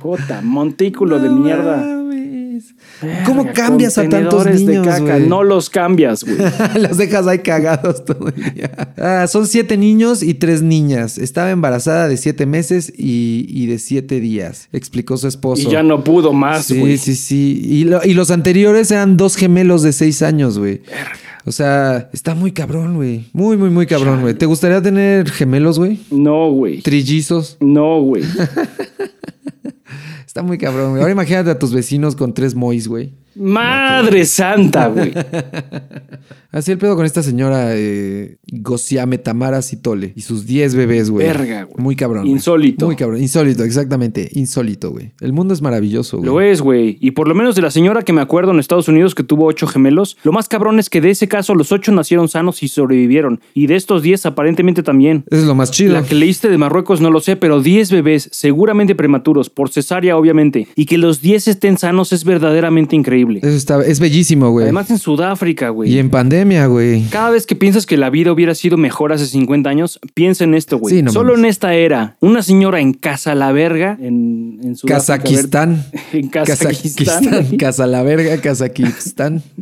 Puta, 0.00 0.42
montículo 0.44 1.18
de 1.18 1.28
No 1.28 1.34
mierda. 1.38 1.84
¿Cómo 3.24 3.44
Verga, 3.44 3.52
cambias 3.66 3.96
a 3.98 4.08
tantos 4.08 4.46
niños, 4.46 4.84
de 4.86 4.90
caca? 4.90 5.18
No 5.18 5.42
los 5.42 5.70
cambias, 5.70 6.24
güey. 6.24 6.36
los 6.80 6.96
dejas 6.98 7.26
ahí 7.26 7.38
cagados 7.38 8.04
todo 8.04 8.28
el 8.28 8.54
día. 8.54 8.94
Ah, 8.98 9.26
son 9.28 9.46
siete 9.46 9.76
niños 9.76 10.22
y 10.22 10.34
tres 10.34 10.62
niñas. 10.62 11.16
Estaba 11.18 11.50
embarazada 11.50 12.08
de 12.08 12.16
siete 12.16 12.46
meses 12.46 12.92
y, 12.96 13.46
y 13.48 13.66
de 13.66 13.78
siete 13.78 14.20
días, 14.20 14.68
explicó 14.72 15.16
su 15.16 15.28
esposo. 15.28 15.68
Y 15.68 15.72
ya 15.72 15.82
no 15.82 16.04
pudo 16.04 16.32
más, 16.32 16.66
Sí, 16.66 16.78
güey. 16.78 16.98
sí, 16.98 17.14
sí. 17.14 17.60
Y, 17.64 17.84
lo- 17.84 18.04
y 18.04 18.14
los 18.14 18.30
anteriores 18.30 18.90
eran 18.90 19.16
dos 19.16 19.36
gemelos 19.36 19.82
de 19.82 19.92
seis 19.92 20.22
años, 20.22 20.58
güey. 20.58 20.82
O 21.46 21.52
sea, 21.52 22.10
está 22.12 22.34
muy 22.34 22.52
cabrón, 22.52 22.96
güey. 22.96 23.24
Muy, 23.32 23.56
muy, 23.56 23.70
muy 23.70 23.86
cabrón, 23.86 24.20
güey. 24.20 24.34
¿Te 24.34 24.44
gustaría 24.44 24.82
tener 24.82 25.30
gemelos, 25.30 25.78
güey? 25.78 25.98
No, 26.10 26.50
güey. 26.50 26.82
Trillizos. 26.82 27.56
No, 27.60 28.00
güey. 28.02 28.22
Está 30.30 30.44
muy 30.44 30.58
cabrón, 30.58 30.90
güey. 30.90 31.00
Ahora 31.00 31.10
imagínate 31.10 31.50
a 31.50 31.58
tus 31.58 31.74
vecinos 31.74 32.14
con 32.14 32.32
tres 32.32 32.54
mois, 32.54 32.86
güey. 32.86 33.12
Madre 33.34 34.24
santa, 34.24 34.88
güey. 34.88 35.12
Así 36.52 36.72
el 36.72 36.78
pedo 36.78 36.96
con 36.96 37.06
esta 37.06 37.22
señora 37.22 37.76
eh, 37.76 38.38
Gosiame 38.50 39.18
Tamara 39.18 39.62
Citole 39.62 40.12
y 40.16 40.22
sus 40.22 40.46
10 40.46 40.74
bebés, 40.74 41.08
güey. 41.08 41.24
Verga, 41.24 41.62
güey. 41.62 41.76
Muy 41.78 41.94
cabrón. 41.94 42.26
Insólito. 42.26 42.86
Muy 42.86 42.96
cabrón. 42.96 43.22
Insólito, 43.22 43.62
exactamente. 43.62 44.28
Insólito, 44.32 44.90
güey. 44.90 45.12
El 45.20 45.32
mundo 45.32 45.54
es 45.54 45.62
maravilloso, 45.62 46.16
güey. 46.16 46.26
Lo 46.26 46.40
es, 46.40 46.60
güey. 46.60 46.98
Y 47.00 47.12
por 47.12 47.28
lo 47.28 47.36
menos 47.36 47.54
de 47.54 47.62
la 47.62 47.70
señora 47.70 48.02
que 48.02 48.12
me 48.12 48.20
acuerdo 48.20 48.50
en 48.50 48.58
Estados 48.58 48.88
Unidos 48.88 49.14
que 49.14 49.22
tuvo 49.22 49.46
ocho 49.46 49.68
gemelos, 49.68 50.16
lo 50.24 50.32
más 50.32 50.48
cabrón 50.48 50.80
es 50.80 50.90
que 50.90 51.00
de 51.00 51.10
ese 51.10 51.28
caso 51.28 51.54
los 51.54 51.70
ocho 51.70 51.92
nacieron 51.92 52.28
sanos 52.28 52.64
y 52.64 52.68
sobrevivieron. 52.68 53.40
Y 53.54 53.68
de 53.68 53.76
estos 53.76 54.02
diez 54.02 54.26
aparentemente 54.26 54.82
también. 54.82 55.22
Eso 55.30 55.42
es 55.42 55.46
lo 55.46 55.54
más 55.54 55.70
chido. 55.70 55.92
La 55.92 56.02
que 56.02 56.16
leíste 56.16 56.48
de 56.48 56.58
Marruecos 56.58 57.00
no 57.00 57.12
lo 57.12 57.20
sé, 57.20 57.36
pero 57.36 57.60
10 57.60 57.92
bebés, 57.92 58.28
seguramente 58.32 58.96
prematuros, 58.96 59.50
por 59.50 59.70
cesárea 59.70 60.16
obviamente, 60.16 60.66
y 60.74 60.86
que 60.86 60.98
los 60.98 61.20
10 61.20 61.46
estén 61.46 61.78
sanos 61.78 62.12
es 62.12 62.24
verdaderamente 62.24 62.96
increíble. 62.96 63.19
Eso 63.28 63.48
está, 63.56 63.82
es 63.84 64.00
bellísimo, 64.00 64.50
güey. 64.50 64.64
Además 64.64 64.90
en 64.90 64.98
Sudáfrica, 64.98 65.68
güey. 65.70 65.92
Y 65.92 65.98
en 65.98 66.10
pandemia, 66.10 66.66
güey. 66.66 67.04
Cada 67.10 67.30
vez 67.30 67.46
que 67.46 67.56
piensas 67.56 67.86
que 67.86 67.96
la 67.96 68.10
vida 68.10 68.32
hubiera 68.32 68.54
sido 68.54 68.76
mejor 68.76 69.12
hace 69.12 69.26
50 69.26 69.68
años, 69.70 69.98
piensa 70.14 70.44
en 70.44 70.54
esto, 70.54 70.78
güey. 70.78 70.96
Sí, 70.96 71.02
no 71.02 71.12
Solo 71.12 71.32
mames. 71.32 71.38
en 71.44 71.50
esta 71.50 71.74
era, 71.74 72.16
una 72.20 72.42
señora 72.42 72.80
en 72.80 72.92
Casa 72.94 73.34
La 73.34 73.52
Verga, 73.52 73.96
en, 74.00 74.60
en 74.62 74.76
Sudáfrica, 74.76 75.18
Kazakistán. 75.18 75.84
En. 76.12 76.28
Kazakistán. 76.28 77.56
Casa 77.56 77.86
la 77.86 78.02
verga, 78.02 78.36
Kazakistán. 78.40 79.42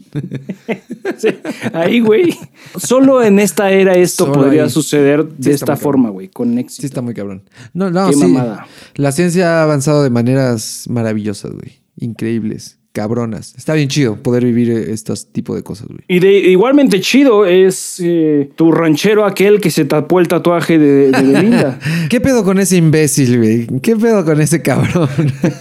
Sí, 1.19 1.29
ahí, 1.73 2.01
güey. 2.01 2.35
Solo 2.77 3.23
en 3.23 3.39
esta 3.39 3.71
era 3.73 3.95
esto 3.95 4.27
Solo 4.27 4.43
podría 4.43 4.65
ahí. 4.65 4.71
suceder 4.71 5.25
de 5.27 5.45
Sí, 5.45 5.51
esta 5.51 5.77
forma, 5.77 6.11
güey, 6.11 6.29
con 6.29 6.59
éxito. 6.59 6.83
Sí, 6.83 6.87
está 6.87 7.01
muy 7.03 7.15
cabrón. 7.15 7.43
No, 7.73 7.91
no, 7.91 8.09
Qué 8.09 8.15
sí. 8.15 8.21
mamada. 8.21 8.67
La 8.95 9.11
ciencia 9.13 9.61
ha 9.61 9.63
avanzado 9.65 10.03
de 10.03 10.11
maneras 10.11 10.85
maravillosas, 10.89 11.53
güey. 11.53 11.81
Increíbles. 11.99 12.78
Cabronas. 12.99 13.55
Está 13.57 13.75
bien 13.75 13.89
chido 13.89 14.17
poder 14.17 14.45
vivir 14.45 14.71
eh, 14.71 14.93
estos 14.93 15.29
tipos 15.29 15.55
de 15.55 15.63
cosas, 15.63 15.87
güey. 15.87 16.01
Y 16.09 16.19
de 16.19 16.33
igualmente 16.33 17.01
chido 17.01 17.47
es 17.47 18.01
eh, 18.03 18.51
tu 18.57 18.73
ranchero 18.73 19.25
aquel 19.25 19.61
que 19.61 19.71
se 19.71 19.85
tapó 19.85 20.19
el 20.19 20.27
tatuaje 20.27 20.81
de, 20.81 21.13
de 21.13 21.23
Belinda. 21.33 21.79
¿Qué 22.11 22.21
pedo 22.21 22.43
con 22.43 22.59
ese 22.59 22.77
imbécil, 22.77 23.39
güey? 23.39 23.67
¿Qué 23.81 23.95
pedo 23.95 24.25
con 24.25 24.41
ese 24.41 24.63
cabrón? 24.63 25.09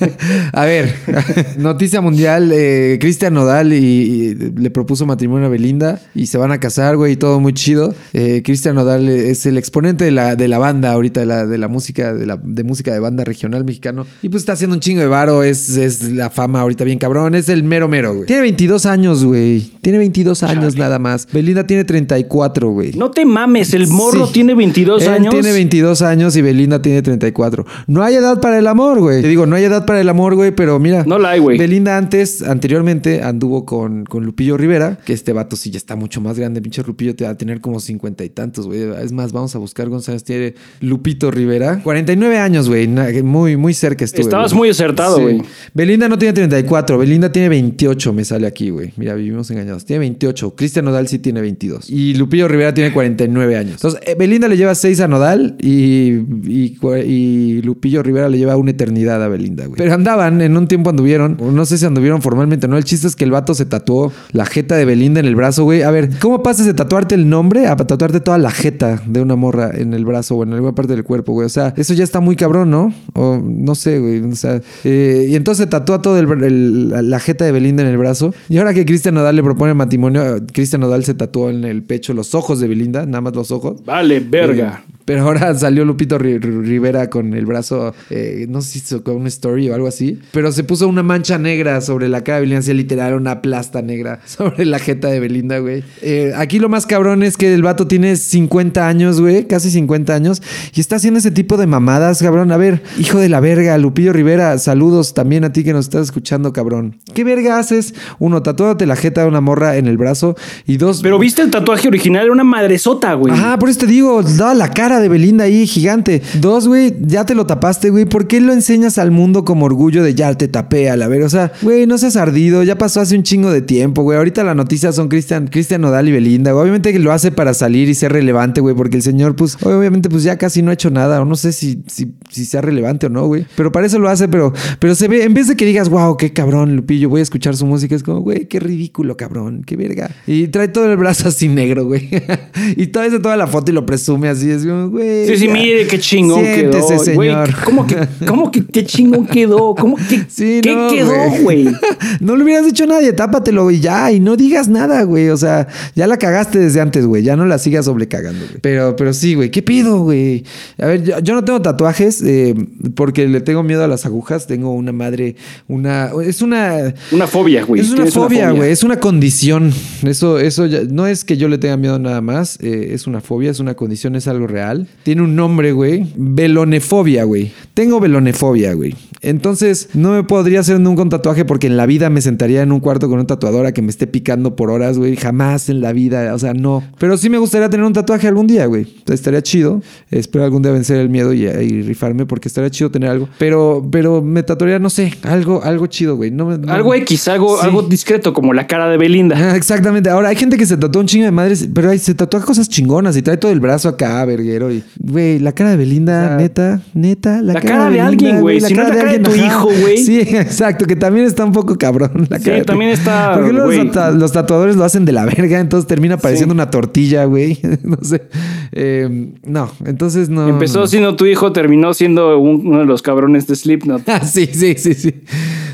a 0.53 0.65
ver, 0.65 0.91
noticia 1.57 2.01
mundial, 2.01 2.51
eh, 2.51 2.97
Cristian 2.99 3.35
Nodal 3.35 3.73
y, 3.73 3.77
y 3.77 4.35
le 4.35 4.71
propuso 4.71 5.05
matrimonio 5.05 5.45
a 5.45 5.49
Belinda 5.49 6.01
y 6.15 6.27
se 6.27 6.37
van 6.37 6.51
a 6.51 6.59
casar, 6.59 6.97
güey, 6.97 7.13
y 7.13 7.15
todo 7.17 7.39
muy 7.39 7.53
chido. 7.53 7.93
Eh, 8.13 8.41
Cristian 8.43 8.75
Nodal 8.75 9.07
es 9.09 9.45
el 9.45 9.57
exponente 9.57 10.05
de 10.05 10.11
la, 10.11 10.35
de 10.35 10.47
la 10.47 10.57
banda 10.57 10.91
ahorita, 10.91 11.19
de 11.19 11.25
la, 11.25 11.45
de 11.45 11.57
la 11.57 11.67
música, 11.67 12.13
de, 12.13 12.25
la, 12.25 12.39
de 12.41 12.63
música 12.63 12.93
de 12.93 12.99
banda 12.99 13.23
regional 13.23 13.63
mexicano. 13.63 14.05
Y 14.21 14.29
pues 14.29 14.41
está 14.41 14.53
haciendo 14.53 14.75
un 14.75 14.79
chingo 14.79 15.01
de 15.01 15.07
varo, 15.07 15.43
es, 15.43 15.77
es 15.77 16.11
la 16.11 16.29
fama 16.29 16.61
ahorita 16.61 16.83
bien 16.83 16.99
cabrón, 16.99 17.26
es 17.35 17.49
el 17.49 17.63
mero 17.63 17.87
mero, 17.87 18.13
güey. 18.13 18.25
Tiene 18.25 18.41
22 18.43 18.85
años, 18.85 19.23
güey. 19.23 19.61
Tiene 19.81 19.97
22 19.99 20.43
años 20.43 20.75
nada 20.75 20.99
más. 20.99 21.27
Belinda 21.31 21.65
tiene 21.65 21.83
34, 21.83 22.69
güey. 22.69 22.91
No 22.93 23.11
te 23.11 23.25
mames, 23.25 23.73
el 23.73 23.87
morro 23.87 24.27
Sí. 24.27 24.33
tiene 24.33 24.53
22 24.55 25.03
Él 25.03 25.09
años. 25.09 25.33
tiene 25.33 25.51
22 25.51 26.01
años 26.01 26.35
y 26.35 26.41
Belinda 26.41 26.81
tiene 26.81 27.01
34. 27.01 27.65
No 27.87 28.03
hay 28.03 28.15
edad 28.15 28.39
para 28.41 28.57
el 28.59 28.67
amor, 28.67 28.99
güey. 28.99 29.21
Te 29.21 29.27
digo, 29.27 29.45
no 29.45 29.55
hay 29.55 29.63
edad 29.63 29.85
para 29.85 30.01
el 30.01 30.09
amor, 30.09 30.35
güey, 30.35 30.51
pero 30.51 30.77
mira. 30.79 31.03
No 31.05 31.17
la 31.19 31.31
hay, 31.31 31.39
güey. 31.39 31.57
Belinda 31.57 31.97
antes, 31.97 32.41
anteriormente, 32.41 33.21
anduvo 33.23 33.65
con, 33.65 34.05
con 34.05 34.25
Lupillo 34.25 34.57
Rivera, 34.57 34.99
que 35.05 35.13
este 35.13 35.33
vato 35.33 35.55
sí 35.55 35.71
ya 35.71 35.77
está 35.77 35.95
mucho 35.95 36.21
más 36.21 36.37
grande. 36.37 36.61
Pinche 36.61 36.83
Lupillo 36.85 37.15
te 37.15 37.23
va 37.23 37.31
a 37.31 37.35
tener 37.37 37.61
como 37.61 37.79
50 37.79 38.23
y 38.23 38.29
tantos, 38.29 38.65
güey. 38.67 38.81
Es 39.03 39.11
más, 39.11 39.31
vamos 39.31 39.55
a 39.55 39.59
buscar 39.59 39.89
González 39.89 40.23
tiene 40.23 40.55
Lupito 40.81 41.31
Rivera. 41.31 41.81
49 41.83 42.37
años, 42.39 42.67
güey. 42.67 42.87
Muy, 43.23 43.55
muy 43.57 43.73
cerca 43.73 44.03
estuve. 44.05 44.21
Estabas 44.23 44.53
muy 44.53 44.69
acertado, 44.69 45.17
Sí. 45.17 45.21
güey. 45.23 45.41
Belinda 45.73 46.09
no 46.09 46.17
tiene 46.17 46.33
34, 46.33 46.97
Belinda 46.97 47.16
tiene 47.31 47.49
28, 47.49 48.13
me 48.13 48.23
sale 48.25 48.47
aquí, 48.47 48.69
güey. 48.69 48.93
Mira, 48.97 49.13
vivimos 49.15 49.49
engañados. 49.51 49.85
Tiene 49.85 49.99
28. 50.01 50.55
Cristian 50.55 50.85
Nodal 50.85 51.07
sí 51.07 51.19
tiene 51.19 51.41
22. 51.41 51.89
Y 51.89 52.13
Lupillo 52.15 52.47
Rivera 52.47 52.73
tiene 52.73 52.93
49 52.93 53.57
años. 53.57 53.73
Entonces, 53.73 53.99
eh, 54.05 54.15
Belinda 54.17 54.47
le 54.47 54.57
lleva 54.57 54.75
6 54.75 54.99
a 55.01 55.07
Nodal 55.07 55.55
y, 55.59 56.19
y, 56.47 57.61
Lupillo 57.63 58.03
Rivera 58.03 58.29
le 58.29 58.37
lleva 58.37 58.55
una 58.55 58.71
eternidad 58.71 59.23
a 59.23 59.27
Belinda, 59.27 59.65
güey. 59.65 59.77
Pero 59.77 59.93
andaban, 59.93 60.41
en 60.41 60.55
un 60.55 60.67
tiempo 60.67 60.89
anduvieron, 60.89 61.37
no 61.39 61.65
sé 61.65 61.77
si 61.77 61.85
anduvieron 61.85 62.21
formalmente, 62.21 62.67
¿no? 62.67 62.77
El 62.77 62.83
chiste 62.83 63.07
es 63.07 63.15
que 63.15 63.23
el 63.23 63.31
vato 63.31 63.53
se 63.53 63.65
tatuó 63.65 64.11
la 64.31 64.45
jeta 64.45 64.75
de 64.75 64.85
Belinda 64.85 65.19
en 65.19 65.25
el 65.25 65.35
brazo, 65.35 65.63
güey. 65.63 65.81
A 65.81 65.91
ver, 65.91 66.09
¿cómo 66.19 66.43
pasas 66.43 66.65
de 66.65 66.73
tatuarte 66.73 67.15
el 67.15 67.29
nombre 67.29 67.67
a 67.67 67.75
tatuarte 67.75 68.19
toda 68.19 68.37
la 68.37 68.51
jeta 68.51 69.01
de 69.05 69.21
una 69.21 69.35
morra 69.35 69.71
en 69.73 69.93
el 69.93 70.05
brazo 70.05 70.35
o 70.35 70.43
en 70.43 70.53
alguna 70.53 70.73
parte 70.73 70.93
del 70.93 71.03
cuerpo, 71.03 71.33
güey? 71.33 71.45
O 71.45 71.49
sea, 71.49 71.73
eso 71.77 71.93
ya 71.93 72.03
está 72.03 72.19
muy 72.19 72.35
cabrón, 72.35 72.69
¿no? 72.69 72.93
O 73.13 73.41
no 73.43 73.75
sé, 73.75 73.99
güey. 73.99 74.19
O 74.21 74.35
sea, 74.35 74.61
eh, 74.83 75.27
y 75.29 75.35
entonces 75.35 75.63
se 75.65 75.67
tatúa 75.69 76.01
todo 76.01 76.17
el- 76.19 76.93
la- 77.01 77.07
la 77.09 77.19
jeta 77.19 77.45
de 77.45 77.51
Belinda 77.51 77.83
en 77.83 77.89
el 77.89 77.97
brazo. 77.97 78.33
Y 78.49 78.57
ahora 78.57 78.73
que 78.73 78.85
Cristian 78.85 79.15
Nodal 79.15 79.35
le 79.35 79.43
propone 79.43 79.73
matrimonio, 79.73 80.37
Cristian 80.53 80.81
Nodal 80.81 81.03
se 81.03 81.13
tatuó 81.13 81.49
en 81.49 81.63
el 81.63 81.83
pecho 81.83 82.13
los 82.13 82.35
ojos 82.35 82.59
de 82.59 82.67
Belinda, 82.67 83.05
nada 83.05 83.21
más 83.21 83.35
los 83.35 83.51
ojos. 83.51 83.83
Vale, 83.85 84.19
verga. 84.19 84.83
Eh, 84.87 84.93
Pero 85.07 85.21
ahora 85.23 85.55
salió 85.57 85.85
Lupito 85.85 86.19
Ri- 86.19 86.37
Ri- 86.39 86.61
Rivera 86.63 87.09
con 87.09 87.33
el 87.33 87.45
brazo, 87.45 87.95
eh, 88.09 88.45
no 88.49 88.61
sé 88.61 88.71
si 88.73 88.79
hizo 88.79 89.03
con 89.03 89.15
una 89.15 89.29
story 89.29 89.69
o 89.69 89.73
algo 89.73 89.87
así, 89.87 90.19
pero 90.33 90.51
se 90.51 90.65
puso 90.65 90.85
una 90.87 91.01
mancha 91.01 91.37
negra 91.37 91.79
sobre 91.79 92.09
la 92.09 92.25
cara 92.25 92.35
de 92.35 92.41
Belinda, 92.41 92.59
así 92.59 92.73
literal, 92.73 93.13
una 93.15 93.41
plasta 93.41 93.81
negra 93.81 94.19
sobre 94.25 94.65
la 94.65 94.79
jeta 94.79 95.07
de 95.07 95.21
Belinda, 95.21 95.59
güey. 95.59 95.83
Eh, 96.01 96.33
aquí 96.35 96.59
lo 96.59 96.67
más 96.67 96.85
cabrón 96.85 97.23
es 97.23 97.37
que 97.37 97.53
el 97.53 97.63
vato 97.63 97.87
tiene 97.87 98.17
50 98.17 98.85
años, 98.85 99.21
güey, 99.21 99.47
casi 99.47 99.71
50 99.71 100.13
años, 100.13 100.41
y 100.75 100.81
está 100.81 100.97
haciendo 100.97 101.19
ese 101.19 101.31
tipo 101.31 101.55
de 101.55 101.67
mamadas, 101.67 102.19
cabrón. 102.21 102.51
A 102.51 102.57
ver, 102.57 102.83
hijo 102.99 103.17
de 103.19 103.29
la 103.29 103.39
verga, 103.39 103.77
Lupillo 103.77 104.11
Rivera, 104.11 104.57
saludos 104.57 105.13
también 105.13 105.45
a 105.45 105.53
ti 105.53 105.63
que 105.63 105.71
nos 105.71 105.85
estás 105.85 106.03
escuchando, 106.03 106.51
cabrón. 106.51 106.97
¿Qué 107.13 107.23
verga 107.23 107.59
haces? 107.59 107.93
Uno, 108.19 108.43
tatuándote 108.43 108.85
la 108.85 108.97
jeta 108.97 109.21
de 109.21 109.27
una 109.29 109.39
morra 109.39 109.77
en 109.77 109.87
el 109.87 109.97
brazo, 109.97 110.35
y 110.65 110.75
dos... 110.75 110.99
Pero 111.01 111.17
viste 111.17 111.41
el 111.43 111.49
tatuaje 111.49 111.87
original, 111.87 112.23
era 112.25 112.33
una 112.33 112.43
madresota, 112.43 113.13
güey. 113.13 113.33
Ajá, 113.33 113.57
por 113.57 113.69
eso 113.69 113.79
te 113.79 113.87
digo, 113.87 114.21
da 114.21 114.53
la 114.53 114.69
cara 114.71 114.96
de 114.99 115.09
Belinda 115.09 115.45
ahí 115.45 115.67
gigante. 115.67 116.21
Dos, 116.39 116.67
güey, 116.67 116.95
ya 117.01 117.25
te 117.25 117.35
lo 117.35 117.45
tapaste, 117.45 117.89
güey. 117.89 118.05
¿Por 118.05 118.27
qué 118.27 118.41
lo 118.41 118.53
enseñas 118.53 118.97
al 118.97 119.11
mundo 119.11 119.45
como 119.45 119.65
orgullo 119.65 120.03
de 120.03 120.15
ya 120.15 120.33
te 120.35 120.47
tapé 120.47 120.89
a 120.89 120.97
la 120.97 121.07
ver? 121.07 121.23
O 121.23 121.29
sea, 121.29 121.51
güey, 121.61 121.85
no 121.87 121.97
seas 121.97 122.15
ardido, 122.15 122.63
ya 122.63 122.77
pasó 122.77 123.01
hace 123.01 123.15
un 123.15 123.23
chingo 123.23 123.51
de 123.51 123.61
tiempo, 123.61 124.03
güey. 124.03 124.17
Ahorita 124.17 124.43
las 124.43 124.55
noticias 124.55 124.95
son 124.95 125.07
Cristian, 125.07 125.47
Cristian 125.47 125.81
Nodal 125.81 126.07
y 126.07 126.11
Belinda. 126.11 126.51
güey. 126.51 126.63
Obviamente 126.63 126.91
que 126.91 126.99
lo 126.99 127.11
hace 127.11 127.31
para 127.31 127.53
salir 127.53 127.89
y 127.89 127.95
ser 127.95 128.11
relevante, 128.11 128.61
güey, 128.61 128.75
porque 128.75 128.97
el 128.97 129.03
señor, 129.03 129.35
pues, 129.35 129.57
obviamente, 129.63 130.09
pues 130.09 130.23
ya 130.23 130.37
casi 130.37 130.61
no 130.61 130.71
ha 130.71 130.73
hecho 130.73 130.89
nada. 130.89 131.21
O 131.21 131.25
no 131.25 131.35
sé 131.35 131.51
si, 131.53 131.83
si, 131.87 132.45
sea 132.45 132.61
relevante 132.61 133.07
o 133.07 133.09
no, 133.09 133.25
güey. 133.25 133.45
Pero 133.55 133.71
para 133.71 133.85
eso 133.85 133.99
lo 133.99 134.09
hace, 134.09 134.27
pero, 134.27 134.53
pero 134.79 134.95
se 134.95 135.07
ve, 135.07 135.23
en 135.23 135.33
vez 135.33 135.47
de 135.47 135.55
que 135.55 135.65
digas, 135.65 135.89
wow, 135.89 136.17
qué 136.17 136.33
cabrón, 136.33 136.75
Lupillo, 136.75 137.09
voy 137.09 137.19
a 137.19 137.23
escuchar 137.23 137.55
su 137.55 137.65
música, 137.65 137.95
es 137.95 138.03
como, 138.03 138.21
güey, 138.21 138.47
qué 138.47 138.59
ridículo, 138.59 139.17
cabrón, 139.17 139.63
qué 139.65 139.75
verga. 139.75 140.09
Y 140.25 140.47
trae 140.47 140.67
todo 140.67 140.91
el 140.91 140.97
brazo 140.97 141.29
así 141.29 141.47
negro, 141.47 141.85
güey. 141.85 142.09
y 142.75 142.87
toda 142.87 143.05
esa 143.05 143.21
toda 143.21 143.37
la 143.37 143.47
foto 143.47 143.71
y 143.71 143.73
lo 143.73 143.85
presume 143.85 144.29
así, 144.29 144.49
es 144.49 144.65
como, 144.65 144.86
güey. 144.89 145.27
Sí, 145.27 145.37
sí, 145.37 145.47
ya. 145.47 145.53
mire 145.53 145.87
qué 145.87 145.99
chingón 145.99 146.43
Siéntese, 146.43 147.03
quedó. 147.05 147.15
Güey. 147.15 147.31
¿cómo 147.65 147.87
que, 147.87 147.95
cómo 148.25 148.51
que 148.51 148.65
qué 148.65 148.85
chingón 148.85 149.25
quedó? 149.27 149.75
¿Cómo 149.75 149.95
que 149.97 150.25
Sí, 150.29 150.59
qué 150.61 150.75
no, 150.75 150.89
quedó, 150.89 151.13
güey? 151.41 151.67
no 152.19 152.35
le 152.35 152.43
hubieras 152.43 152.65
dicho 152.65 152.83
a 152.83 152.87
nadie, 152.87 153.13
tápatelo 153.13 153.69
y 153.71 153.79
ya, 153.79 154.11
y 154.11 154.19
no 154.19 154.35
digas 154.35 154.67
nada, 154.67 155.03
güey. 155.03 155.29
O 155.29 155.37
sea, 155.37 155.67
ya 155.95 156.07
la 156.07 156.17
cagaste 156.17 156.59
desde 156.59 156.81
antes, 156.81 157.05
güey. 157.05 157.23
Ya 157.23 157.35
no 157.35 157.45
la 157.45 157.57
sigas 157.57 157.85
sobrecagando, 157.85 158.45
güey. 158.45 158.59
Pero, 158.61 158.95
pero 158.95 159.13
sí, 159.13 159.33
güey. 159.35 159.49
¿Qué 159.51 159.61
pido, 159.61 160.03
güey? 160.03 160.43
A 160.77 160.85
ver, 160.87 161.03
yo, 161.03 161.19
yo 161.19 161.33
no 161.33 161.43
tengo 161.43 161.61
tatuajes 161.61 162.21
eh, 162.23 162.53
porque 162.95 163.27
le 163.27 163.41
tengo 163.41 163.63
miedo 163.63 163.83
a 163.83 163.87
las 163.87 164.05
agujas. 164.05 164.47
Tengo 164.47 164.71
una 164.73 164.91
madre, 164.91 165.35
una. 165.67 166.11
Es 166.23 166.41
una. 166.41 166.93
Una 167.11 167.27
fobia, 167.27 167.63
güey. 167.63 167.81
Es 167.81 167.89
una 167.91 168.05
fobia, 168.07 168.51
güey. 168.51 168.71
Es 168.71 168.83
una 168.83 168.99
condición. 168.99 169.71
Eso, 170.03 170.39
eso 170.39 170.65
ya- 170.65 170.83
no 170.83 171.07
es 171.07 171.23
que 171.23 171.37
yo 171.37 171.47
le 171.47 171.57
tenga 171.57 171.77
miedo 171.77 171.97
nada 171.99 172.21
más. 172.21 172.57
eh, 172.61 172.89
es 172.93 173.07
una 173.07 173.21
fobia, 173.21 173.49
es 173.51 173.59
una 173.59 173.73
condición, 173.75 174.15
es 174.15 174.27
algo 174.27 174.47
real. 174.47 174.76
Tiene 175.03 175.21
un 175.21 175.35
nombre, 175.35 175.71
güey. 175.71 176.07
Velonefobia, 176.15 177.23
güey. 177.23 177.51
Tengo 177.73 177.99
velonefobia, 177.99 178.73
güey. 178.73 178.95
Entonces, 179.21 179.89
no 179.93 180.11
me 180.11 180.23
podría 180.23 180.59
hacer 180.59 180.79
nunca 180.79 181.01
un 181.01 181.09
tatuaje 181.09 181.45
porque 181.45 181.67
en 181.67 181.77
la 181.77 181.85
vida 181.85 182.09
me 182.09 182.21
sentaría 182.21 182.61
en 182.61 182.71
un 182.71 182.79
cuarto 182.79 183.09
con 183.09 183.19
un 183.19 183.27
tatuador 183.27 183.65
a 183.65 183.71
que 183.73 183.81
me 183.81 183.89
esté 183.89 184.07
picando 184.07 184.55
por 184.55 184.69
horas, 184.69 184.97
güey. 184.97 185.15
Jamás 185.15 185.69
en 185.69 185.81
la 185.81 185.93
vida. 185.93 186.33
O 186.33 186.39
sea, 186.39 186.53
no. 186.53 186.83
Pero 186.99 187.17
sí 187.17 187.29
me 187.29 187.37
gustaría 187.37 187.69
tener 187.69 187.85
un 187.85 187.93
tatuaje 187.93 188.27
algún 188.27 188.47
día, 188.47 188.65
güey. 188.65 188.87
Estaría 189.07 189.41
chido. 189.41 189.81
Espero 190.11 190.45
algún 190.45 190.61
día 190.61 190.71
vencer 190.71 190.97
el 190.97 191.09
miedo 191.09 191.33
y, 191.33 191.45
y 191.45 191.81
rifarme 191.81 192.25
porque 192.25 192.47
estaría 192.47 192.69
chido 192.69 192.91
tener 192.91 193.09
algo. 193.09 193.27
Pero, 193.39 193.85
pero 193.91 194.21
me 194.21 194.43
tatuaría, 194.43 194.79
no 194.79 194.89
sé, 194.89 195.13
algo, 195.23 195.63
algo 195.63 195.87
chido, 195.87 196.15
güey. 196.15 196.31
No, 196.31 196.49
Algo 196.67 196.93
X, 196.93 197.27
algo, 197.27 197.57
Sí. 197.59 197.65
algo 197.65 197.81
discreto, 197.83 198.33
como 198.33 198.53
la 198.53 198.67
cara 198.67 198.87
de 198.89 198.97
Belinda. 198.97 199.55
Exactamente. 199.55 200.09
Ahora 200.09 200.29
hay 200.29 200.35
gente 200.35 200.57
que 200.57 200.65
se 200.65 200.77
tatúa 200.77 201.01
un 201.01 201.07
chingo 201.07 201.25
de 201.25 201.31
madres, 201.31 201.67
pero 201.73 201.89
hay- 201.89 201.99
se 201.99 202.13
tatúa 202.13 202.41
cosas 202.41 202.69
chingonas 202.69 203.17
y 203.17 203.21
trae 203.21 203.37
todo 203.37 203.51
el 203.51 203.59
brazo 203.59 203.89
acá, 203.89 204.23
verguero. 204.25 204.71
Y, 204.71 204.83
güey, 204.99 205.39
la 205.39 205.51
cara 205.53 205.71
de 205.71 205.77
Belinda, 205.77 206.23
O 206.23 206.27
sea, 206.27 206.37
neta, 206.37 206.81
neta. 206.93 207.41
La, 207.41 207.53
la 207.53 207.61
cara 207.61 207.77
de 207.85 207.89
Belinda, 207.89 208.07
alguien, 208.07 208.41
güey. 208.41 208.61
Si 208.61 208.73
no 208.73 208.83
es 208.83 208.89
la 208.89 208.95
cara 208.95 209.06
de 209.11 209.19
tu 209.19 209.31
ajá. 209.31 209.45
hijo, 209.45 209.69
güey. 209.81 209.97
Sí, 209.97 210.19
exacto, 210.19 210.85
que 210.85 210.95
también 210.95 211.25
está 211.25 211.43
un 211.45 211.51
poco 211.51 211.77
cabrón. 211.77 212.27
La 212.29 212.39
Sí, 212.39 212.45
cara 212.45 212.63
también 212.63 212.91
está, 212.91 213.33
Porque 213.35 213.53
los, 213.53 214.15
los 214.15 214.31
tatuadores 214.31 214.75
lo 214.75 214.83
hacen 214.83 215.05
de 215.05 215.11
la 215.11 215.25
verga, 215.25 215.59
entonces 215.59 215.87
termina 215.87 216.17
pareciendo 216.17 216.53
una 216.53 216.69
tortilla, 216.69 217.25
güey. 217.25 217.59
no 217.83 217.97
sé. 218.01 218.23
Eh, 218.71 219.33
no, 219.45 219.71
entonces 219.85 220.29
no. 220.29 220.47
Empezó 220.47 220.81
no. 220.81 220.87
siendo 220.87 221.15
tu 221.15 221.25
hijo, 221.25 221.51
terminó 221.51 221.93
siendo 221.93 222.37
un- 222.39 222.65
uno 222.67 222.79
de 222.79 222.85
los 222.85 223.01
cabrones 223.01 223.47
de 223.47 223.55
Slipknot. 223.55 224.03
Ah, 224.07 224.21
sí, 224.25 224.47
sí, 224.47 224.75
sí, 224.77 224.93
sí. 224.93 225.13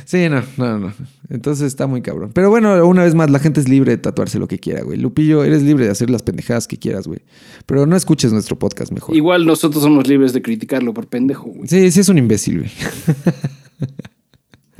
Sí, 0.06 0.28
no, 0.30 0.44
no, 0.58 0.78
no. 0.80 0.94
Entonces 1.30 1.66
está 1.68 1.88
muy 1.88 2.02
cabrón. 2.02 2.32
Pero 2.34 2.50
bueno, 2.50 2.86
una 2.86 3.04
vez 3.04 3.16
más, 3.16 3.30
la 3.32 3.40
gente 3.40 3.60
es 3.62 3.70
libre 3.70 3.92
de 3.94 3.98
tatuarse 3.98 4.38
lo 4.38 4.48
que 4.48 4.60
quiera, 4.60 4.82
güey. 4.84 4.98
Lupillo, 5.00 5.44
eres 5.44 5.64
libre 5.64 5.86
de 5.86 5.92
hacer 5.92 6.10
las 6.10 6.22
pendejadas 6.24 6.68
que 6.68 6.78
quieras, 6.78 7.08
güey. 7.08 7.20
Pero 7.66 7.86
no 7.86 7.96
escuches 7.96 8.32
nuestro 8.34 8.60
podcast 8.60 8.92
mejor. 8.92 9.16
Igual 9.16 9.46
nosotros 9.46 9.82
somos 9.84 10.08
libres 10.08 10.34
de 10.34 10.42
criticarlo 10.42 10.94
por 10.94 11.08
pendejo, 11.08 11.46
güey. 11.50 11.68
Sí, 11.68 11.90
sí 11.90 12.02
es 12.02 12.10
un 12.10 12.18
imbécil, 12.18 12.60
güey. 12.60 12.72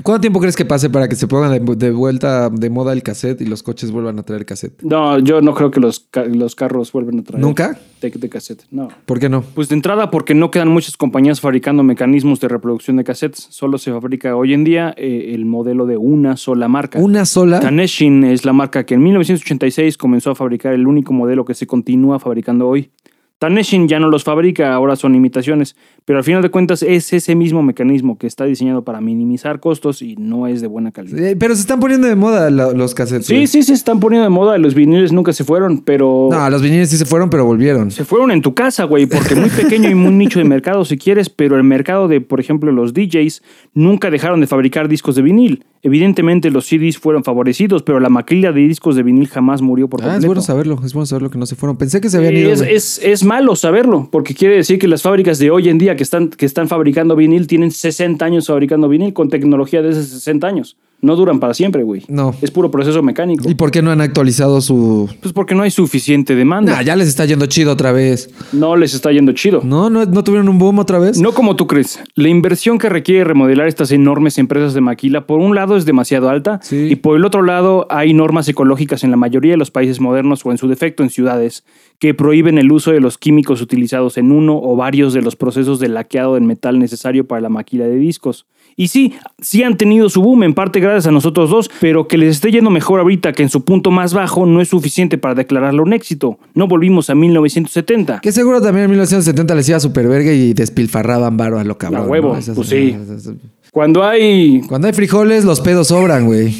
¿Cuánto 0.04 0.20
tiempo 0.20 0.38
crees 0.38 0.54
que 0.54 0.66
pase 0.66 0.90
para 0.90 1.08
que 1.08 1.16
se 1.16 1.26
pongan 1.26 1.64
de, 1.64 1.76
de 1.76 1.90
vuelta 1.90 2.50
de 2.50 2.68
moda 2.68 2.92
el 2.92 3.02
cassette 3.02 3.40
y 3.40 3.46
los 3.46 3.62
coches 3.62 3.90
vuelvan 3.90 4.18
a 4.18 4.22
traer 4.22 4.44
cassette? 4.44 4.82
No, 4.82 5.18
yo 5.18 5.40
no 5.40 5.54
creo 5.54 5.70
que 5.70 5.80
los, 5.80 6.06
los 6.26 6.54
carros 6.54 6.92
vuelvan 6.92 7.20
a 7.20 7.22
traer. 7.22 7.42
¿Nunca? 7.42 7.78
De, 8.02 8.10
de 8.10 8.28
cassette, 8.28 8.66
no. 8.70 8.88
¿Por 9.06 9.18
qué 9.18 9.30
no? 9.30 9.40
Pues 9.54 9.70
de 9.70 9.76
entrada 9.76 10.10
porque 10.10 10.34
no 10.34 10.50
quedan 10.50 10.68
muchas 10.68 10.98
compañías 10.98 11.40
fabricando 11.40 11.82
mecanismos 11.82 12.38
de 12.38 12.48
reproducción 12.48 12.98
de 12.98 13.04
cassettes. 13.04 13.46
Solo 13.48 13.78
se 13.78 13.92
fabrica 13.92 14.36
hoy 14.36 14.52
en 14.52 14.64
día 14.64 14.92
eh, 14.98 15.30
el 15.34 15.46
modelo 15.46 15.86
de 15.86 15.96
una 15.96 16.36
sola 16.36 16.68
marca. 16.68 16.98
¿Una 16.98 17.24
sola? 17.24 17.60
Taneshin 17.60 18.24
es 18.24 18.44
la 18.44 18.52
marca 18.52 18.84
que 18.84 18.96
en 18.96 19.02
1986 19.04 19.96
comenzó 19.96 20.32
a 20.32 20.34
fabricar 20.34 20.74
el 20.74 20.86
único 20.86 21.14
modelo 21.14 21.46
que 21.46 21.54
se 21.54 21.66
continúa 21.66 22.18
fabricando 22.18 22.68
hoy. 22.68 22.90
Taneshin 23.38 23.88
ya 23.88 23.98
no 24.00 24.08
los 24.08 24.24
fabrica, 24.24 24.72
ahora 24.72 24.96
son 24.96 25.14
imitaciones, 25.14 25.76
pero 26.04 26.18
al 26.18 26.24
final 26.24 26.40
de 26.40 26.50
cuentas 26.50 26.82
es 26.82 27.12
ese 27.12 27.34
mismo 27.34 27.62
mecanismo 27.62 28.16
que 28.16 28.26
está 28.26 28.44
diseñado 28.44 28.84
para 28.84 29.00
minimizar 29.00 29.60
costos 29.60 30.00
y 30.02 30.16
no 30.16 30.46
es 30.46 30.60
de 30.60 30.66
buena 30.68 30.92
calidad. 30.92 31.34
Pero 31.38 31.54
se 31.54 31.60
están 31.60 31.80
poniendo 31.80 32.06
de 32.06 32.14
moda 32.16 32.48
la- 32.50 32.72
los 32.72 32.94
cassettes. 32.94 33.26
Sí, 33.26 33.34
güey. 33.34 33.46
sí, 33.46 33.62
se 33.62 33.74
están 33.74 34.00
poniendo 34.00 34.24
de 34.24 34.30
moda, 34.30 34.56
los 34.58 34.74
viniles 34.74 35.12
nunca 35.12 35.32
se 35.32 35.44
fueron, 35.44 35.78
pero 35.80 36.28
No, 36.30 36.48
los 36.48 36.62
viniles 36.62 36.88
sí 36.90 36.96
se 36.96 37.04
fueron, 37.04 37.28
pero 37.28 37.44
volvieron. 37.44 37.90
se 37.90 38.04
fueron 38.04 38.30
en 38.30 38.40
tu 38.40 38.54
casa, 38.54 38.84
güey, 38.84 39.06
porque 39.06 39.34
muy 39.34 39.50
pequeño 39.50 39.90
y 39.90 39.94
muy 39.94 40.12
nicho 40.12 40.38
de 40.38 40.44
mercado 40.46 40.84
si 40.84 40.96
quieres, 40.96 41.28
pero 41.28 41.56
el 41.56 41.64
mercado 41.64 42.08
de, 42.08 42.20
por 42.20 42.40
ejemplo, 42.40 42.72
los 42.72 42.94
DJs 42.94 43.42
nunca 43.74 44.10
dejaron 44.10 44.40
de 44.40 44.46
fabricar 44.46 44.88
discos 44.88 45.16
de 45.16 45.22
vinil. 45.22 45.64
Evidentemente 45.84 46.50
los 46.50 46.64
CDs 46.66 46.98
fueron 46.98 47.22
favorecidos, 47.24 47.82
pero 47.82 48.00
la 48.00 48.08
maquila 48.08 48.52
de 48.52 48.62
discos 48.62 48.96
de 48.96 49.02
vinil 49.02 49.28
jamás 49.28 49.60
murió 49.60 49.86
por 49.86 50.00
Ah, 50.00 50.04
completo. 50.04 50.20
es 50.20 50.26
bueno 50.26 50.40
saberlo, 50.42 50.80
es 50.84 50.94
bueno 50.94 51.04
saberlo 51.06 51.30
que 51.30 51.36
no 51.38 51.44
se 51.44 51.54
fueron. 51.56 51.76
Pensé 51.76 52.00
que 52.00 52.08
se 52.08 52.16
habían 52.16 52.36
ido. 52.36 52.50
Es, 52.50 52.62
es- 52.62 53.00
es 53.04 53.22
malo 53.22 53.54
saberlo, 53.54 54.08
porque 54.10 54.34
quiere 54.34 54.56
decir 54.56 54.78
que 54.78 54.88
las 54.88 55.02
fábricas 55.02 55.38
de 55.38 55.50
hoy 55.50 55.68
en 55.68 55.76
día 55.78 55.94
que 55.94 56.02
están, 56.02 56.30
que 56.30 56.46
están 56.46 56.68
fabricando 56.68 57.14
vinil 57.14 57.46
tienen 57.46 57.70
60 57.70 58.24
años 58.24 58.46
fabricando 58.46 58.88
vinil 58.88 59.12
con 59.12 59.28
tecnología 59.28 59.82
de 59.82 59.90
esos 59.90 60.06
60 60.06 60.46
años. 60.46 60.76
No 61.00 61.16
duran 61.16 61.38
para 61.38 61.52
siempre, 61.52 61.82
güey. 61.82 62.02
No. 62.08 62.34
Es 62.40 62.50
puro 62.50 62.70
proceso 62.70 63.02
mecánico. 63.02 63.48
¿Y 63.50 63.54
por 63.54 63.70
qué 63.70 63.82
no 63.82 63.90
han 63.90 64.00
actualizado 64.00 64.60
su...? 64.62 65.08
Pues 65.20 65.34
porque 65.34 65.54
no 65.54 65.62
hay 65.62 65.70
suficiente 65.70 66.34
demanda. 66.34 66.72
Nah, 66.76 66.82
ya 66.82 66.96
les 66.96 67.08
está 67.08 67.26
yendo 67.26 67.44
chido 67.44 67.72
otra 67.72 67.92
vez. 67.92 68.30
No 68.52 68.74
les 68.76 68.94
está 68.94 69.12
yendo 69.12 69.32
chido. 69.32 69.60
¿No? 69.62 69.90
¿No, 69.90 70.06
no 70.06 70.24
tuvieron 70.24 70.48
un 70.48 70.58
boom 70.58 70.78
otra 70.78 70.98
vez? 70.98 71.20
No 71.20 71.32
como 71.32 71.56
tú 71.56 71.66
crees. 71.66 72.00
La 72.14 72.28
inversión 72.28 72.78
que 72.78 72.88
requiere 72.88 73.24
remodelar 73.24 73.68
estas 73.68 73.92
enormes 73.92 74.38
empresas 74.38 74.72
de 74.72 74.80
maquila, 74.80 75.26
por 75.26 75.40
un 75.40 75.54
lado 75.54 75.76
es 75.76 75.84
demasiado 75.84 76.30
alta 76.30 76.60
Sí. 76.62 76.88
y 76.90 76.96
por 76.96 77.16
el 77.18 77.24
otro 77.26 77.42
lado 77.42 77.86
hay 77.90 78.14
normas 78.14 78.48
ecológicas 78.48 79.04
en 79.04 79.10
la 79.10 79.16
mayoría 79.18 79.52
de 79.52 79.58
los 79.58 79.70
países 79.70 80.00
modernos 80.00 80.46
o 80.46 80.52
en 80.52 80.58
su 80.58 80.68
defecto 80.68 81.02
en 81.02 81.10
ciudades 81.10 81.64
que 81.98 82.14
prohíben 82.14 82.56
el 82.56 82.72
uso 82.72 82.92
de 82.92 83.00
los 83.00 83.18
químicos 83.18 83.60
utilizados 83.60 84.16
en 84.16 84.32
uno 84.32 84.58
o 84.62 84.74
varios 84.76 85.12
de 85.12 85.20
los 85.22 85.36
procesos 85.36 85.80
de 85.80 85.88
laqueado 85.88 86.34
del 86.34 86.44
metal 86.44 86.78
necesario 86.78 87.26
para 87.26 87.42
la 87.42 87.48
maquila 87.50 87.84
de 87.84 87.96
discos. 87.96 88.46
Y 88.76 88.88
sí, 88.88 89.14
sí 89.40 89.62
han 89.62 89.76
tenido 89.76 90.08
su 90.08 90.20
boom, 90.22 90.42
en 90.42 90.54
parte 90.54 90.80
gracias 90.80 91.06
a 91.06 91.10
nosotros 91.12 91.50
dos, 91.50 91.70
pero 91.80 92.08
que 92.08 92.18
les 92.18 92.36
esté 92.36 92.50
yendo 92.50 92.70
mejor 92.70 93.00
ahorita 93.00 93.32
que 93.32 93.42
en 93.42 93.48
su 93.48 93.64
punto 93.64 93.90
más 93.90 94.14
bajo 94.14 94.46
no 94.46 94.60
es 94.60 94.68
suficiente 94.68 95.18
para 95.18 95.34
declararlo 95.34 95.82
un 95.82 95.92
éxito. 95.92 96.38
No 96.54 96.66
volvimos 96.66 97.10
a 97.10 97.14
1970. 97.14 98.20
Que 98.20 98.32
seguro 98.32 98.60
también 98.60 98.84
en 98.84 98.90
1970 98.90 99.54
les 99.54 99.68
iba 99.68 99.80
super 99.80 100.08
verga 100.08 100.32
y 100.32 100.54
despilfarraban 100.54 101.36
varo 101.36 101.58
a 101.58 101.64
lo 101.64 101.78
cabrón. 101.78 102.02
A 102.02 102.06
huevo, 102.06 102.32
¿no? 102.32 102.38
Esas- 102.38 102.56
pues 102.56 102.68
sí. 102.68 102.96
esas- 103.00 103.30
Cuando 103.70 104.04
hay 104.04 104.60
Cuando 104.68 104.86
hay 104.88 104.92
frijoles, 104.92 105.44
los 105.44 105.60
pedos 105.60 105.88
sobran, 105.88 106.26
güey. 106.26 106.54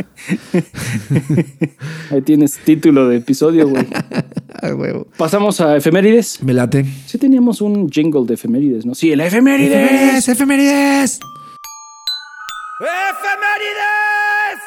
Ahí 2.10 2.22
tienes 2.22 2.58
título 2.64 3.08
de 3.08 3.18
episodio, 3.18 3.68
güey. 3.68 3.86
Huevo. 4.76 5.06
Pasamos 5.16 5.60
a 5.60 5.76
efemérides. 5.76 6.42
Me 6.42 6.52
late. 6.54 6.84
Sí 7.06 7.18
teníamos 7.18 7.60
un 7.60 7.88
jingle 7.90 8.24
de 8.26 8.34
efemérides, 8.34 8.84
¿no? 8.86 8.94
Sí, 8.94 9.12
el 9.12 9.20
efemérides. 9.20 10.28
¡Efemérides! 10.28 11.20
¡Efemérides! 12.80 14.60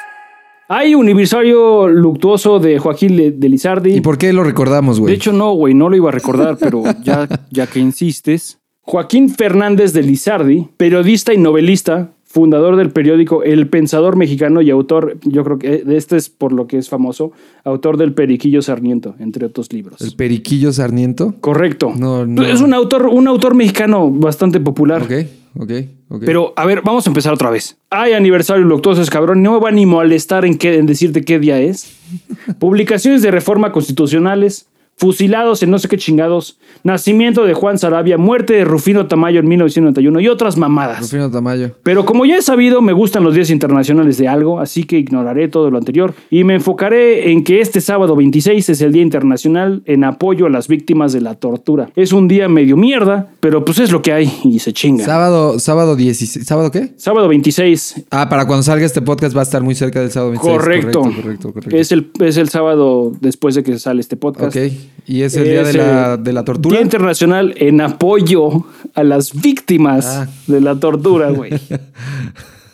Hay 0.69 0.95
un 0.95 1.03
aniversario 1.05 1.87
luctuoso 1.87 2.59
de 2.59 2.79
Joaquín 2.79 3.15
Le- 3.17 3.31
de 3.31 3.49
Lizardi. 3.49 3.95
¿Y 3.95 4.01
por 4.01 4.17
qué 4.17 4.31
lo 4.33 4.43
recordamos, 4.43 4.99
güey? 4.99 5.11
De 5.11 5.17
hecho, 5.17 5.33
no, 5.33 5.51
güey, 5.53 5.73
no 5.73 5.89
lo 5.89 5.95
iba 5.95 6.09
a 6.09 6.11
recordar, 6.11 6.57
pero 6.57 6.83
ya, 7.03 7.27
ya 7.51 7.67
que 7.67 7.79
insistes. 7.79 8.59
Joaquín 8.81 9.29
Fernández 9.29 9.93
de 9.93 10.03
Lizardi, 10.03 10.69
periodista 10.77 11.33
y 11.33 11.37
novelista, 11.37 12.12
fundador 12.33 12.77
del 12.77 12.89
periódico 12.89 13.43
El 13.43 13.67
Pensador 13.67 14.15
Mexicano 14.15 14.63
y 14.63 14.71
autor, 14.71 15.19
yo 15.21 15.43
creo 15.43 15.59
que 15.59 15.83
este 15.89 16.17
es 16.17 16.29
por 16.29 16.51
lo 16.51 16.65
que 16.65 16.79
es 16.79 16.89
famoso, 16.89 17.31
autor 17.63 17.97
del 17.97 18.13
Periquillo 18.13 18.63
Sarmiento, 18.63 19.13
entre 19.19 19.45
otros 19.45 19.71
libros. 19.71 20.01
¿El 20.01 20.15
periquillo 20.15 20.73
sarniento? 20.73 21.35
Correcto. 21.41 21.93
No, 21.95 22.25
no. 22.25 22.41
Es 22.41 22.61
un 22.61 22.73
autor, 22.73 23.05
un 23.05 23.27
autor 23.27 23.53
mexicano 23.53 24.09
bastante 24.09 24.59
popular. 24.59 25.03
Ok, 25.03 25.11
ok, 25.59 25.71
ok. 26.09 26.23
Pero, 26.25 26.53
a 26.55 26.65
ver, 26.65 26.81
vamos 26.83 27.05
a 27.05 27.11
empezar 27.11 27.31
otra 27.33 27.51
vez. 27.51 27.77
Hay 27.91 28.13
aniversario 28.13 28.65
luctuoso, 28.65 29.03
cabrón. 29.11 29.43
No 29.43 29.53
me 29.53 29.59
va 29.59 29.69
ni 29.69 29.85
molestar 29.85 30.43
en, 30.43 30.57
qué, 30.57 30.79
en 30.79 30.87
decirte 30.87 31.23
qué 31.23 31.37
día 31.37 31.59
es. 31.59 31.95
Publicaciones 32.59 33.21
de 33.21 33.29
reforma 33.29 33.71
constitucionales. 33.71 34.65
Fusilados 34.95 35.61
en 35.63 35.71
no 35.71 35.79
sé 35.79 35.87
qué 35.87 35.97
chingados. 35.97 36.57
Nacimiento 36.83 37.43
de 37.45 37.53
Juan 37.53 37.77
Sarabia. 37.77 38.17
Muerte 38.17 38.53
de 38.53 38.63
Rufino 38.65 39.07
Tamayo 39.07 39.39
en 39.39 39.47
1991. 39.47 40.19
Y 40.21 40.27
otras 40.27 40.57
mamadas. 40.57 41.01
Rufino 41.01 41.29
Tamayo. 41.29 41.71
Pero 41.83 42.05
como 42.05 42.25
ya 42.25 42.37
he 42.37 42.41
sabido, 42.41 42.81
me 42.81 42.93
gustan 42.93 43.23
los 43.23 43.33
días 43.33 43.49
internacionales 43.49 44.17
de 44.17 44.27
algo, 44.27 44.59
así 44.59 44.83
que 44.83 44.97
ignoraré 44.97 45.47
todo 45.47 45.69
lo 45.71 45.77
anterior 45.77 46.13
y 46.29 46.43
me 46.43 46.55
enfocaré 46.55 47.31
en 47.31 47.43
que 47.43 47.59
este 47.59 47.81
sábado 47.81 48.15
26 48.15 48.69
es 48.69 48.81
el 48.81 48.91
Día 48.93 49.01
Internacional 49.01 49.81
en 49.85 50.03
apoyo 50.03 50.45
a 50.45 50.49
las 50.49 50.67
víctimas 50.67 51.11
de 51.11 51.21
la 51.21 51.35
tortura. 51.35 51.89
Es 51.95 52.13
un 52.13 52.27
día 52.27 52.47
medio 52.47 52.77
mierda, 52.77 53.29
pero 53.39 53.65
pues 53.65 53.79
es 53.79 53.91
lo 53.91 54.01
que 54.01 54.13
hay 54.13 54.31
y 54.43 54.59
se 54.59 54.73
chinga. 54.73 55.03
Sábado, 55.05 55.59
sábado 55.59 55.95
16. 55.95 56.45
¿Sábado 56.45 56.71
qué? 56.71 56.93
Sábado 56.97 57.27
26 57.27 58.05
Ah, 58.11 58.29
para 58.29 58.45
cuando 58.45 58.63
salga 58.63 58.85
este 58.85 59.01
podcast 59.01 59.35
va 59.35 59.41
a 59.41 59.43
estar 59.43 59.61
muy 59.63 59.75
cerca 59.75 59.99
del 59.99 60.11
sábado 60.11 60.31
26. 60.31 60.57
Correcto. 60.57 61.01
Correcto, 61.01 61.21
correcto, 61.21 61.53
correcto. 61.53 61.75
Es 61.75 61.91
el, 61.91 62.11
es 62.19 62.37
el 62.37 62.49
sábado 62.49 63.11
después 63.19 63.55
de 63.55 63.63
que 63.63 63.77
sale 63.79 63.99
este 64.01 64.15
podcast. 64.15 64.55
Ok. 64.55 64.63
¿Y 65.05 65.21
es 65.23 65.35
el 65.35 65.43
día 65.45 65.63
de 65.63 65.73
la, 65.73 66.17
de 66.17 66.31
la 66.33 66.43
tortura? 66.45 66.75
Día 66.77 66.81
Internacional 66.83 67.53
en 67.57 67.81
apoyo 67.81 68.65
a 68.95 69.03
las 69.03 69.33
víctimas 69.41 70.05
Ah. 70.05 70.27
de 70.47 70.61
la 70.61 70.79
tortura, 70.79 71.29
güey. 71.31 71.51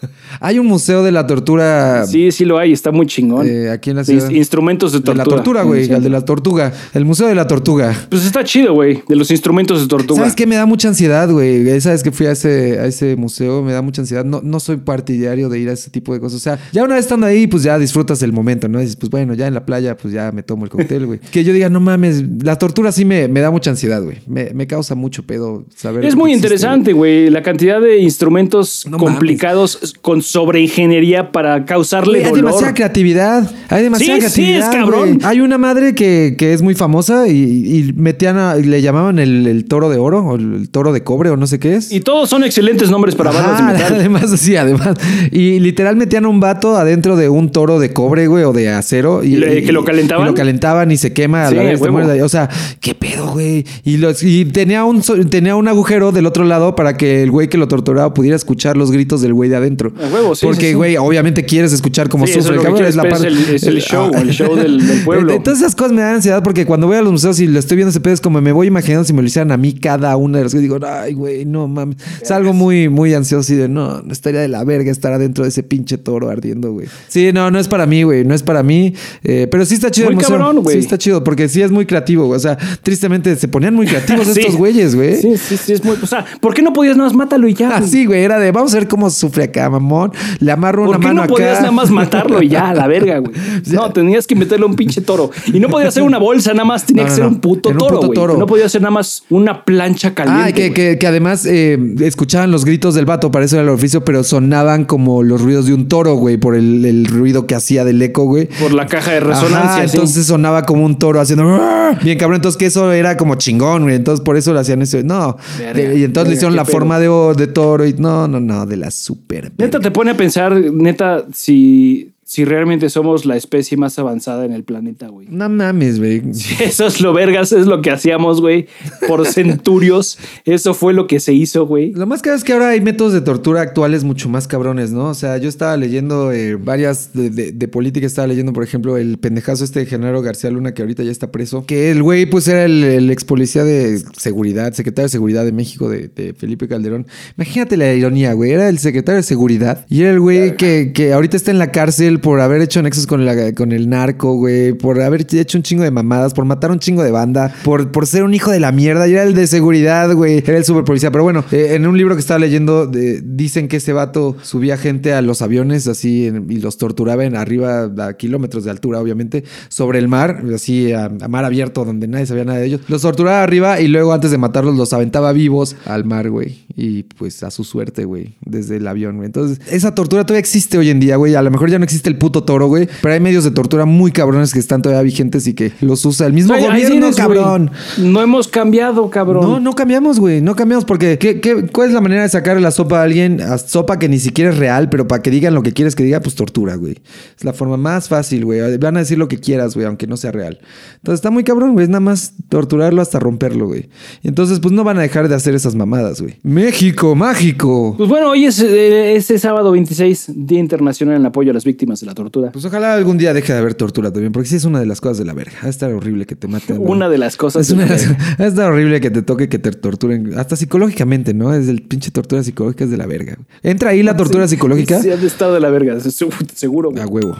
Hay 0.39 0.59
un 0.59 0.67
museo 0.67 1.03
de 1.03 1.11
la 1.11 1.25
tortura 1.27 2.05
Sí, 2.07 2.31
sí 2.31 2.45
lo 2.45 2.57
hay, 2.57 2.71
está 2.71 2.91
muy 2.91 3.05
chingón. 3.07 3.47
eh, 3.47 3.69
aquí 3.69 3.89
en 3.89 3.97
la 3.97 4.03
De 4.03 4.13
ciudad. 4.13 4.29
ins- 4.29 4.35
instrumentos 4.37 4.91
de 4.93 4.99
de 4.99 5.03
tortura. 5.05 5.25
la 5.25 5.35
tortura, 5.35 5.63
güey. 5.63 5.91
El 5.91 6.03
de 6.03 6.09
la 6.09 6.23
tortuga. 6.25 6.71
El 6.93 7.05
museo 7.05 7.27
de 7.27 7.35
la 7.35 7.47
tortuga. 7.47 7.95
Pues 8.09 8.25
está 8.25 8.43
chido, 8.43 8.73
güey, 8.73 9.03
de 9.07 9.15
los 9.15 9.31
instrumentos 9.31 9.81
de 9.81 9.87
tortuga. 9.87 10.19
¿Sabes 10.21 10.35
qué? 10.35 10.45
Me 10.45 10.55
da 10.55 10.65
mucha 10.65 10.87
ansiedad, 10.87 11.29
güey. 11.31 11.67
Esa 11.69 11.91
vez 11.91 12.03
que 12.03 12.11
fui 12.11 12.25
a 12.27 12.31
ese, 12.31 12.79
a 12.79 12.85
ese 12.85 13.15
museo, 13.15 13.61
me 13.63 13.71
da 13.73 13.81
mucha 13.81 14.01
ansiedad. 14.01 14.23
No, 14.25 14.41
no 14.43 14.59
soy 14.59 14.77
partidario 14.77 15.49
de 15.49 15.59
ir 15.59 15.69
a 15.69 15.73
ese 15.73 15.89
tipo 15.89 16.13
de 16.13 16.19
cosas. 16.19 16.37
O 16.37 16.39
sea, 16.43 16.59
ya 16.71 16.83
una 16.83 16.95
vez 16.95 17.05
estando 17.05 17.25
ahí, 17.25 17.47
pues 17.47 17.63
ya 17.63 17.77
disfrutas 17.79 18.21
el 18.21 18.31
momento, 18.33 18.67
¿no? 18.67 18.79
Dices, 18.79 18.95
pues 18.95 19.09
bueno, 19.09 19.33
ya 19.33 19.47
en 19.47 19.53
la 19.53 19.65
playa, 19.65 19.95
pues 19.97 20.13
ya 20.13 20.31
me 20.31 20.43
tomo 20.43 20.63
el 20.65 20.69
cóctel, 20.69 21.05
güey. 21.05 21.19
que 21.31 21.43
yo 21.43 21.53
diga, 21.53 21.69
no 21.69 21.79
mames, 21.79 22.23
la 22.43 22.57
tortura 22.57 22.91
sí 22.91 23.05
me, 23.05 23.27
me 23.27 23.39
da 23.41 23.51
mucha 23.51 23.69
ansiedad, 23.71 24.01
güey. 24.03 24.17
Me, 24.27 24.51
me 24.53 24.67
causa 24.67 24.95
mucho 24.95 25.23
pedo 25.23 25.65
saber. 25.75 26.05
Es 26.05 26.15
muy 26.15 26.31
existe, 26.31 26.47
interesante, 26.47 26.93
güey, 26.93 27.29
la 27.29 27.41
cantidad 27.41 27.81
de 27.81 27.99
instrumentos 27.99 28.85
No 28.89 28.97
complicados 28.97 29.88
con 29.93 30.21
sobreingeniería 30.21 31.31
para 31.31 31.65
causarle 31.65 32.19
hay 32.19 32.23
dolor. 32.25 32.37
demasiada 32.37 32.73
creatividad. 32.73 33.51
Hay 33.69 33.83
demasiada 33.83 34.19
Sí, 34.21 34.27
sí, 34.29 34.41
creatividad. 34.41 34.69
es 34.73 34.75
cabrón. 34.75 35.19
Hay 35.23 35.41
una 35.41 35.57
madre 35.57 35.95
que, 35.95 36.35
que 36.37 36.53
es 36.53 36.61
muy 36.61 36.75
famosa 36.75 37.27
y, 37.27 37.33
y 37.33 37.93
metían 37.95 38.37
a- 38.37 38.55
le 38.55 38.81
llamaban 38.81 39.19
el, 39.19 39.47
el 39.47 39.65
toro 39.65 39.89
de 39.89 39.97
oro 39.97 40.19
o 40.25 40.35
el, 40.35 40.69
toro 40.69 40.91
de 40.93 41.03
cobre 41.03 41.29
o 41.29 41.37
no 41.37 41.47
sé 41.47 41.59
qué 41.59 41.75
es. 41.75 41.91
Y 41.91 41.99
todos 42.01 42.29
son 42.29 42.43
excelentes 42.43 42.89
nombres 42.89 43.15
para 43.15 43.31
bandas 43.31 43.57
de 43.57 43.63
metal. 43.73 43.93
Además, 43.99 44.39
sí, 44.39 44.55
además. 44.55 44.95
Y 45.31 45.59
literal 45.59 45.95
metían 45.95 46.25
a 46.25 46.29
un 46.29 46.39
vato 46.39 46.75
adentro 46.77 47.15
de 47.15 47.29
un 47.29 47.51
toro 47.51 47.79
de 47.79 47.93
cobre, 47.93 48.27
güey, 48.27 48.43
o 48.43 48.53
de 48.53 48.69
acero. 48.69 49.23
Y, 49.23 49.33
¿Y 49.33 49.35
le- 49.37 49.63
que 49.63 49.71
lo 49.71 49.85
calentaban? 49.85 50.25
y 50.25 50.29
lo 50.29 50.33
calentaban 50.35 50.91
y 50.91 50.97
se 50.97 51.13
quema 51.13 51.45
a 51.45 51.49
Sí, 51.49 51.55
la 51.55 51.63
vez. 51.63 51.79
te. 51.81 52.23
O 52.23 52.29
sea, 52.29 52.49
qué 52.79 52.95
pedo, 52.95 53.31
güey. 53.31 53.65
Y, 53.83 53.97
los, 53.97 54.23
y 54.23 54.45
tenía, 54.45 54.83
un, 54.85 55.01
tenía 55.29 55.55
un 55.55 55.67
agujero 55.67 56.11
del 56.11 56.25
otro 56.25 56.43
lado 56.43 56.75
para 56.75 56.97
que 56.97 57.23
el 57.23 57.31
güey 57.31 57.47
que 57.49 57.57
lo 57.57 57.67
torturaba 57.67 58.13
pudiera 58.13 58.35
escuchar 58.35 58.75
los 58.77 58.91
gritos 58.91 59.21
del 59.21 59.33
güey 59.33 59.49
de 59.49 59.55
adentro. 59.55 59.78
A 59.87 60.13
huevo, 60.13 60.35
sí, 60.35 60.41
sí, 60.41 60.45
Porque, 60.47 60.69
sí. 60.69 60.73
güey, 60.73 60.97
obviamente 60.97 61.45
quieres 61.45 61.73
escuchar 61.73 62.09
cómo 62.09 62.27
sufre. 62.27 62.39
es 62.41 62.45
que 62.47 62.55
cabrón, 62.55 62.73
pero 62.75 62.87
es 63.15 63.23
el- 63.23 63.55
es 63.55 63.63
el 63.63 63.81
show, 63.81 64.11
el 64.13 64.29
show 64.31 64.55
del- 64.55 64.85
del 64.85 65.03
pueblo. 65.03 65.33
Entonces 65.33 65.61
esas 65.63 65.75
cosas 65.75 65.93
me 65.93 66.01
dan 66.01 66.15
ansiedad 66.15 66.43
porque 66.43 66.65
cuando 66.65 66.87
voy 66.87 66.97
a 66.97 67.01
los 67.01 67.11
museos 67.11 67.39
y 67.39 67.47
lo 67.47 67.59
estoy 67.59 67.77
viendo 67.77 67.89
ese 67.89 67.99
pedo 67.99 68.13
es 68.13 68.21
como 68.21 68.41
me 68.41 68.51
voy 68.51 68.67
imaginando 68.67 69.03
si 69.05 69.13
me 69.13 69.21
lo 69.21 69.27
hicieran 69.27 69.51
a 69.51 69.57
mí 69.57 69.73
cada 69.73 70.15
una 70.17 70.37
de 70.39 70.43
las 70.45 70.51
cosas. 70.53 70.61
Digo, 70.61 70.77
ay, 70.85 71.13
güey, 71.13 71.45
no 71.45 71.67
mames. 71.67 71.97
Es 72.21 72.31
algo 72.31 72.53
muy, 72.53 72.89
muy 72.89 73.13
ansioso 73.13 73.53
y 73.53 73.55
de 73.55 73.69
no, 73.69 74.03
estaría 74.11 74.41
de 74.41 74.47
la 74.47 74.63
verga 74.63 74.91
estar 74.91 75.13
adentro 75.13 75.43
de 75.43 75.49
ese 75.49 75.63
pinche 75.63 75.97
toro 75.97 76.29
ardiendo, 76.29 76.71
güey. 76.73 76.87
Sí, 77.07 77.31
no, 77.33 77.49
no 77.51 77.59
es 77.59 77.67
para 77.67 77.85
mí, 77.85 78.03
güey. 78.03 78.25
No 78.25 78.33
es 78.35 78.43
para 78.43 78.63
mí. 78.63 78.93
Eh, 79.23 79.47
pero 79.49 79.65
sí 79.65 79.75
está 79.75 79.89
chido 79.91 80.07
Muy 80.07 80.13
el 80.13 80.15
museo. 80.17 80.37
cabrón, 80.37 80.63
güey. 80.63 80.75
Sí 80.77 80.81
está 80.81 80.97
chido 80.97 81.23
porque 81.23 81.47
sí 81.49 81.61
es 81.61 81.71
muy 81.71 81.85
creativo. 81.85 82.25
güey. 82.25 82.37
O 82.37 82.39
sea, 82.39 82.57
tristemente 82.83 83.35
se 83.35 83.47
ponían 83.47 83.73
muy 83.75 83.85
creativos 83.87 84.27
estos 84.37 84.55
güeyes, 84.55 84.95
güey. 84.95 85.15
Sí, 85.21 85.37
sí, 85.37 85.57
sí, 85.57 85.73
es 85.73 85.83
muy. 85.83 85.95
O 86.01 86.07
sea, 86.07 86.25
¿por 86.41 86.53
qué 86.53 86.61
no 86.61 86.73
podías 86.73 86.97
nada 86.97 87.09
más 87.09 87.15
mátalo 87.17 87.47
y 87.47 87.53
ya? 87.53 87.75
Así, 87.77 88.05
güey, 88.05 88.23
era 88.23 88.39
de 88.39 88.51
vamos 88.51 88.73
a 88.73 88.77
ver 88.77 88.87
cómo 88.87 89.09
sufre 89.09 89.45
acá, 89.45 89.68
mamón. 89.69 90.11
Le 90.39 90.51
amarro 90.51 90.83
una 90.83 90.91
¿Por 90.93 90.99
qué 90.99 91.07
mano 91.07 91.15
no 91.17 91.23
acá. 91.23 91.33
podías 91.33 91.59
nada 91.59 91.71
más 91.71 91.89
matarlo 91.91 92.41
y 92.41 92.49
ya, 92.49 92.69
a 92.69 92.73
la 92.73 92.87
verga, 92.87 93.19
güey? 93.19 93.31
No, 93.71 93.91
tenías 93.91 94.25
que 94.27 94.35
meterle 94.35 94.65
un 94.65 94.75
pinche 94.75 95.01
toro. 95.01 95.31
Y 95.53 95.59
no 95.59 95.67
podía 95.69 95.91
ser 95.91 96.03
una 96.03 96.17
bolsa, 96.17 96.53
nada 96.53 96.65
más 96.65 96.85
tenía 96.85 97.03
No, 97.03 97.09
que 97.09 97.15
ser 97.15 97.25
un 97.25 97.39
puto 97.39 97.69
Era 97.69 97.77
un 97.77 97.79
toro, 97.87 97.99
puto 98.01 98.13
toro. 98.13 98.37
No 98.37 98.45
podía 98.45 98.67
ser 98.69 98.81
nada 98.81 98.91
más 98.91 99.23
una 99.29 99.63
plancha 99.63 100.13
caliente. 100.13 100.43
Ah, 100.43 100.51
que, 100.53 100.69
güey. 100.69 100.73
que, 100.73 100.97
que 100.97 101.07
además 101.07 101.45
eh, 101.45 101.77
escuchaban 102.01 102.51
los 102.51 102.65
gritos 102.65 102.95
del 102.95 103.05
vato, 103.05 103.31
para 103.31 103.45
eso 103.45 103.55
era 103.55 103.63
el 103.63 103.69
oficio, 103.69 104.03
pero 104.03 104.23
sonaban 104.23 104.85
como 104.85 105.23
los 105.23 105.41
ruidos 105.41 105.65
de 105.65 105.73
un 105.73 105.87
toro, 105.87 106.15
güey, 106.15 106.37
por 106.37 106.55
el, 106.55 106.85
el 106.85 107.05
ruido 107.05 107.45
que 107.47 107.55
hacía 107.55 107.83
del 107.85 108.01
eco, 108.01 108.23
güey. 108.23 108.47
Por 108.59 108.73
la 108.73 108.85
caja 108.87 109.11
de 109.11 109.19
resonancia. 109.19 109.59
Ajá, 109.59 109.87
sí. 109.87 109.95
entonces 109.95 110.25
sonaba 110.25 110.63
como 110.63 110.85
un 110.85 110.97
toro 110.97 111.19
haciendo 111.19 111.59
bien 112.01 112.17
cabrón, 112.17 112.35
entonces 112.37 112.57
que 112.57 112.65
eso 112.65 112.91
era 112.91 113.17
como 113.17 113.35
chingón, 113.35 113.83
güey. 113.83 113.95
Entonces 113.95 114.23
por 114.23 114.37
eso 114.37 114.53
lo 114.53 114.59
hacían 114.59 114.81
eso. 114.81 114.97
No. 115.03 115.37
Verga, 115.57 115.93
y 115.93 116.03
entonces 116.03 116.13
verga, 116.13 116.29
le 116.29 116.33
hicieron 116.35 116.55
la 116.55 116.63
pedo. 116.63 116.71
forma 116.73 116.99
de, 116.99 117.09
de 117.35 117.47
toro 117.47 117.85
y 117.85 117.93
no, 117.93 118.27
no, 118.27 118.39
no, 118.39 118.65
de 118.65 118.77
la 118.77 118.91
super. 118.91 119.51
Neta 119.59 119.79
te 119.79 119.91
pone 119.91 120.11
a 120.11 120.15
pensar, 120.15 120.53
neta, 120.53 121.25
si, 121.33 122.13
si 122.31 122.45
realmente 122.45 122.91
somos 122.91 123.25
la 123.25 123.35
especie 123.37 123.75
más 123.75 123.97
avanzada 123.97 124.45
en 124.45 124.51
el 124.53 124.63
planeta, 124.63 125.07
güey. 125.07 125.25
No 125.31 125.49
mames, 125.49 125.97
güey. 125.97 126.21
Eso 126.63 126.85
es 126.85 127.01
lo 127.01 127.11
vergas, 127.11 127.51
es 127.51 127.65
lo 127.65 127.81
que 127.81 127.89
hacíamos, 127.89 128.39
güey, 128.39 128.67
por 129.07 129.25
centurios. 129.59 130.19
Eso 130.45 130.75
fue 130.75 130.93
lo 130.93 131.07
que 131.07 131.19
se 131.19 131.33
hizo, 131.33 131.65
güey. 131.65 131.91
Lo 131.93 132.05
más 132.05 132.21
caro 132.21 132.35
es 132.35 132.43
que 132.43 132.53
ahora 132.53 132.69
hay 132.69 132.81
métodos 132.81 133.13
de 133.13 133.21
tortura 133.21 133.61
actuales 133.61 134.03
mucho 134.03 134.29
más 134.29 134.47
cabrones, 134.47 134.91
¿no? 134.91 135.05
O 135.09 135.13
sea, 135.15 135.37
yo 135.37 135.49
estaba 135.49 135.75
leyendo 135.75 136.31
eh, 136.31 136.53
varias 136.53 137.13
de, 137.13 137.31
de- 137.31 137.51
de 137.51 137.67
política, 137.67 138.05
estaba 138.05 138.27
leyendo, 138.27 138.53
por 138.53 138.63
ejemplo, 138.63 138.97
el 138.97 139.17
pendejazo 139.17 139.63
este 139.63 139.79
de 139.79 139.85
Genaro 139.87 140.21
García 140.21 140.51
Luna, 140.51 140.75
que 140.75 140.83
ahorita 140.83 141.01
ya 141.01 141.11
está 141.11 141.31
preso. 141.31 141.65
Que 141.65 141.89
el 141.89 142.03
güey, 142.03 142.27
pues, 142.27 142.47
era 142.47 142.63
el, 142.65 142.83
el 142.83 143.09
ex 143.09 143.25
policía 143.25 143.63
de 143.63 144.03
seguridad, 144.17 144.73
secretario 144.73 145.05
de 145.07 145.09
seguridad 145.09 145.45
de 145.45 145.51
México, 145.51 145.89
de, 145.89 146.09
de 146.09 146.35
Felipe 146.35 146.67
Calderón. 146.67 147.07
Imagínate 147.37 147.75
la 147.75 147.91
ironía, 147.91 148.33
güey. 148.33 148.51
Era 148.51 148.69
el 148.69 148.77
secretario 148.77 149.17
de 149.17 149.23
seguridad 149.23 149.83
y 149.89 150.01
era 150.01 150.11
el 150.11 150.19
güey 150.19 150.55
que, 150.57 150.91
que 150.93 151.11
ahorita 151.11 151.35
está 151.35 151.49
en 151.49 151.57
la 151.57 151.71
cárcel 151.71 152.18
por 152.19 152.41
haber 152.41 152.61
hecho 152.61 152.81
nexos 152.81 153.07
con, 153.07 153.25
la, 153.25 153.53
con 153.53 153.71
el 153.71 153.89
narco, 153.89 154.35
güey, 154.35 154.73
por 154.73 155.01
haber 155.01 155.25
hecho 155.31 155.57
un 155.57 155.63
chingo 155.63 155.83
de 155.83 155.91
mamadas, 155.91 156.33
por 156.33 156.45
matar 156.45 156.71
un 156.71 156.79
chingo 156.79 157.03
de 157.03 157.11
banda, 157.11 157.53
por, 157.63 157.91
por 157.91 158.07
ser 158.07 158.23
un 158.23 158.33
hijo 158.33 158.51
de 158.51 158.59
la 158.59 158.71
mierda. 158.71 159.07
Y 159.07 159.13
era 159.13 159.23
el 159.23 159.33
de 159.33 159.47
seguridad, 159.47 160.13
güey. 160.13 160.43
Era 160.45 160.57
el 160.57 160.65
super 160.65 160.83
policía. 160.83 161.11
Pero 161.11 161.23
bueno, 161.23 161.43
eh, 161.51 161.69
en 161.71 161.87
un 161.87 161.97
libro 161.97 162.15
que 162.15 162.21
estaba 162.21 162.39
leyendo, 162.39 162.87
dicen 162.87 163.67
que 163.67 163.77
ese 163.77 163.93
vato 163.93 164.35
subía 164.41 164.77
gente 164.77 165.13
a 165.13 165.21
los 165.21 165.41
aviones 165.41 165.87
así 165.87 166.31
y 166.49 166.59
los 166.59 166.77
torturaba 166.77 167.25
en 167.25 167.35
arriba 167.35 167.91
a 167.99 168.13
kilómetros 168.13 168.63
de 168.63 168.71
altura, 168.71 168.99
obviamente, 168.99 169.43
sobre 169.69 169.99
el 169.99 170.07
mar, 170.07 170.43
así 170.53 170.91
a, 170.91 171.05
a 171.05 171.27
mar 171.27 171.45
abierto 171.45 171.85
donde 171.85 172.07
nadie 172.07 172.25
sabía 172.25 172.45
nada 172.45 172.59
de 172.59 172.65
ellos. 172.65 172.81
Los 172.87 173.01
torturaba 173.01 173.43
arriba 173.43 173.79
y 173.79 173.87
luego 173.87 174.13
antes 174.13 174.31
de 174.31 174.37
matarlos 174.37 174.75
los 174.75 174.93
aventaba 174.93 175.31
vivos 175.33 175.75
al 175.85 176.05
mar, 176.05 176.29
güey. 176.29 176.65
Y 176.75 177.03
pues 177.03 177.43
a 177.43 177.51
su 177.51 177.63
suerte, 177.63 178.05
güey, 178.05 178.35
desde 178.45 178.77
el 178.77 178.87
avión, 178.87 179.17
güey. 179.17 179.27
Entonces, 179.27 179.59
esa 179.69 179.93
tortura 179.93 180.25
todavía 180.25 180.39
existe 180.39 180.77
hoy 180.77 180.89
en 180.89 180.99
día, 180.99 181.15
güey. 181.15 181.35
A 181.35 181.41
lo 181.41 181.51
mejor 181.51 181.69
ya 181.69 181.77
no 181.77 181.83
existe 181.83 182.08
el 182.09 182.17
puto 182.17 182.43
toro, 182.43 182.67
güey. 182.67 182.87
Pero 183.01 183.13
hay 183.13 183.19
medios 183.19 183.43
de 183.43 183.51
tortura 183.51 183.85
muy 183.85 184.11
cabrones 184.11 184.53
que 184.53 184.59
están 184.59 184.81
todavía 184.81 185.01
vigentes 185.03 185.47
y 185.47 185.53
que 185.53 185.71
los 185.81 186.03
usa 186.05 186.27
el 186.27 186.33
mismo 186.33 186.53
gobierno, 186.53 187.07
güey. 187.07 187.13
cabrón. 187.15 187.71
No 187.97 188.21
hemos 188.21 188.47
cambiado, 188.47 189.09
cabrón. 189.09 189.43
No, 189.43 189.59
no 189.59 189.73
cambiamos, 189.73 190.19
güey. 190.19 190.41
No 190.41 190.55
cambiamos 190.55 190.85
porque 190.85 191.17
¿qué, 191.17 191.39
qué, 191.39 191.67
cuál 191.71 191.89
es 191.89 191.93
la 191.93 192.01
manera 192.01 192.23
de 192.23 192.29
sacar 192.29 192.59
la 192.59 192.71
sopa 192.71 192.99
a 192.99 193.03
alguien? 193.03 193.41
A 193.41 193.57
sopa 193.57 193.99
que 193.99 194.09
ni 194.09 194.19
siquiera 194.19 194.51
es 194.51 194.57
real, 194.57 194.89
pero 194.89 195.07
para 195.07 195.21
que 195.21 195.31
digan 195.31 195.53
lo 195.53 195.63
que 195.63 195.73
quieres 195.73 195.95
que 195.95 196.03
diga, 196.03 196.19
pues 196.19 196.35
tortura, 196.35 196.75
güey. 196.75 196.97
Es 197.37 197.43
la 197.43 197.53
forma 197.53 197.77
más 197.77 198.09
fácil, 198.09 198.45
güey. 198.45 198.77
Van 198.77 198.97
a 198.97 198.99
decir 198.99 199.17
lo 199.17 199.27
que 199.27 199.37
quieras, 199.37 199.75
güey, 199.75 199.85
aunque 199.85 200.07
no 200.07 200.17
sea 200.17 200.31
real. 200.31 200.59
Entonces 200.95 201.19
está 201.19 201.31
muy 201.31 201.43
cabrón, 201.43 201.73
güey. 201.73 201.83
Es 201.83 201.89
nada 201.89 201.99
más 202.01 202.33
torturarlo 202.49 203.01
hasta 203.01 203.19
romperlo, 203.19 203.67
güey. 203.67 203.89
Entonces, 204.23 204.59
pues 204.59 204.73
no 204.73 204.83
van 204.83 204.97
a 204.97 205.01
dejar 205.01 205.29
de 205.29 205.35
hacer 205.35 205.55
esas 205.55 205.75
mamadas, 205.75 206.21
güey. 206.21 206.35
México, 206.43 207.15
mágico. 207.15 207.95
Pues 207.97 208.09
bueno, 208.09 208.29
hoy 208.29 208.45
es 208.45 208.59
eh, 208.59 209.15
este 209.15 209.37
sábado 209.39 209.71
26, 209.71 210.31
Día 210.35 210.59
Internacional 210.59 211.17
en 211.17 211.25
apoyo 211.25 211.51
a 211.51 211.53
las 211.53 211.63
víctimas 211.63 211.98
de 212.01 212.05
la 212.07 212.13
tortura. 212.13 212.51
Pues 212.51 212.65
ojalá 212.65 212.93
algún 212.93 213.17
día 213.17 213.33
deje 213.33 213.53
de 213.53 213.59
haber 213.59 213.73
tortura 213.75 214.11
también, 214.11 214.31
porque 214.31 214.49
sí 214.49 214.55
es 214.55 214.65
una 214.65 214.79
de 214.79 214.85
las 214.85 215.01
cosas 215.01 215.17
de 215.19 215.25
la 215.25 215.33
verga. 215.33 215.57
Va 215.61 215.67
a 215.67 215.69
estar 215.69 215.91
horrible 215.93 216.25
que 216.25 216.35
te 216.35 216.47
maten. 216.47 216.77
güey. 216.77 216.91
Una 216.91 217.09
de 217.09 217.17
las 217.17 217.37
cosas. 217.37 217.67
Es 217.67 217.73
una 217.73 217.85
de 217.85 217.89
las- 217.91 218.09
va 218.11 218.15
a 218.45 218.47
estar 218.47 218.71
horrible 218.71 219.01
que 219.01 219.09
te 219.11 219.21
toque 219.21 219.49
que 219.49 219.59
te 219.59 219.71
torturen, 219.71 220.37
hasta 220.37 220.55
psicológicamente, 220.55 221.33
¿no? 221.33 221.53
Es 221.53 221.67
el 221.67 221.81
pinche 221.83 222.11
tortura 222.11 222.43
psicológica 222.43 222.83
es 222.85 222.91
de 222.91 222.97
la 222.97 223.05
verga. 223.05 223.37
¿Entra 223.63 223.91
ahí 223.91 224.03
la 224.03 224.15
tortura 224.17 224.47
psicológica? 224.47 224.99
Sí, 225.01 225.11
han 225.11 225.23
estado 225.25 225.53
de 225.53 225.59
la 225.59 225.69
verga, 225.69 225.99
se- 225.99 226.11
seguro. 226.11 226.91
güey. 226.91 227.01
A 227.03 227.07
huevo. 227.07 227.35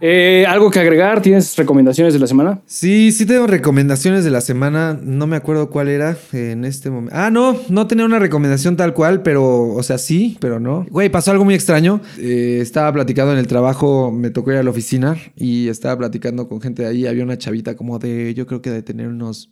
Eh, 0.00 0.44
¿Algo 0.48 0.70
que 0.70 0.80
agregar? 0.80 1.22
¿Tienes 1.22 1.56
recomendaciones 1.56 2.12
de 2.12 2.20
la 2.20 2.26
semana? 2.26 2.60
Sí, 2.66 3.12
sí 3.12 3.26
tengo 3.26 3.46
recomendaciones 3.46 4.24
de 4.24 4.30
la 4.30 4.40
semana. 4.40 4.98
No 5.00 5.26
me 5.26 5.36
acuerdo 5.36 5.70
cuál 5.70 5.88
era 5.88 6.16
en 6.32 6.64
este 6.64 6.90
momento. 6.90 7.16
Ah, 7.16 7.30
no, 7.30 7.56
no 7.68 7.86
tenía 7.86 8.04
una 8.04 8.18
recomendación 8.18 8.76
tal 8.76 8.94
cual, 8.94 9.22
pero, 9.22 9.68
o 9.68 9.82
sea, 9.82 9.98
sí, 9.98 10.36
pero 10.40 10.60
no. 10.60 10.86
Güey, 10.90 11.08
pasó 11.08 11.30
algo 11.30 11.44
muy 11.44 11.54
extraño. 11.54 12.00
Eh, 12.18 12.58
estaba 12.60 12.92
platicando 12.92 13.32
en 13.32 13.38
el 13.38 13.46
trabajo, 13.46 14.10
me 14.10 14.30
tocó 14.30 14.52
ir 14.52 14.58
a 14.58 14.62
la 14.62 14.70
oficina 14.70 15.16
y 15.36 15.68
estaba 15.68 15.96
platicando 15.98 16.48
con 16.48 16.60
gente 16.60 16.82
de 16.82 16.88
ahí. 16.88 17.06
Había 17.06 17.24
una 17.24 17.38
chavita 17.38 17.76
como 17.76 17.98
de, 17.98 18.34
yo 18.34 18.46
creo 18.46 18.60
que 18.62 18.70
de 18.70 18.82
tener 18.82 19.08
unos 19.08 19.50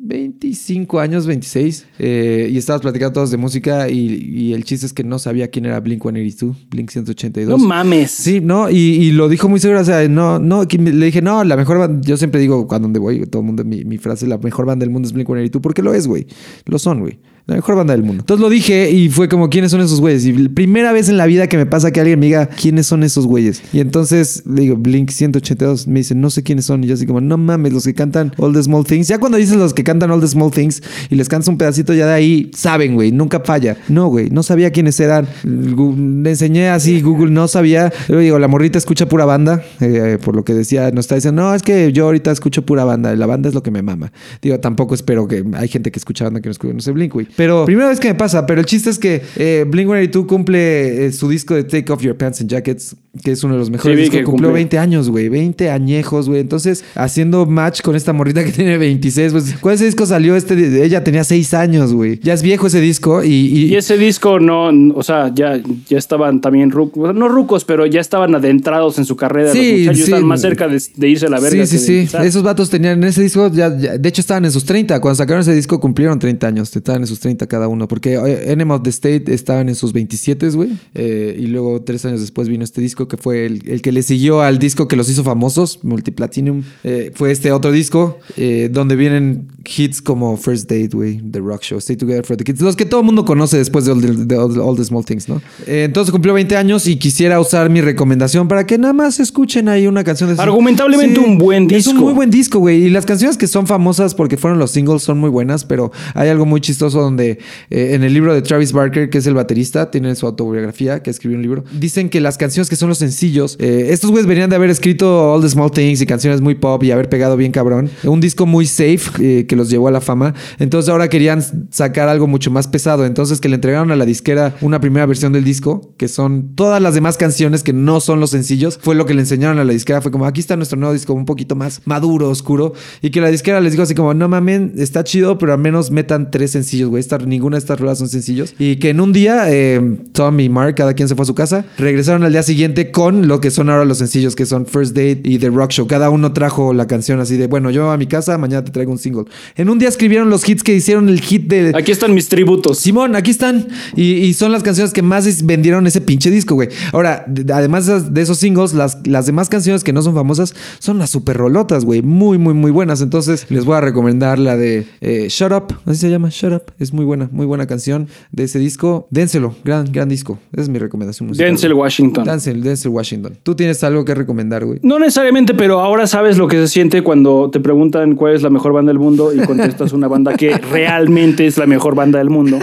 25 0.00 1.00
años, 1.00 1.26
26. 1.26 1.86
eh, 1.98 2.48
y 2.50 2.56
estabas 2.56 2.82
platicando 2.82 3.12
todos 3.12 3.30
de 3.30 3.36
música 3.36 3.88
y, 3.88 3.98
y 3.98 4.52
el 4.54 4.64
chiste 4.64 4.86
es 4.86 4.92
que 4.92 5.04
no 5.04 5.18
sabía 5.18 5.48
quién 5.48 5.66
era 5.66 5.80
Blink 5.80 6.02
182, 6.02 6.68
Blink 6.70 6.90
182. 6.90 7.60
No 7.60 7.66
mames. 7.66 8.10
Sí, 8.10 8.40
no, 8.40 8.70
y, 8.70 8.76
y 8.76 9.12
lo 9.12 9.28
dijo 9.28 9.48
muy 9.48 9.60
seguro, 9.60 9.80
o 9.80 9.84
sea, 9.84 10.06
no, 10.08 10.38
no, 10.38 10.64
le 10.64 11.06
dije, 11.06 11.22
no, 11.22 11.44
la 11.44 11.56
mejor 11.56 11.78
banda, 11.78 12.00
yo 12.06 12.16
siempre 12.16 12.40
digo 12.40 12.66
cuando 12.66 12.86
donde 12.86 13.00
voy, 13.00 13.26
todo 13.26 13.42
el 13.42 13.46
mundo, 13.46 13.64
mi, 13.64 13.84
mi 13.84 13.98
frase, 13.98 14.26
la 14.26 14.38
mejor 14.38 14.66
banda 14.66 14.84
del 14.84 14.90
mundo 14.90 15.08
es 15.08 15.14
Blink-182, 15.14 15.60
porque 15.60 15.82
lo 15.82 15.92
es, 15.94 16.06
güey, 16.06 16.26
lo 16.64 16.78
son, 16.78 17.00
güey, 17.00 17.18
la 17.48 17.54
mejor 17.54 17.76
banda 17.76 17.94
del 17.94 18.02
mundo. 18.02 18.22
Entonces 18.22 18.42
lo 18.42 18.50
dije 18.50 18.90
y 18.90 19.08
fue 19.08 19.26
como, 19.26 19.48
¿quiénes 19.48 19.70
son 19.70 19.80
esos 19.80 20.02
güeyes? 20.02 20.26
Y 20.26 20.32
primera 20.50 20.92
vez 20.92 21.08
en 21.08 21.16
la 21.16 21.24
vida 21.24 21.46
que 21.46 21.56
me 21.56 21.64
pasa 21.64 21.90
que 21.90 21.98
alguien 21.98 22.20
me 22.20 22.26
diga, 22.26 22.46
¿quiénes 22.46 22.86
son 22.86 23.02
esos 23.02 23.26
güeyes? 23.26 23.62
Y 23.72 23.80
entonces 23.80 24.42
le 24.44 24.60
digo, 24.60 24.76
Blink 24.76 25.08
182, 25.08 25.86
me 25.86 26.00
dice, 26.00 26.14
no 26.14 26.28
sé 26.28 26.42
quiénes 26.42 26.66
son, 26.66 26.84
y 26.84 26.88
yo 26.88 26.94
así 26.94 27.06
como, 27.06 27.22
no 27.22 27.38
mames, 27.38 27.72
los 27.72 27.84
que 27.84 27.94
cantan 27.94 28.34
All 28.36 28.52
the 28.52 28.62
Small 28.62 28.84
Things, 28.84 29.08
ya 29.08 29.16
cuando 29.16 29.38
dices 29.38 29.56
los 29.56 29.72
que 29.72 29.82
cantan 29.82 30.10
All 30.10 30.20
the 30.20 30.28
Small 30.28 30.50
Things 30.50 30.82
y 31.08 31.14
les 31.14 31.26
cantas 31.30 31.48
un 31.48 31.56
pedacito 31.56 31.94
ya 31.94 32.06
de 32.06 32.12
ahí, 32.12 32.50
saben, 32.54 32.94
güey, 32.94 33.12
nunca 33.12 33.40
falla. 33.40 33.78
No, 33.88 34.08
güey, 34.08 34.28
no 34.28 34.42
sabía 34.42 34.70
quiénes 34.70 35.00
eran. 35.00 35.26
Le 35.42 36.28
enseñé 36.28 36.68
así, 36.68 37.00
Google 37.00 37.30
no 37.30 37.48
sabía. 37.48 37.90
Luego 38.08 38.22
digo, 38.22 38.38
la 38.38 38.48
morrita 38.48 38.76
escucha 38.76 39.08
pura 39.08 39.24
banda, 39.24 39.62
eh, 39.80 40.18
por 40.22 40.36
lo 40.36 40.44
que 40.44 40.52
decía, 40.52 40.90
nos 40.90 41.06
está 41.06 41.14
diciendo, 41.14 41.40
no, 41.40 41.54
es 41.54 41.62
que 41.62 41.94
yo 41.94 42.04
ahorita 42.04 42.30
escucho 42.30 42.66
pura 42.66 42.84
banda, 42.84 43.16
la 43.16 43.24
banda 43.24 43.48
es 43.48 43.54
lo 43.54 43.62
que 43.62 43.70
me 43.70 43.80
mama. 43.80 44.12
Digo, 44.42 44.60
tampoco 44.60 44.94
espero 44.94 45.26
que 45.26 45.42
hay 45.54 45.68
gente 45.68 45.90
que 45.90 45.98
escucha 45.98 46.24
banda 46.24 46.42
que 46.42 46.48
no 46.48 46.52
escucha, 46.52 46.74
no 46.74 46.80
sé, 46.80 46.92
Blink, 46.92 47.14
güey. 47.14 47.26
Pero 47.38 47.66
primera 47.66 47.88
vez 47.88 48.00
que 48.00 48.08
me 48.08 48.16
pasa, 48.16 48.46
pero 48.46 48.58
el 48.60 48.66
chiste 48.66 48.90
es 48.90 48.98
que 48.98 49.22
eh, 49.36 49.64
Blink 49.64 49.86
182 49.86 50.26
cumple 50.26 51.06
eh, 51.06 51.12
su 51.12 51.28
disco 51.28 51.54
de 51.54 51.62
Take 51.62 51.92
Off 51.92 52.02
Your 52.02 52.16
Pants 52.16 52.40
and 52.40 52.50
Jackets 52.50 52.96
que 53.22 53.32
es 53.32 53.42
uno 53.44 53.54
de 53.54 53.60
los 53.60 53.70
mejores 53.70 53.96
discos. 53.96 54.18
que 54.18 54.24
Cumplió 54.24 54.48
cumple. 54.48 54.54
20 54.60 54.78
años, 54.78 55.10
güey. 55.10 55.28
20 55.28 55.70
añejos, 55.70 56.28
güey. 56.28 56.40
Entonces, 56.40 56.84
haciendo 56.94 57.46
match 57.46 57.80
con 57.82 57.96
esta 57.96 58.12
morrita 58.12 58.44
que 58.44 58.52
tiene 58.58 58.78
26, 58.78 59.32
pues, 59.32 59.54
¿cuál 59.60 59.74
ese 59.74 59.84
disco 59.86 60.06
salió? 60.06 60.36
Este, 60.36 60.84
ella 60.84 61.02
tenía 61.04 61.24
6 61.24 61.54
años, 61.54 61.92
güey. 61.92 62.18
Ya 62.22 62.32
es 62.34 62.42
viejo 62.42 62.66
ese 62.66 62.80
disco 62.80 63.22
y... 63.24 63.28
y- 63.28 63.64
Y 63.68 63.76
ese 63.76 63.96
disco 63.98 64.40
no, 64.40 64.68
o 64.94 65.02
sea, 65.02 65.32
ya, 65.34 65.60
ya 65.88 65.98
estaban 65.98 66.40
también 66.40 66.70
rucos, 66.70 67.14
no 67.14 67.28
rucos, 67.28 67.64
pero 67.64 67.86
ya 67.86 68.00
estaban 68.00 68.34
adentrados 68.34 68.98
en 68.98 69.04
su 69.04 69.16
carrera. 69.16 69.52
Sí, 69.52 69.70
los 69.70 69.78
muchachos 69.80 69.96
sí. 69.96 70.02
estaban 70.04 70.26
más 70.26 70.40
cerca 70.40 70.68
de, 70.68 70.82
de 70.96 71.08
irse 71.08 71.26
a 71.26 71.28
la 71.30 71.40
verga. 71.40 71.66
Sí, 71.66 71.78
sí, 71.78 71.86
que 71.86 72.06
sí. 72.08 72.16
Esos 72.24 72.42
vatos 72.42 72.70
tenían 72.70 72.98
en 73.02 73.08
ese 73.08 73.22
disco, 73.22 73.50
ya, 73.52 73.76
ya- 73.78 73.98
de 73.98 74.08
hecho 74.08 74.20
estaban 74.20 74.44
en 74.44 74.52
sus 74.52 74.64
30. 74.64 75.00
Cuando 75.00 75.16
sacaron 75.16 75.42
ese 75.42 75.54
disco 75.54 75.80
cumplieron 75.80 76.18
30 76.18 76.46
años. 76.46 76.74
Estaban 76.76 77.02
en 77.02 77.06
sus 77.06 77.20
30 77.20 77.46
cada 77.46 77.68
uno. 77.68 77.88
Porque 77.88 78.14
eh, 78.14 78.52
Enema 78.52 78.76
of 78.76 78.82
the 78.82 78.90
State 78.90 79.24
estaban 79.34 79.68
en 79.68 79.74
sus 79.74 79.92
27, 79.92 80.50
güey. 80.50 80.70
Eh, 80.94 81.36
y 81.38 81.46
luego 81.46 81.80
tres 81.82 82.04
años 82.04 82.20
después 82.20 82.48
vino 82.48 82.64
este 82.64 82.80
disco 82.80 83.07
que 83.08 83.16
fue 83.16 83.46
el, 83.46 83.62
el 83.68 83.82
que 83.82 83.92
le 83.92 84.02
siguió 84.02 84.42
al 84.42 84.58
disco 84.58 84.86
que 84.88 84.96
los 84.96 85.08
hizo 85.08 85.24
famosos, 85.24 85.80
Multiplatinum. 85.82 86.62
Eh, 86.84 87.10
fue 87.14 87.30
este 87.32 87.50
otro 87.52 87.72
disco 87.72 88.18
eh, 88.36 88.68
donde 88.72 88.96
vienen 88.96 89.48
hits 89.76 90.00
como 90.00 90.36
First 90.36 90.70
Date, 90.70 90.90
güey, 90.92 91.20
The 91.30 91.40
Rock 91.40 91.62
Show, 91.62 91.78
Stay 91.78 91.96
Together 91.96 92.24
for 92.24 92.36
the 92.36 92.44
Kids. 92.44 92.60
Los 92.60 92.76
que 92.76 92.84
todo 92.86 93.00
el 93.00 93.06
mundo 93.06 93.24
conoce 93.24 93.56
después 93.58 93.84
de 93.84 93.92
All 93.92 94.00
the, 94.00 94.12
de 94.24 94.36
All 94.36 94.52
the- 94.54 94.60
All 94.60 94.76
the 94.76 94.84
Small 94.84 95.04
Things, 95.04 95.28
¿no? 95.28 95.42
Eh, 95.66 95.84
entonces 95.84 96.10
cumplió 96.12 96.34
20 96.34 96.56
años 96.56 96.86
y 96.86 96.96
quisiera 96.96 97.40
usar 97.40 97.68
mi 97.70 97.80
recomendación 97.80 98.48
para 98.48 98.66
que 98.66 98.78
nada 98.78 98.92
más 98.92 99.20
escuchen 99.20 99.68
ahí 99.68 99.86
una 99.86 100.04
canción 100.04 100.34
de 100.34 100.40
Argumentablemente 100.40 101.20
un 101.20 101.38
buen 101.38 101.64
Es 101.70 101.86
un 101.86 101.94
disco. 101.94 102.04
muy 102.04 102.12
buen 102.14 102.30
disco, 102.30 102.58
güey. 102.58 102.84
Y 102.84 102.90
las 102.90 103.06
canciones 103.06 103.36
que 103.36 103.46
son 103.46 103.66
famosas 103.66 104.14
porque 104.14 104.36
fueron 104.36 104.58
los 104.58 104.70
singles 104.70 105.02
son 105.02 105.18
muy 105.18 105.30
buenas, 105.30 105.64
pero 105.64 105.92
hay 106.14 106.28
algo 106.28 106.46
muy 106.46 106.60
chistoso 106.60 107.00
donde 107.00 107.38
en 107.70 108.02
el 108.04 108.12
libro 108.14 108.34
de 108.34 108.42
Travis 108.42 108.72
Barker, 108.72 109.10
que 109.10 109.18
es 109.18 109.26
el 109.26 109.34
baterista, 109.34 109.90
tiene 109.90 110.14
su 110.14 110.26
autobiografía, 110.26 111.02
que 111.02 111.10
escribió 111.10 111.36
un 111.36 111.42
libro, 111.42 111.64
dicen 111.78 112.08
que 112.08 112.20
las 112.20 112.36
canciones 112.38 112.68
que 112.68 112.76
son 112.76 112.88
los 112.88 112.97
sencillos, 112.98 113.56
eh, 113.60 113.88
estos 113.90 114.10
güeyes 114.10 114.26
venían 114.26 114.50
de 114.50 114.56
haber 114.56 114.70
escrito 114.70 115.32
All 115.32 115.40
the 115.40 115.48
Small 115.48 115.70
Things 115.70 116.00
y 116.00 116.06
canciones 116.06 116.40
muy 116.40 116.54
pop 116.54 116.82
y 116.82 116.90
haber 116.90 117.08
pegado 117.08 117.36
bien 117.36 117.52
cabrón. 117.52 117.90
Un 118.04 118.20
disco 118.20 118.46
muy 118.46 118.66
safe 118.66 119.00
eh, 119.20 119.46
que 119.46 119.56
los 119.56 119.70
llevó 119.70 119.88
a 119.88 119.90
la 119.90 120.00
fama. 120.00 120.34
Entonces 120.58 120.88
ahora 120.88 121.08
querían 121.08 121.42
sacar 121.70 122.08
algo 122.08 122.26
mucho 122.26 122.50
más 122.50 122.68
pesado. 122.68 123.06
Entonces 123.06 123.40
que 123.40 123.48
le 123.48 123.56
entregaron 123.56 123.90
a 123.90 123.96
la 123.96 124.04
disquera 124.04 124.56
una 124.60 124.80
primera 124.80 125.06
versión 125.06 125.32
del 125.32 125.44
disco, 125.44 125.94
que 125.96 126.08
son 126.08 126.54
todas 126.54 126.80
las 126.82 126.94
demás 126.94 127.16
canciones 127.16 127.62
que 127.62 127.72
no 127.72 128.00
son 128.00 128.20
los 128.20 128.30
sencillos, 128.30 128.78
fue 128.80 128.94
lo 128.94 129.06
que 129.06 129.14
le 129.14 129.20
enseñaron 129.20 129.58
a 129.58 129.64
la 129.64 129.72
disquera. 129.72 130.00
Fue 130.00 130.10
como, 130.10 130.26
aquí 130.26 130.40
está 130.40 130.56
nuestro 130.56 130.78
nuevo 130.78 130.92
disco, 130.92 131.12
un 131.14 131.24
poquito 131.24 131.56
más 131.56 131.82
maduro, 131.84 132.28
oscuro. 132.28 132.72
Y 133.02 133.10
que 133.10 133.20
la 133.20 133.28
disquera 133.28 133.60
les 133.60 133.72
dijo 133.72 133.82
así 133.82 133.94
como, 133.94 134.14
no 134.14 134.28
mamen, 134.28 134.74
está 134.76 135.04
chido, 135.04 135.38
pero 135.38 135.52
al 135.52 135.58
menos 135.58 135.90
metan 135.90 136.30
tres 136.30 136.52
sencillos, 136.52 136.90
güey. 136.90 137.04
Ninguna 137.26 137.56
de 137.56 137.60
estas 137.60 137.80
rolas 137.80 137.98
son 137.98 138.08
sencillos. 138.08 138.54
Y 138.58 138.76
que 138.76 138.90
en 138.90 139.00
un 139.00 139.12
día, 139.12 139.44
eh, 139.48 139.98
Tom 140.12 140.38
y 140.40 140.48
Mark, 140.48 140.74
cada 140.74 140.94
quien 140.94 141.08
se 141.08 141.14
fue 141.14 141.22
a 141.22 141.26
su 141.26 141.34
casa, 141.34 141.64
regresaron 141.78 142.22
al 142.24 142.32
día 142.32 142.42
siguiente 142.42 142.77
con 142.86 143.28
lo 143.28 143.40
que 143.40 143.50
son 143.50 143.68
ahora 143.70 143.84
los 143.84 143.98
sencillos, 143.98 144.34
que 144.36 144.46
son 144.46 144.66
First 144.66 144.94
Date 144.94 145.20
y 145.24 145.38
The 145.38 145.50
Rock 145.50 145.70
Show. 145.72 145.86
Cada 145.86 146.10
uno 146.10 146.32
trajo 146.32 146.72
la 146.72 146.86
canción 146.86 147.20
así 147.20 147.36
de, 147.36 147.46
bueno, 147.46 147.70
yo 147.70 147.90
a 147.90 147.96
mi 147.96 148.06
casa, 148.06 148.38
mañana 148.38 148.64
te 148.64 148.70
traigo 148.70 148.92
un 148.92 148.98
single. 148.98 149.24
En 149.56 149.68
un 149.68 149.78
día 149.78 149.88
escribieron 149.88 150.30
los 150.30 150.48
hits 150.48 150.62
que 150.62 150.74
hicieron 150.74 151.08
el 151.08 151.20
hit 151.20 151.48
de... 151.48 151.72
Aquí 151.74 151.92
están 151.92 152.14
mis 152.14 152.28
tributos. 152.28 152.78
Simón, 152.78 153.16
aquí 153.16 153.30
están. 153.30 153.68
Y, 153.96 154.12
y 154.14 154.34
son 154.34 154.52
las 154.52 154.62
canciones 154.62 154.92
que 154.92 155.02
más 155.02 155.44
vendieron 155.44 155.86
ese 155.86 156.00
pinche 156.00 156.30
disco, 156.30 156.54
güey. 156.54 156.68
Ahora, 156.92 157.24
de- 157.26 157.52
además 157.52 157.86
de 158.14 158.20
esos 158.22 158.38
singles, 158.38 158.74
las, 158.74 158.98
las 159.06 159.26
demás 159.26 159.48
canciones 159.48 159.82
que 159.84 159.92
no 159.92 160.02
son 160.02 160.14
famosas 160.14 160.54
son 160.78 160.98
las 160.98 161.10
super 161.10 161.36
rolotas, 161.36 161.84
güey. 161.84 162.02
Muy, 162.02 162.38
muy, 162.38 162.54
muy 162.54 162.70
buenas. 162.70 163.00
Entonces, 163.00 163.46
les 163.48 163.64
voy 163.64 163.76
a 163.76 163.80
recomendar 163.80 164.38
la 164.38 164.56
de 164.56 164.86
eh, 165.00 165.26
Shut 165.30 165.52
Up. 165.52 165.74
Así 165.86 166.00
se 166.00 166.10
llama, 166.10 166.28
Shut 166.30 166.52
Up. 166.52 166.72
Es 166.78 166.92
muy 166.92 167.04
buena, 167.04 167.28
muy 167.32 167.46
buena 167.46 167.66
canción 167.66 168.08
de 168.32 168.44
ese 168.44 168.58
disco. 168.58 169.08
Dénselo, 169.10 169.54
gran, 169.64 169.90
gran 169.90 170.08
disco. 170.08 170.38
Esa 170.52 170.62
es 170.62 170.68
mi 170.68 170.78
recomendación 170.78 171.28
musical. 171.28 171.46
Denzel. 171.48 171.68
Washington. 171.78 172.24
Denzel, 172.24 172.62
Denzel 172.68 172.90
Washington. 172.90 173.36
¿Tú 173.42 173.54
tienes 173.54 173.82
algo 173.84 174.04
que 174.04 174.14
recomendar, 174.14 174.64
güey? 174.64 174.78
No 174.82 174.98
necesariamente, 174.98 175.54
pero 175.54 175.80
ahora 175.80 176.06
sabes 176.06 176.38
lo 176.38 176.48
que 176.48 176.56
se 176.56 176.68
siente 176.68 177.02
cuando 177.02 177.50
te 177.50 177.60
preguntan 177.60 178.14
cuál 178.14 178.34
es 178.34 178.42
la 178.42 178.50
mejor 178.50 178.72
banda 178.72 178.90
del 178.90 178.98
mundo 178.98 179.32
y 179.34 179.38
contestas 179.38 179.92
una 179.92 180.08
banda 180.08 180.34
que 180.34 180.56
realmente 180.56 181.46
es 181.46 181.58
la 181.58 181.66
mejor 181.66 181.94
banda 181.94 182.18
del 182.18 182.30
mundo. 182.30 182.58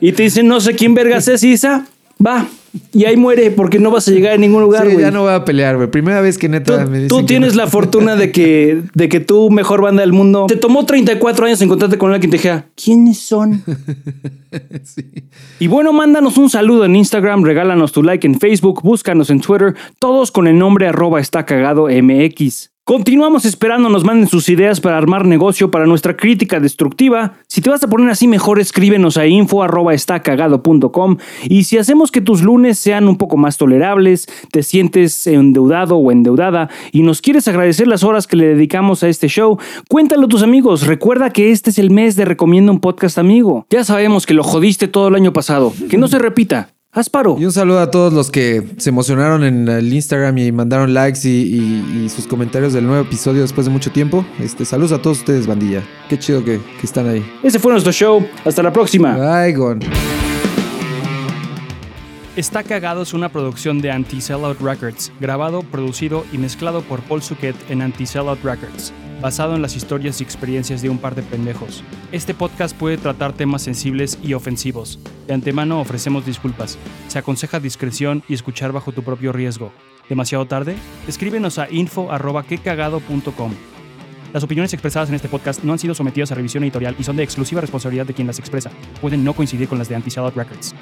Y 0.00 0.12
te 0.12 0.24
dicen, 0.24 0.48
no 0.48 0.60
sé 0.60 0.74
quién 0.74 0.94
vergas 0.94 1.28
es 1.28 1.44
Isa. 1.44 1.86
Va. 2.24 2.46
Y 2.94 3.04
ahí 3.04 3.18
muere 3.18 3.50
porque 3.50 3.78
no 3.78 3.90
vas 3.90 4.08
a 4.08 4.12
llegar 4.12 4.32
a 4.32 4.36
ningún 4.38 4.62
lugar, 4.62 4.88
Sí, 4.88 4.96
ya 4.98 5.10
no 5.10 5.22
voy 5.22 5.34
a 5.34 5.44
pelear, 5.44 5.76
güey. 5.76 5.90
Primera 5.90 6.22
vez 6.22 6.38
que 6.38 6.48
Tú, 6.48 6.52
neta 6.52 6.86
me 6.86 6.96
dicen 6.98 7.08
tú 7.08 7.18
que 7.18 7.24
tienes 7.24 7.54
no. 7.54 7.62
la 7.64 7.66
fortuna 7.68 8.16
de 8.16 8.32
que, 8.32 8.82
de 8.94 9.08
que 9.10 9.20
tú, 9.20 9.50
mejor 9.50 9.82
banda 9.82 10.00
del 10.00 10.12
mundo, 10.12 10.46
te 10.48 10.56
tomó 10.56 10.86
34 10.86 11.46
años 11.46 11.60
encontrarte 11.60 11.98
con 11.98 12.12
alguien 12.12 12.30
que 12.30 12.36
te 12.36 12.42
dijera, 12.42 12.66
¿quiénes 12.74 13.18
son? 13.18 13.62
Y 15.60 15.68
bueno, 15.68 15.92
mándanos 15.92 16.36
un 16.36 16.50
saludo 16.50 16.84
en 16.84 16.96
Instagram, 16.96 17.42
regálanos 17.44 17.92
tu 17.92 18.02
like 18.02 18.26
en 18.26 18.38
Facebook, 18.38 18.82
búscanos 18.82 19.30
en 19.30 19.40
Twitter, 19.40 19.74
todos 19.98 20.30
con 20.30 20.46
el 20.46 20.58
nombre 20.58 20.88
arroba 20.88 21.20
está 21.20 21.46
cagado 21.46 21.86
MX. 21.88 22.71
Continuamos 22.84 23.44
esperando 23.44 23.88
nos 23.88 24.02
manden 24.02 24.26
sus 24.26 24.48
ideas 24.48 24.80
para 24.80 24.98
armar 24.98 25.24
negocio 25.24 25.70
para 25.70 25.86
nuestra 25.86 26.16
crítica 26.16 26.58
destructiva. 26.58 27.34
Si 27.46 27.60
te 27.60 27.70
vas 27.70 27.80
a 27.84 27.88
poner 27.88 28.10
así 28.10 28.26
mejor, 28.26 28.58
escríbenos 28.58 29.16
a 29.16 29.26
info 29.28 29.62
arroba 29.62 29.94
estacagado.com 29.94 31.18
y 31.44 31.62
si 31.62 31.78
hacemos 31.78 32.10
que 32.10 32.20
tus 32.20 32.42
lunes 32.42 32.80
sean 32.80 33.06
un 33.06 33.18
poco 33.18 33.36
más 33.36 33.56
tolerables, 33.56 34.26
te 34.50 34.64
sientes 34.64 35.28
endeudado 35.28 35.96
o 35.96 36.10
endeudada 36.10 36.70
y 36.90 37.02
nos 37.02 37.22
quieres 37.22 37.46
agradecer 37.46 37.86
las 37.86 38.02
horas 38.02 38.26
que 38.26 38.34
le 38.34 38.48
dedicamos 38.48 39.04
a 39.04 39.08
este 39.08 39.28
show, 39.28 39.58
cuéntalo 39.88 40.24
a 40.24 40.28
tus 40.28 40.42
amigos. 40.42 40.84
Recuerda 40.84 41.30
que 41.30 41.52
este 41.52 41.70
es 41.70 41.78
el 41.78 41.92
mes 41.92 42.16
de 42.16 42.24
Recomienda 42.24 42.72
un 42.72 42.80
Podcast 42.80 43.16
Amigo. 43.16 43.64
Ya 43.70 43.84
sabemos 43.84 44.26
que 44.26 44.34
lo 44.34 44.42
jodiste 44.42 44.88
todo 44.88 45.06
el 45.06 45.14
año 45.14 45.32
pasado. 45.32 45.72
Que 45.88 45.98
no 45.98 46.08
se 46.08 46.18
repita. 46.18 46.71
Haz 46.94 47.08
paro. 47.08 47.36
Y 47.38 47.46
un 47.46 47.52
saludo 47.52 47.80
a 47.80 47.90
todos 47.90 48.12
los 48.12 48.30
que 48.30 48.62
se 48.76 48.90
emocionaron 48.90 49.44
en 49.44 49.66
el 49.66 49.90
Instagram 49.90 50.36
y 50.36 50.52
mandaron 50.52 50.92
likes 50.92 51.20
y, 51.26 51.30
y- 51.30 52.02
y 52.04 52.08
sus 52.10 52.26
comentarios 52.26 52.74
del 52.74 52.86
nuevo 52.86 53.02
episodio 53.02 53.40
después 53.40 53.66
de 53.66 53.72
mucho 53.72 53.90
tiempo. 53.90 54.26
Este, 54.38 54.66
saludos 54.66 54.92
a 54.92 55.00
todos 55.00 55.20
ustedes, 55.20 55.46
bandilla. 55.46 55.82
Qué 56.10 56.18
chido 56.18 56.44
que, 56.44 56.60
que 56.78 56.86
están 56.86 57.08
ahí. 57.08 57.24
Ese 57.42 57.58
fue 57.58 57.72
nuestro 57.72 57.92
show. 57.92 58.22
Hasta 58.44 58.62
la 58.62 58.72
próxima. 58.74 59.16
Bye, 59.16 59.54
Gon. 59.54 59.80
Está 62.34 62.62
Cagado 62.62 63.02
es 63.02 63.12
una 63.12 63.28
producción 63.28 63.82
de 63.82 63.90
Anti-Sellout 63.90 64.58
Records, 64.58 65.12
grabado, 65.20 65.60
producido 65.60 66.24
y 66.32 66.38
mezclado 66.38 66.80
por 66.80 67.02
Paul 67.02 67.22
Suquet 67.22 67.54
en 67.68 67.82
Anti-Sellout 67.82 68.42
Records, 68.42 68.94
basado 69.20 69.54
en 69.54 69.60
las 69.60 69.76
historias 69.76 70.18
y 70.18 70.24
experiencias 70.24 70.80
de 70.80 70.88
un 70.88 70.96
par 70.96 71.14
de 71.14 71.20
pendejos. 71.20 71.84
Este 72.10 72.32
podcast 72.32 72.74
puede 72.74 72.96
tratar 72.96 73.34
temas 73.34 73.60
sensibles 73.60 74.18
y 74.22 74.32
ofensivos. 74.32 74.98
De 75.26 75.34
antemano 75.34 75.78
ofrecemos 75.78 76.24
disculpas. 76.24 76.78
Se 77.08 77.18
aconseja 77.18 77.60
discreción 77.60 78.22
y 78.30 78.32
escuchar 78.32 78.72
bajo 78.72 78.92
tu 78.92 79.02
propio 79.02 79.34
riesgo. 79.34 79.70
¿Demasiado 80.08 80.46
tarde? 80.46 80.74
Escríbenos 81.06 81.58
a 81.58 81.70
info.quecagado.com. 81.70 83.52
Las 84.32 84.42
opiniones 84.42 84.72
expresadas 84.72 85.10
en 85.10 85.16
este 85.16 85.28
podcast 85.28 85.62
no 85.62 85.74
han 85.74 85.78
sido 85.78 85.94
sometidas 85.94 86.32
a 86.32 86.34
revisión 86.34 86.64
editorial 86.64 86.96
y 86.98 87.04
son 87.04 87.16
de 87.16 87.24
exclusiva 87.24 87.60
responsabilidad 87.60 88.06
de 88.06 88.14
quien 88.14 88.26
las 88.26 88.38
expresa. 88.38 88.70
Pueden 89.02 89.22
no 89.22 89.34
coincidir 89.34 89.68
con 89.68 89.76
las 89.76 89.90
de 89.90 89.96
Anti-Sellout 89.96 90.34
Records. 90.34 90.74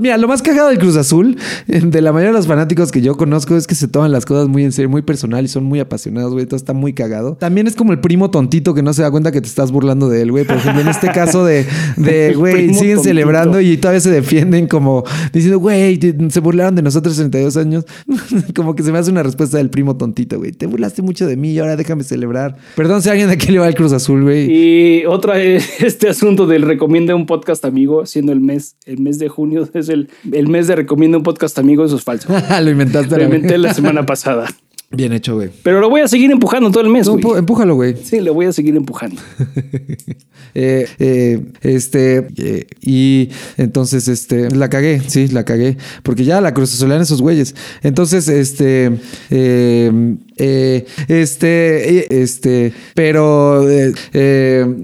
Mira, 0.00 0.16
lo 0.16 0.28
más 0.28 0.42
cagado 0.42 0.68
del 0.68 0.78
Cruz 0.78 0.96
Azul, 0.96 1.36
de 1.66 2.00
la 2.00 2.12
mayoría 2.12 2.32
de 2.32 2.38
los 2.38 2.46
fanáticos 2.46 2.90
que 2.90 3.02
yo 3.02 3.16
conozco, 3.16 3.56
es 3.56 3.66
que 3.66 3.74
se 3.74 3.86
toman 3.86 4.12
las 4.12 4.24
cosas 4.24 4.48
muy 4.48 4.64
en 4.64 4.72
serio, 4.72 4.88
muy 4.88 5.02
personal 5.02 5.44
y 5.44 5.48
son 5.48 5.64
muy 5.64 5.78
apasionados, 5.78 6.32
güey. 6.32 6.46
Todo 6.46 6.56
está 6.56 6.72
muy 6.72 6.94
cagado. 6.94 7.36
También 7.36 7.66
es 7.66 7.76
como 7.76 7.92
el 7.92 8.00
primo 8.00 8.30
tontito 8.30 8.74
que 8.74 8.82
no 8.82 8.92
se 8.92 9.02
da 9.02 9.10
cuenta 9.10 9.30
que 9.30 9.40
te 9.40 9.46
estás 9.46 9.70
burlando 9.72 10.08
de 10.08 10.22
él, 10.22 10.30
güey. 10.30 10.44
Por 10.44 10.56
ejemplo, 10.56 10.80
en 10.80 10.88
este 10.88 11.08
caso 11.08 11.44
de, 11.44 11.66
de 11.96 12.34
güey, 12.36 12.72
siguen 12.74 12.96
tontito. 12.96 13.02
celebrando 13.02 13.60
y 13.60 13.76
todavía 13.76 14.00
se 14.00 14.10
defienden 14.10 14.66
como 14.66 15.04
diciendo, 15.32 15.58
güey, 15.58 16.00
se 16.30 16.40
burlaron 16.40 16.74
de 16.74 16.82
nosotros 16.82 17.16
32 17.16 17.56
años. 17.56 17.84
como 18.54 18.74
que 18.74 18.82
se 18.82 18.92
me 18.92 18.98
hace 18.98 19.10
una 19.10 19.22
respuesta 19.22 19.58
del 19.58 19.70
primo 19.70 19.96
tontito, 19.96 20.38
güey. 20.38 20.52
Te 20.52 20.66
burlaste 20.66 21.02
mucho 21.02 21.26
de 21.26 21.36
mí 21.36 21.52
y 21.52 21.58
ahora 21.58 21.76
déjame 21.76 22.04
celebrar. 22.04 22.56
Perdón 22.76 23.02
si 23.02 23.10
alguien 23.10 23.28
de 23.28 23.34
aquí 23.34 23.52
le 23.52 23.58
va 23.58 23.66
al 23.66 23.74
Cruz 23.74 23.92
Azul, 23.92 24.22
güey. 24.22 24.50
Y 24.50 25.06
otra 25.06 25.40
es 25.42 25.80
este 25.82 26.08
asunto 26.08 26.46
del 26.46 26.62
recomienda 26.62 27.14
un 27.14 27.26
podcast 27.26 27.64
amigo, 27.64 28.06
siendo 28.06 28.32
el 28.32 28.40
mes, 28.40 28.76
el 28.86 28.98
mes 28.98 29.18
de 29.18 29.28
junio, 29.28 29.68
es 29.74 29.88
el, 29.90 30.08
el 30.32 30.48
mes 30.48 30.66
de 30.66 30.76
recomienda 30.76 31.18
un 31.18 31.24
podcast 31.24 31.58
amigo, 31.58 31.84
eso 31.84 31.96
es 31.96 32.02
falso. 32.02 32.28
lo 32.62 32.70
inventaste. 32.70 33.16
Lo 33.16 33.24
inventé 33.24 33.58
la 33.58 33.74
semana 33.80 34.06
pasada. 34.06 34.46
Bien 34.92 35.12
hecho, 35.12 35.36
güey. 35.36 35.50
Pero 35.62 35.78
lo 35.80 35.88
voy 35.88 36.00
a 36.00 36.08
seguir 36.08 36.32
empujando 36.32 36.68
todo 36.72 36.82
el 36.82 36.88
mes, 36.90 37.06
No, 37.06 37.12
güey. 37.12 37.22
empu- 37.22 37.38
empújalo, 37.38 37.76
güey. 37.76 37.94
Sí, 38.02 38.18
lo 38.20 38.34
voy 38.34 38.46
a 38.46 38.52
seguir 38.52 38.76
empujando. 38.76 39.20
Eh, 40.52 40.88
eh, 40.98 41.44
este, 41.60 42.26
eh, 42.36 42.66
y 42.80 43.28
entonces, 43.56 44.08
este, 44.08 44.50
la 44.50 44.68
cagué, 44.68 45.00
sí, 45.06 45.28
la 45.28 45.44
cagué, 45.44 45.76
porque 46.02 46.24
ya 46.24 46.40
la 46.40 46.52
cruzazolean 46.52 47.02
esos 47.02 47.22
güeyes. 47.22 47.54
Entonces, 47.84 48.26
este, 48.26 48.90
eh, 49.30 50.16
eh, 50.38 50.86
este, 51.06 52.20
este, 52.20 52.72
pero, 52.96 53.64
de, 53.64 53.92
de, 54.10 54.82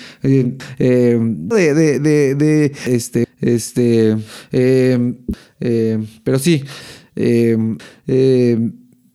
de, 1.99 2.35
de, 2.37 2.73
este, 2.87 3.27
este, 3.41 4.17
pero 6.23 6.39
sí, 6.39 6.63
eh, 7.17 7.77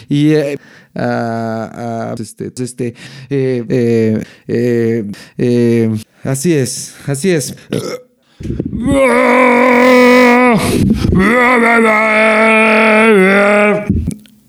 y 0.10 0.34
eh, 0.94 1.00
ah, 1.02 2.14
ah, 2.14 2.16
este, 2.20 2.52
este, 2.64 2.88
eh, 3.30 3.64
eh, 3.70 4.24
eh, 4.48 5.12
eh, 5.38 5.90
así 6.24 6.54
es, 6.54 6.96
así 7.08 7.32
es. 7.32 7.56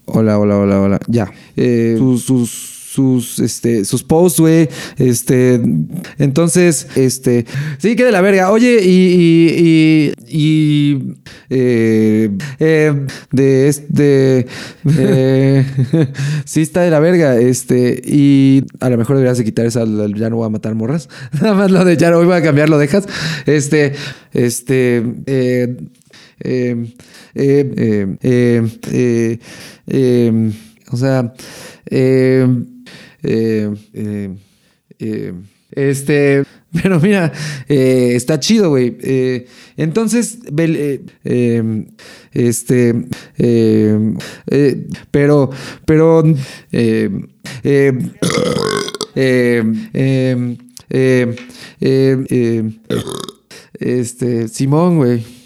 Hola, 0.06 0.38
hola, 0.38 0.58
hola, 0.58 0.80
hola. 0.80 1.00
Ya. 1.08 1.30
Eh, 1.56 1.94
sus, 1.98 2.24
sus, 2.24 2.81
sus, 2.92 3.38
este, 3.38 3.86
sus 3.86 4.02
posts, 4.02 4.40
güey. 4.40 4.68
Este. 4.98 5.60
Entonces, 6.18 6.88
este. 6.94 7.46
Sí, 7.78 7.96
que 7.96 8.04
de 8.04 8.12
la 8.12 8.20
verga. 8.20 8.50
Oye, 8.50 8.80
y. 8.82 10.12
Y. 10.12 10.12
y, 10.28 11.14
eh, 11.48 12.30
eh, 12.58 13.06
de 13.30 13.68
este. 13.68 14.46
eh, 14.98 15.64
sí, 16.44 16.60
está 16.60 16.82
de 16.82 16.90
la 16.90 17.00
verga. 17.00 17.38
Este. 17.38 18.02
Y 18.04 18.64
a 18.80 18.90
lo 18.90 18.98
mejor 18.98 19.16
deberías 19.16 19.38
de 19.38 19.44
quitar 19.44 19.64
esa. 19.64 19.84
Ya 20.14 20.28
no 20.28 20.36
voy 20.36 20.46
a 20.46 20.50
matar 20.50 20.74
morras. 20.74 21.08
Nada 21.40 21.54
más 21.54 21.70
lo 21.70 21.86
de 21.86 21.96
ya 21.96 22.10
no 22.10 22.22
voy 22.22 22.36
a 22.36 22.42
cambiar, 22.42 22.68
lo 22.68 22.76
dejas. 22.76 23.06
Este. 23.46 23.94
Este. 24.34 25.02
Eh, 25.26 25.76
eh, 26.40 26.92
eh, 27.34 27.72
eh, 27.76 28.16
eh, 28.20 28.68
eh, 28.90 29.38
eh, 29.86 30.52
o 30.90 30.96
sea, 30.96 31.32
eh, 31.86 32.46
eh, 33.22 33.70
eh, 33.92 34.34
eh, 34.98 35.32
este, 35.72 36.44
pero 36.82 37.00
mira, 37.00 37.32
eh, 37.68 38.12
está 38.14 38.38
chido, 38.38 38.70
güey. 38.70 38.96
Eh, 39.02 39.46
entonces, 39.76 40.38
eh, 40.56 41.04
eh, 41.24 41.84
este, 42.32 42.94
eh, 43.38 44.14
pero, 45.10 45.50
pero, 45.86 46.22
eh, 46.72 47.10
este, 53.78 54.48
Simón, 54.48 54.96
güey. 54.98 55.41